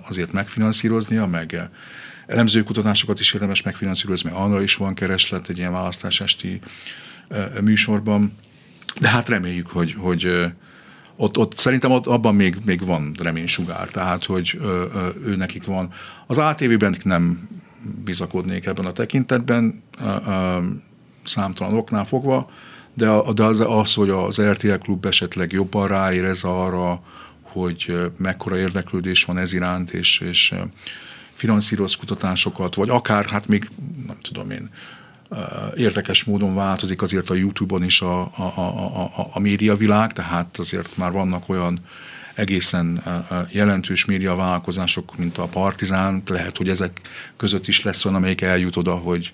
azért 0.09 0.33
megfinanszíroznia, 0.33 1.27
meg 1.27 1.69
elemzőkutatásokat 2.27 3.21
is 3.21 3.33
érdemes 3.33 3.63
megfinanszírozni, 3.63 4.31
mert 4.31 4.43
arra 4.43 4.63
is 4.63 4.75
van 4.75 4.95
kereslet 4.95 5.49
egy 5.49 5.59
ilyen 5.59 5.73
választás 5.73 6.21
esti 6.21 6.61
műsorban. 7.61 8.37
De 9.01 9.09
hát 9.09 9.29
reméljük, 9.29 9.67
hogy, 9.67 9.95
hogy 9.99 10.29
ott, 11.17 11.39
ott 11.39 11.57
szerintem 11.57 11.91
ott, 11.91 12.07
abban 12.07 12.35
még, 12.35 12.57
még 12.65 12.87
van 12.87 13.15
reménysugár, 13.19 13.89
tehát 13.89 14.25
hogy 14.25 14.57
ö, 14.61 15.09
ő 15.25 15.37
nekik 15.37 15.65
van. 15.65 15.93
Az 16.27 16.39
ATV-ben 16.39 16.97
nem 17.03 17.49
bizakodnék 18.05 18.67
ebben 18.67 18.87
a 18.87 18.93
tekintetben, 18.93 19.83
számtalan 21.25 21.75
oknál 21.75 22.07
fogva, 22.07 22.51
de, 22.95 23.11
de 23.35 23.45
az, 23.45 23.61
az, 23.61 23.95
hogy 23.95 24.11
az 24.11 24.41
RTL 24.41 24.73
klub 24.75 25.07
esetleg 25.07 25.53
jobban 25.53 25.89
ráérez 25.89 26.45
arra, 26.45 27.03
hogy 27.43 28.11
mekkora 28.17 28.59
érdeklődés 28.59 29.25
van 29.25 29.39
ez 29.39 29.53
iránt, 29.53 29.91
és, 29.91 30.21
és 30.21 30.55
finanszíroz 31.33 31.97
kutatásokat, 31.97 32.75
vagy 32.75 32.89
akár, 32.89 33.25
hát 33.25 33.47
még 33.47 33.71
nem 34.07 34.17
tudom 34.23 34.51
én, 34.51 34.71
érdekes 35.77 36.25
módon 36.25 36.55
változik 36.55 37.03
azért 37.03 37.31
a 37.31 37.35
YouTube-on 37.35 37.85
is 37.85 38.01
a, 38.01 38.21
a, 38.21 38.53
a, 38.57 39.03
a, 39.05 39.29
a 39.33 39.39
médiavilág, 39.39 40.13
tehát 40.13 40.59
azért 40.59 40.97
már 40.97 41.13
vannak 41.13 41.49
olyan 41.49 41.81
egészen 42.39 43.03
jelentős 43.51 44.05
médiavállalkozások, 44.05 45.17
mint 45.17 45.39
a 45.39 45.47
Partizán, 45.47 46.23
lehet, 46.27 46.57
hogy 46.57 46.69
ezek 46.69 47.01
között 47.37 47.69
is 47.69 47.83
lesz 47.83 48.05
olyan, 48.05 48.17
amelyik 48.17 48.41
eljut 48.41 48.77
oda, 48.77 48.95
hogy 48.95 49.33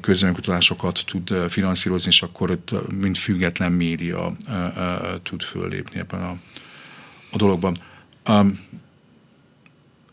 közönkutatásokat 0.00 1.04
tud 1.06 1.50
finanszírozni, 1.50 2.10
és 2.10 2.22
akkor 2.22 2.50
ott 2.50 2.90
mint 2.92 3.18
független 3.18 3.72
média 3.72 4.36
tud 5.22 5.42
föllépni 5.42 5.98
ebben 5.98 6.22
a, 6.22 6.36
a 7.30 7.36
dologban 7.36 7.76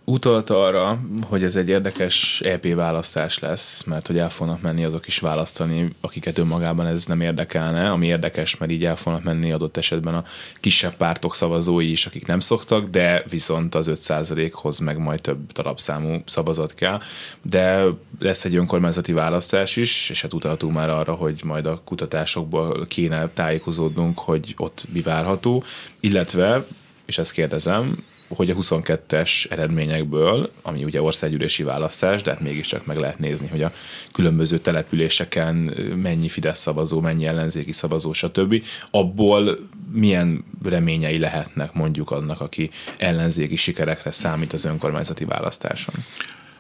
utalt 0.06 0.50
arra, 0.50 1.00
hogy 1.28 1.44
ez 1.44 1.56
egy 1.56 1.70
érdekes 1.70 2.42
EP 2.42 2.74
választás 2.74 3.40
lesz, 3.40 3.84
mert 3.84 4.08
hogy 4.08 4.18
el 4.18 4.30
fognak 4.30 4.62
menni 4.62 4.84
azok 4.84 5.08
is 5.08 5.20
választani, 5.20 5.90
akiket 6.02 6.38
önmagában 6.38 6.86
ez 6.86 7.06
nem 7.06 7.22
érdekelne, 7.22 7.92
ami 7.92 8.06
érdekes, 8.06 8.58
mert 8.58 8.72
így 8.72 8.86
el 8.86 8.96
fognak 8.96 9.24
menni 9.24 9.52
adott 9.52 9.78
esetben 9.78 10.16
a 10.16 10.24
kisebb 10.60 10.96
pártok 10.96 11.36
szavazói 11.36 11.92
is, 11.92 12.06
akik 12.06 12.28
nem 12.28 12.40
szoktak, 12.40 12.88
de 12.88 13.24
viszont 13.30 13.76
az 13.76 13.92
5%-hoz 13.94 14.80
meg 14.80 14.98
majd 14.98 15.22
több 15.22 15.52
darabszámú 15.52 16.22
szavazat 16.26 16.74
kell. 16.74 17.02
De 17.42 17.84
lesz 18.20 18.46
egy 18.46 18.56
önkormányzati 18.56 19.14
választás 19.14 19.76
is, 19.76 20.10
és 20.10 20.22
hát 20.22 20.34
utaltunk 20.34 20.74
már 20.74 20.90
arra, 20.90 21.14
hogy 21.14 21.42
majd 21.44 21.66
a 21.66 21.82
kutatásokból 21.86 22.86
kéne 22.88 23.30
tájékozódnunk, 23.30 24.20
hogy 24.20 24.54
ott 24.58 24.86
mi 24.92 25.02
várható, 25.02 25.64
illetve 26.00 26.66
és 27.06 27.18
ezt 27.18 27.32
kérdezem, 27.32 28.04
hogy 28.36 28.50
a 28.50 28.56
22-es 28.56 29.52
eredményekből, 29.52 30.52
ami 30.62 30.84
ugye 30.84 31.02
országgyűlési 31.02 31.64
választás, 31.64 32.22
de 32.22 32.32
hát 32.32 32.40
mégiscsak 32.40 32.86
meg 32.86 32.98
lehet 32.98 33.20
nézni, 33.20 33.48
hogy 33.48 33.62
a 33.62 33.72
különböző 34.14 34.58
településeken 34.58 35.56
mennyi 35.96 36.30
Fidesz 36.30 36.60
szavazó, 36.60 37.00
mennyi 37.00 37.26
ellenzéki 37.26 37.72
szavazó, 37.72 38.14
stb. 38.14 38.64
Abból 38.92 39.58
milyen 39.92 40.46
reményei 40.64 41.20
lehetnek 41.20 41.74
mondjuk 41.74 42.12
annak, 42.12 42.42
aki 42.42 42.70
ellenzéki 42.98 43.56
sikerekre 43.56 44.12
számít 44.12 44.54
az 44.54 44.66
önkormányzati 44.66 45.26
választáson? 45.26 45.96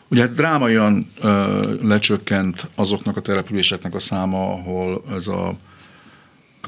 Ugye 0.07 0.27
drámaian 0.27 1.11
ö, 1.21 1.59
lecsökkent 1.81 2.67
azoknak 2.75 3.17
a 3.17 3.21
településeknek 3.21 3.93
a 3.93 3.99
száma, 3.99 4.51
ahol 4.51 5.03
ez 5.11 5.27
a 5.27 5.55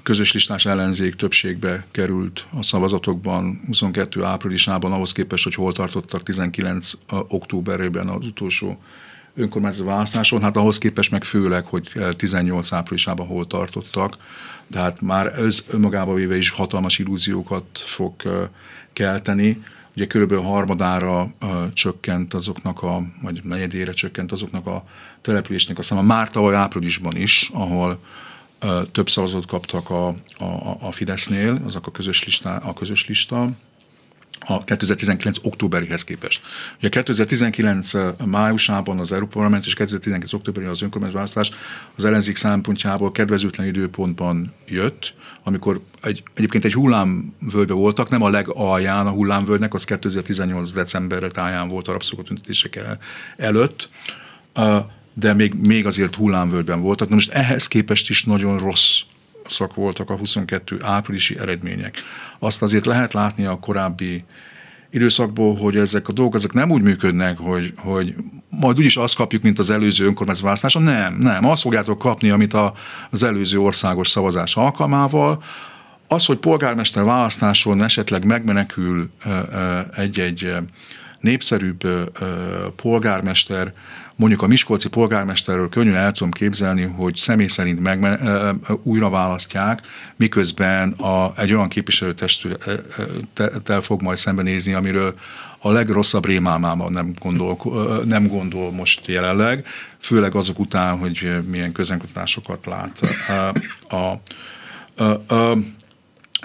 közös 0.07 0.33
listás 0.33 0.65
ellenzék 0.65 1.15
többségbe 1.15 1.85
került 1.91 2.45
a 2.57 2.63
szavazatokban 2.63 3.61
22 3.65 4.23
áprilisában, 4.23 4.91
ahhoz 4.91 5.11
képest, 5.11 5.43
hogy 5.43 5.53
hol 5.53 5.73
tartottak 5.73 6.23
19 6.23 6.91
októberében 7.27 8.07
az 8.07 8.25
utolsó 8.25 8.81
önkormányzati 9.35 9.87
választáson, 9.87 10.41
hát 10.41 10.55
ahhoz 10.55 10.77
képest 10.77 11.11
meg 11.11 11.23
főleg, 11.23 11.65
hogy 11.65 11.89
18 12.17 12.71
áprilisában 12.71 13.27
hol 13.27 13.47
tartottak, 13.47 14.17
de 14.67 14.79
hát 14.79 15.01
már 15.01 15.39
ez 15.39 15.65
önmagába 15.69 16.13
véve 16.13 16.37
is 16.37 16.49
hatalmas 16.49 16.99
illúziókat 16.99 17.65
fog 17.73 18.13
kelteni. 18.93 19.63
Ugye 19.95 20.07
körülbelül 20.07 20.43
harmadára 20.43 21.33
csökkent 21.73 22.33
azoknak 22.33 22.81
a, 22.81 23.01
vagy 23.21 23.41
negyedére 23.43 23.91
csökkent 23.91 24.31
azoknak 24.31 24.67
a 24.67 24.83
településnek 25.21 25.77
a 25.77 25.81
száma, 25.81 26.01
már 26.01 26.29
tavaly 26.29 26.55
áprilisban 26.55 27.15
is, 27.15 27.49
ahol 27.53 27.99
több 28.91 29.09
szavazatot 29.09 29.45
kaptak 29.45 29.89
a, 29.89 30.07
a, 30.37 30.77
a 30.79 30.91
Fidesznél, 30.91 31.61
azok 31.65 31.87
a 31.87 31.91
közös, 31.91 32.23
lista, 32.23 32.55
a 32.55 32.73
közös 32.73 33.07
lista, 33.07 33.49
a 34.39 34.63
2019 34.63 35.37
októberihez 35.41 36.03
képest. 36.03 36.41
Ugye 36.77 36.89
2019 36.89 37.91
májusában 38.25 38.99
az 38.99 39.11
Európa 39.11 39.31
Parlament 39.31 39.65
és 39.65 39.73
2019 39.73 40.33
októberében 40.33 40.73
az 40.73 40.81
önkormányzati 40.81 41.17
választás 41.17 41.57
az 41.95 42.05
ellenzék 42.05 42.35
szempontjából 42.35 43.11
kedvezőtlen 43.11 43.67
időpontban 43.67 44.53
jött, 44.67 45.13
amikor 45.43 45.81
egy, 46.01 46.23
egyébként 46.33 46.65
egy 46.65 46.73
hullámvölgybe 46.73 47.73
voltak, 47.73 48.09
nem 48.09 48.21
a 48.21 48.29
legalján 48.29 49.07
a 49.07 49.11
hullámvölgynek, 49.11 49.73
az 49.73 49.83
2018 49.83 50.71
decemberre 50.71 51.29
táján 51.29 51.67
volt 51.67 51.87
a 51.87 51.91
rabszolgatüntetések 51.91 52.79
előtt 53.37 53.89
de 55.19 55.33
még, 55.33 55.53
még 55.67 55.85
azért 55.85 56.15
hullámvölgyben 56.15 56.81
voltak. 56.81 57.09
Na 57.09 57.15
most 57.15 57.31
ehhez 57.31 57.67
képest 57.67 58.09
is 58.09 58.23
nagyon 58.23 58.57
rossz 58.57 59.01
szak 59.47 59.75
voltak 59.75 60.09
a 60.09 60.15
22 60.15 60.77
áprilisi 60.81 61.39
eredmények. 61.39 61.97
Azt 62.39 62.61
azért 62.61 62.85
lehet 62.85 63.13
látni 63.13 63.45
a 63.45 63.59
korábbi 63.59 64.23
időszakból, 64.89 65.55
hogy 65.55 65.77
ezek 65.77 66.07
a 66.07 66.11
dolgok 66.11 66.35
ezek 66.35 66.53
nem 66.53 66.71
úgy 66.71 66.81
működnek, 66.81 67.37
hogy, 67.37 67.73
hogy 67.77 68.15
majd 68.49 68.77
úgyis 68.77 68.97
azt 68.97 69.15
kapjuk, 69.15 69.43
mint 69.43 69.59
az 69.59 69.69
előző 69.69 70.05
önkormányzati 70.05 70.45
választáson. 70.45 70.83
Nem, 70.83 71.13
nem. 71.13 71.45
Azt 71.45 71.61
fogjátok 71.61 71.97
kapni, 71.97 72.29
amit 72.29 72.53
a, 72.53 72.73
az 73.09 73.23
előző 73.23 73.59
országos 73.59 74.07
szavazás 74.07 74.55
alkalmával. 74.55 75.43
Az, 76.07 76.25
hogy 76.25 76.37
polgármester 76.37 77.03
választáson 77.03 77.83
esetleg 77.83 78.25
megmenekül 78.25 79.09
egy-egy 79.95 80.55
népszerűbb 81.19 81.81
polgármester, 82.75 83.73
mondjuk 84.17 84.41
a 84.41 84.47
Miskolci 84.47 84.89
polgármesterről 84.89 85.69
könnyen 85.69 85.95
el 85.95 86.11
tudom 86.11 86.31
képzelni, 86.31 86.81
hogy 86.81 87.15
személy 87.15 87.47
szerint 87.47 87.79
meg, 87.79 88.19
újra 88.83 89.09
választják, 89.09 89.81
miközben 90.15 90.91
a, 90.91 91.33
egy 91.37 91.53
olyan 91.53 91.67
képviselőtestülettel 91.67 93.81
fog 93.81 94.01
majd 94.01 94.17
szembenézni, 94.17 94.73
amiről 94.73 95.15
a 95.59 95.71
legrosszabb 95.71 96.25
rémálmában 96.25 96.91
nem 96.91 97.13
gondol, 97.19 97.57
nem 98.05 98.27
gondol 98.27 98.71
most 98.71 99.07
jelenleg, 99.07 99.65
főleg 99.97 100.35
azok 100.35 100.59
után, 100.59 100.97
hogy 100.97 101.31
milyen 101.49 101.71
közönkutatásokat 101.71 102.65
lát. 102.65 102.99
A, 103.27 103.53
a, 103.95 104.21
a, 105.03 105.35
a, 105.35 105.57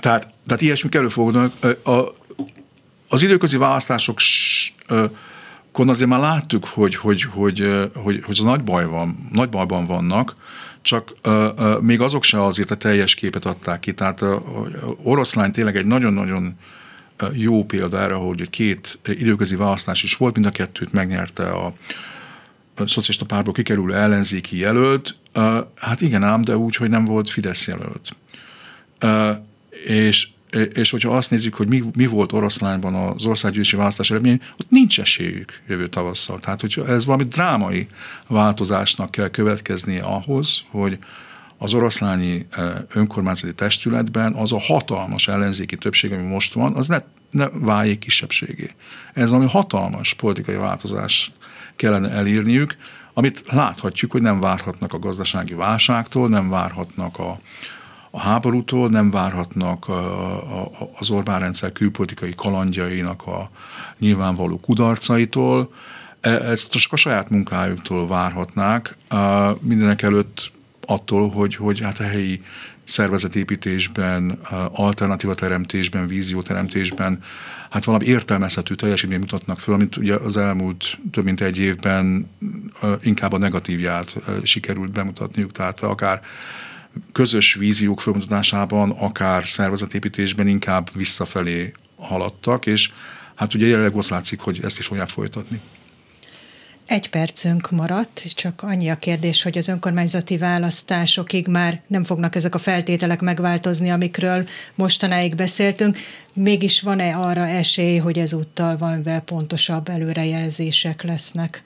tehát, 0.01 0.29
tehát 0.47 0.62
ilyesmik 0.62 0.95
előfordulnak. 0.95 1.53
A, 1.85 2.01
az 3.09 3.23
időközi 3.23 3.57
választások 3.57 4.18
akkor 5.73 5.89
azért 5.89 6.11
már 6.11 6.20
láttuk, 6.20 6.64
hogy, 6.64 6.95
hogy, 6.95 7.23
hogy, 7.23 7.89
hogy, 7.95 8.23
hogy 8.25 8.37
az 8.39 8.45
nagy 8.45 8.62
baj 8.62 8.87
van, 8.87 9.29
nagy 9.33 9.49
bajban 9.49 9.85
vannak, 9.85 10.35
csak 10.83 11.12
uh, 11.25 11.33
uh, 11.33 11.81
még 11.81 12.01
azok 12.01 12.23
se 12.23 12.45
azért 12.45 12.70
a 12.70 12.77
teljes 12.77 13.14
képet 13.14 13.45
adták 13.45 13.81
ki. 13.81 13.95
Tehát 13.95 14.20
uh, 14.20 14.35
oroszlány 15.03 15.53
tényleg 15.53 15.77
egy 15.77 15.87
nagyon-nagyon 15.87 16.59
jó 17.33 17.64
példa 17.64 18.01
erre, 18.01 18.14
hogy 18.14 18.51
két 18.51 18.99
időközi 19.05 19.57
választás 19.57 20.03
is 20.03 20.16
volt, 20.16 20.35
mind 20.35 20.47
a 20.47 20.51
kettőt 20.51 20.93
megnyerte 20.93 21.49
a, 21.49 21.66
a 22.77 22.87
szocialista 22.87 23.25
párból 23.25 23.53
kikerülő 23.53 23.95
ellenzéki 23.95 24.59
jelölt. 24.59 25.16
Hát 25.77 26.01
igen 26.01 26.23
ám, 26.23 26.43
de 26.43 26.57
úgy, 26.57 26.77
hogy 26.77 26.91
nem 26.91 27.05
volt 27.05 27.31
Fidesz 27.31 27.68
jelölt. 27.68 28.16
És 29.85 30.29
és 30.72 30.90
hogyha 30.90 31.16
azt 31.16 31.30
nézzük, 31.30 31.55
hogy 31.55 31.68
mi, 31.68 31.82
mi 31.96 32.07
volt 32.07 32.32
oroszlányban 32.32 32.94
az 32.94 33.24
országgyűlési 33.24 33.76
választás 33.76 34.11
eredmény, 34.11 34.40
ott 34.53 34.70
nincs 34.70 35.00
esélyük 35.00 35.61
jövő 35.68 35.86
tavasszal. 35.86 36.40
Tehát, 36.40 36.61
hogy 36.61 36.82
ez 36.86 37.05
valami 37.05 37.24
drámai 37.24 37.86
változásnak 38.26 39.11
kell 39.11 39.28
következnie 39.28 40.03
ahhoz, 40.03 40.64
hogy 40.70 40.98
az 41.59 41.74
oroszlányi 41.74 42.46
önkormányzati 42.94 43.55
testületben 43.55 44.32
az 44.32 44.53
a 44.53 44.61
hatalmas 44.61 45.28
ellenzéki 45.28 45.76
többség, 45.76 46.12
ami 46.12 46.26
most 46.26 46.53
van, 46.53 46.74
az 46.74 46.88
ne 46.88 46.98
ne 47.32 47.48
váljék 47.48 47.98
kisebbségé. 47.98 48.70
Ez 49.12 49.32
ami 49.32 49.46
hatalmas 49.46 50.14
politikai 50.14 50.55
változás 50.55 51.32
kellene 51.76 52.11
elírniük, 52.11 52.76
amit 53.14 53.42
láthatjuk, 53.46 54.11
hogy 54.11 54.22
nem 54.22 54.40
várhatnak 54.40 54.92
a 54.92 54.98
gazdasági 54.98 55.55
válságtól, 55.55 56.28
nem 56.28 56.48
várhatnak 56.48 57.18
a, 57.18 57.40
a 58.14 58.20
háborútól, 58.20 58.88
nem 58.88 59.10
várhatnak 59.10 59.86
az 60.98 61.10
Orbán 61.10 61.40
rendszer 61.40 61.72
külpolitikai 61.72 62.34
kalandjainak 62.34 63.26
a 63.26 63.50
nyilvánvaló 63.98 64.60
kudarcaitól, 64.60 65.72
e, 66.20 66.30
ezt 66.30 66.70
csak 66.70 66.92
a 66.92 66.96
saját 66.96 67.30
munkájuktól 67.30 68.06
várhatnák, 68.06 68.96
mindenek 69.60 70.02
előtt 70.02 70.50
attól, 70.86 71.30
hogy, 71.30 71.54
hogy 71.54 71.80
hát 71.80 71.98
a 71.98 72.02
helyi 72.02 72.42
szervezetépítésben, 72.84 74.38
alternatíva 74.72 75.34
teremtésben, 75.34 76.06
vízióteremtésben, 76.06 77.22
hát 77.70 77.84
valami 77.84 78.04
értelmezhető 78.04 78.74
teljesítmény 78.74 79.18
mutatnak 79.18 79.58
föl, 79.58 79.74
amit 79.74 79.96
ugye 79.96 80.14
az 80.14 80.36
elmúlt 80.36 80.98
több 81.10 81.24
mint 81.24 81.40
egy 81.40 81.58
évben 81.58 82.30
inkább 83.02 83.32
a 83.32 83.38
negatívját 83.38 84.16
sikerült 84.42 84.90
bemutatniuk, 84.90 85.52
tehát 85.52 85.80
akár 85.80 86.20
közös 87.12 87.55
víziók 87.55 88.01
felmutatásában, 88.01 88.90
akár 88.90 89.49
szervezetépítésben 89.49 90.47
inkább 90.47 90.90
visszafelé 90.95 91.72
haladtak, 91.97 92.66
és 92.66 92.93
hát 93.34 93.55
ugye 93.55 93.66
jelenleg 93.66 93.97
azt 93.97 94.11
látszik, 94.11 94.40
hogy 94.40 94.61
ezt 94.62 94.78
is 94.78 94.86
fogják 94.86 95.09
folytatni. 95.09 95.61
Egy 96.86 97.11
percünk 97.11 97.70
maradt, 97.70 98.22
csak 98.34 98.62
annyi 98.62 98.88
a 98.88 98.97
kérdés, 98.97 99.43
hogy 99.43 99.59
az 99.59 99.68
önkormányzati 99.68 100.36
választásokig 100.36 101.47
már 101.47 101.82
nem 101.86 102.05
fognak 102.05 102.34
ezek 102.34 102.55
a 102.55 102.59
feltételek 102.59 103.20
megváltozni, 103.20 103.90
amikről 103.90 104.49
mostanáig 104.74 105.34
beszéltünk. 105.34 105.99
Mégis 106.34 106.80
van-e 106.80 107.16
arra 107.16 107.47
esély, 107.47 107.97
hogy 107.97 108.18
ezúttal 108.18 108.76
valamivel 108.76 109.20
pontosabb 109.20 109.88
előrejelzések 109.88 111.03
lesznek? 111.03 111.62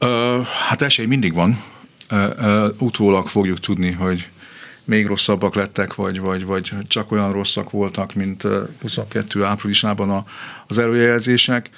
Uh, 0.00 0.46
hát 0.46 0.82
esély 0.82 1.06
mindig 1.06 1.32
van. 1.32 1.62
Utólag 2.78 3.26
fogjuk 3.26 3.60
tudni, 3.60 3.90
hogy 3.90 4.28
még 4.84 5.06
rosszabbak 5.06 5.54
lettek, 5.54 5.94
vagy, 5.94 6.20
vagy, 6.20 6.44
vagy 6.44 6.72
csak 6.88 7.12
olyan 7.12 7.32
rosszak 7.32 7.70
voltak, 7.70 8.14
mint 8.14 8.46
22 8.80 9.44
áprilisában 9.44 10.24
az 10.66 10.78
előjelzések. 10.78 11.70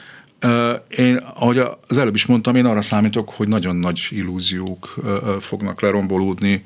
Én, 0.89 1.17
ahogy 1.17 1.59
az 1.59 1.99
előbb 1.99 2.15
is 2.15 2.27
mondtam, 2.27 2.57
én 2.57 2.65
arra 2.65 2.83
számítok, 2.83 3.31
hogy 3.31 3.49
nagyon 3.49 3.77
nagy 3.77 4.07
illúziók 4.11 4.95
fognak 5.41 5.81
lerombolódni 5.81 6.65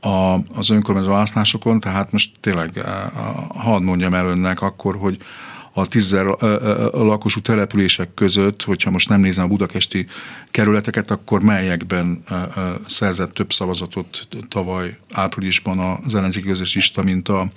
a, 0.00 0.34
az 0.54 0.70
önkormányzó 0.70 1.10
választásokon, 1.10 1.80
tehát 1.80 2.12
most 2.12 2.30
tényleg 2.40 2.84
hadd 3.48 3.82
mondjam 3.82 4.14
el 4.14 4.26
önnek 4.26 4.60
akkor, 4.60 4.96
hogy 4.96 5.18
a 5.72 5.88
tízzer 5.88 6.24
lakosú 6.92 7.40
települések 7.40 8.14
között, 8.14 8.62
hogyha 8.62 8.90
most 8.90 9.08
nem 9.08 9.20
nézem 9.20 9.44
a 9.44 9.48
budakesti 9.48 10.06
kerületeket, 10.50 11.10
akkor 11.10 11.42
melyekben 11.42 12.22
szerzett 12.86 13.34
több 13.34 13.52
szavazatot 13.52 14.28
tavaly 14.48 14.96
áprilisban 15.12 16.00
az 16.04 16.14
ellenzéki 16.14 16.46
közös 16.46 16.74
lista, 16.74 17.02
mint 17.02 17.28
a, 17.28 17.50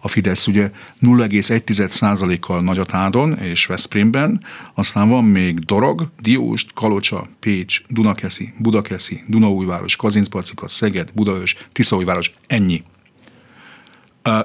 a 0.00 0.08
Fidesz. 0.08 0.46
Ugye 0.46 0.70
0,1%-kal 1.02 2.62
Nagyatádon 2.62 3.38
és 3.38 3.66
Veszprémben, 3.66 4.44
aztán 4.74 5.08
van 5.08 5.24
még 5.24 5.58
Dorog, 5.58 6.08
Dióst, 6.20 6.72
Kalocsa, 6.72 7.26
Pécs, 7.40 7.82
Dunakeszi, 7.88 8.52
Budakeszi, 8.58 9.22
Dunaújváros, 9.28 9.96
Kazincbarcika, 9.96 10.68
Szeged, 10.68 11.10
Budaörs, 11.14 11.56
Tiszaújváros, 11.72 12.32
ennyi. 12.46 12.82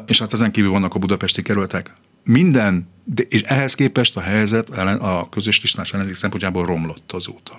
És 0.05 0.19
hát 0.19 0.33
ezen 0.33 0.51
kívül 0.51 0.71
vannak 0.71 0.95
a 0.95 0.99
budapesti 0.99 1.41
kerületek. 1.41 1.91
Minden 2.23 2.89
de, 3.03 3.23
és 3.29 3.41
ehhez 3.41 3.75
képest 3.75 4.17
a 4.17 4.21
helyzet 4.21 4.69
a 4.99 5.27
közös 5.31 5.61
listás 5.61 5.93
ellenzék 5.93 6.15
szempontjából 6.15 6.65
romlott 6.65 7.11
azóta. 7.11 7.53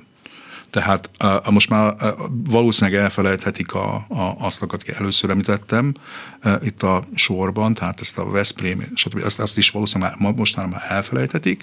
Tehát 0.71 1.11
a, 1.19 1.51
most 1.51 1.69
már 1.69 1.95
valószínűleg 2.51 3.01
elfelejthetik 3.01 3.73
a, 3.73 3.95
a, 3.95 4.37
azt, 4.39 4.63
akit 4.63 4.89
először 4.89 5.31
említettem 5.31 5.95
a, 6.43 6.49
itt 6.49 6.83
a 6.83 7.05
sorban, 7.15 7.75
tehát 7.75 8.01
ezt 8.01 8.19
a 8.19 8.31
Veszprém, 8.31 8.85
stb. 8.95 9.25
Azt, 9.25 9.41
azt 9.41 9.59
is 9.59 9.71
valószínűleg 9.71 10.15
már, 10.19 10.33
most 10.33 10.57
már 10.57 10.85
elfelejthetik. 10.89 11.63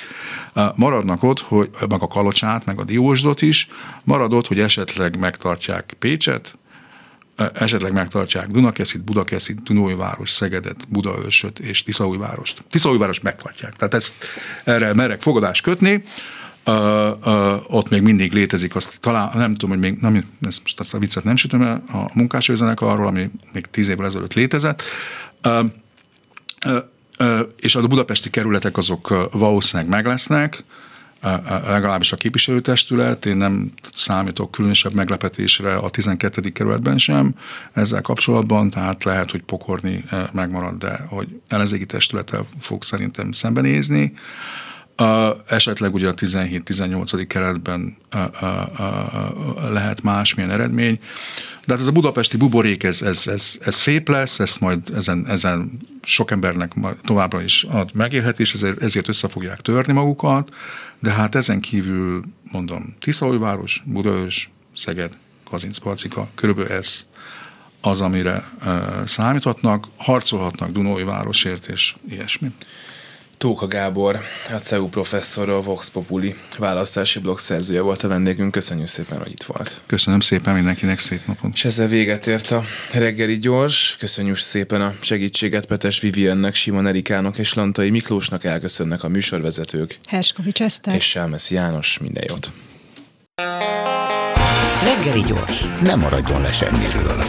A, 0.53 0.61
maradnak 0.75 1.23
ott, 1.23 1.39
hogy 1.39 1.69
meg 1.89 2.01
a 2.01 2.07
Kalocsát, 2.07 2.65
meg 2.65 2.79
a 2.79 2.83
Diósdot 2.83 3.41
is, 3.41 3.67
marad 4.03 4.33
ott, 4.33 4.47
hogy 4.47 4.59
esetleg 4.59 5.19
megtartják 5.19 5.95
Pécset, 5.99 6.57
esetleg 7.53 7.93
megtartják 7.93 8.47
Dunakeszit, 8.47 9.03
Budakeszit, 9.03 9.63
Dunóiváros, 9.63 10.29
Szegedet, 10.29 10.87
Budaörsöt 10.87 11.59
és 11.59 11.83
Tiszaújvárost. 11.83 12.63
Tiszaújvárost 12.69 13.23
megtartják. 13.23 13.75
Tehát 13.75 13.93
ezt 13.93 14.25
erre 14.63 14.93
merek 14.93 15.21
fogadást 15.21 15.63
kötni. 15.63 16.03
Uh, 16.65 16.75
uh, 17.25 17.75
ott 17.75 17.89
még 17.89 18.01
mindig 18.01 18.33
létezik, 18.33 18.75
azt 18.75 18.99
talán 18.99 19.31
nem 19.33 19.53
tudom, 19.53 19.69
hogy 19.69 19.79
még, 19.79 19.99
nem, 20.01 20.25
ezt 20.41 20.61
azt 20.77 20.93
a 20.93 20.97
viccet 20.97 21.23
nem 21.23 21.35
sütöm 21.35 21.61
el, 21.61 21.83
a 21.91 22.09
munkásőzenek 22.13 22.81
arról, 22.81 23.07
ami 23.07 23.29
még 23.53 23.65
tíz 23.65 23.89
évvel 23.89 24.05
ezelőtt 24.05 24.33
létezett. 24.33 24.83
Uh, 25.47 25.65
uh, 27.19 27.39
és 27.59 27.75
a 27.75 27.87
budapesti 27.87 28.29
kerületek 28.29 28.77
azok 28.77 29.29
valószínűleg 29.31 29.91
meg 29.91 30.05
lesznek, 30.05 30.63
legalábbis 31.67 32.11
a 32.11 32.17
képviselőtestület, 32.17 33.25
én 33.25 33.37
nem 33.37 33.71
számítok 33.93 34.51
különösebb 34.51 34.93
meglepetésre 34.93 35.75
a 35.75 35.89
12. 35.89 36.41
kerületben 36.41 36.97
sem 36.97 37.35
ezzel 37.73 38.01
kapcsolatban, 38.01 38.69
tehát 38.69 39.03
lehet, 39.03 39.31
hogy 39.31 39.41
pokorni 39.41 40.03
megmarad, 40.31 40.77
de 40.77 41.05
hogy 41.07 41.27
ellenzéki 41.47 41.85
testülettel 41.85 42.47
fog 42.59 42.83
szerintem 42.83 43.31
szembenézni. 43.31 44.13
Esetleg 45.47 45.93
ugye 45.93 46.07
a 46.07 46.13
17-18. 46.13 47.25
keretben 47.27 47.97
uh, 48.15 48.21
uh, 48.41 49.71
lehet 49.71 50.01
másmilyen 50.01 50.51
eredmény, 50.51 50.99
de 51.65 51.73
hát 51.73 51.81
ez 51.81 51.87
a 51.87 51.91
budapesti 51.91 52.37
buborék, 52.37 52.83
ez, 52.83 53.01
ez, 53.01 53.27
ez, 53.27 53.57
ez 53.61 53.75
szép 53.75 54.09
lesz, 54.09 54.39
ezt 54.39 54.59
majd 54.59 54.79
ezen, 54.95 55.25
ezen 55.27 55.79
sok 56.03 56.31
embernek 56.31 56.73
továbbra 57.03 57.41
is 57.41 57.63
ad 57.63 57.89
megélhetés, 57.93 58.53
ezért, 58.53 58.81
ezért 58.81 59.07
össze 59.07 59.27
fogják 59.27 59.61
törni 59.61 59.93
magukat, 59.93 60.49
de 60.99 61.11
hát 61.11 61.35
ezen 61.35 61.59
kívül 61.59 62.23
mondom, 62.51 62.95
Tiszaújváros, 62.99 63.83
Budaörs, 63.85 64.49
Szeged, 64.75 65.17
Kazincbarcika, 65.43 66.29
körülbelül 66.35 66.71
ez 66.71 67.07
az, 67.81 68.01
amire 68.01 68.49
uh, 68.65 69.05
számíthatnak, 69.05 69.87
harcolhatnak 69.97 70.71
Dunói 70.71 71.03
városért 71.03 71.67
és 71.67 71.95
ilyesmi. 72.09 72.51
Tóka 73.39 73.67
Gábor, 73.67 74.19
a 74.49 74.57
CEU 74.59 74.87
professzor, 74.87 75.49
a 75.49 75.61
Vox 75.61 75.89
Populi 75.89 76.35
választási 76.57 77.19
blog 77.19 77.39
szerzője 77.39 77.81
volt 77.81 78.03
a 78.03 78.07
vendégünk. 78.07 78.51
Köszönjük 78.51 78.87
szépen, 78.87 79.17
hogy 79.17 79.31
itt 79.31 79.43
volt. 79.43 79.81
Köszönöm 79.85 80.19
szépen 80.19 80.53
mindenkinek, 80.53 80.99
szép 80.99 81.25
napot. 81.25 81.51
És 81.53 81.65
ezzel 81.65 81.87
véget 81.87 82.27
ért 82.27 82.51
a 82.51 82.63
reggeli 82.93 83.37
gyors. 83.37 83.95
Köszönjük 83.99 84.35
szépen 84.37 84.81
a 84.81 84.93
segítséget 84.99 85.65
Petes 85.65 85.99
Viviennek, 85.99 86.55
Simon 86.55 86.87
Erikának 86.87 87.37
és 87.37 87.53
Lantai 87.53 87.89
Miklósnak 87.89 88.43
elköszönnek 88.43 89.03
a 89.03 89.07
műsorvezetők. 89.07 89.99
Herskovics 90.07 90.61
Eszter. 90.61 90.95
És 90.95 91.05
Selmeszi 91.05 91.55
János, 91.55 91.97
minden 91.97 92.23
jót. 92.27 92.51
Reggeli 94.83 95.23
gyors, 95.27 95.65
nem 95.81 95.99
maradjon 95.99 96.41
le 96.41 96.51
semmiről. 96.51 97.23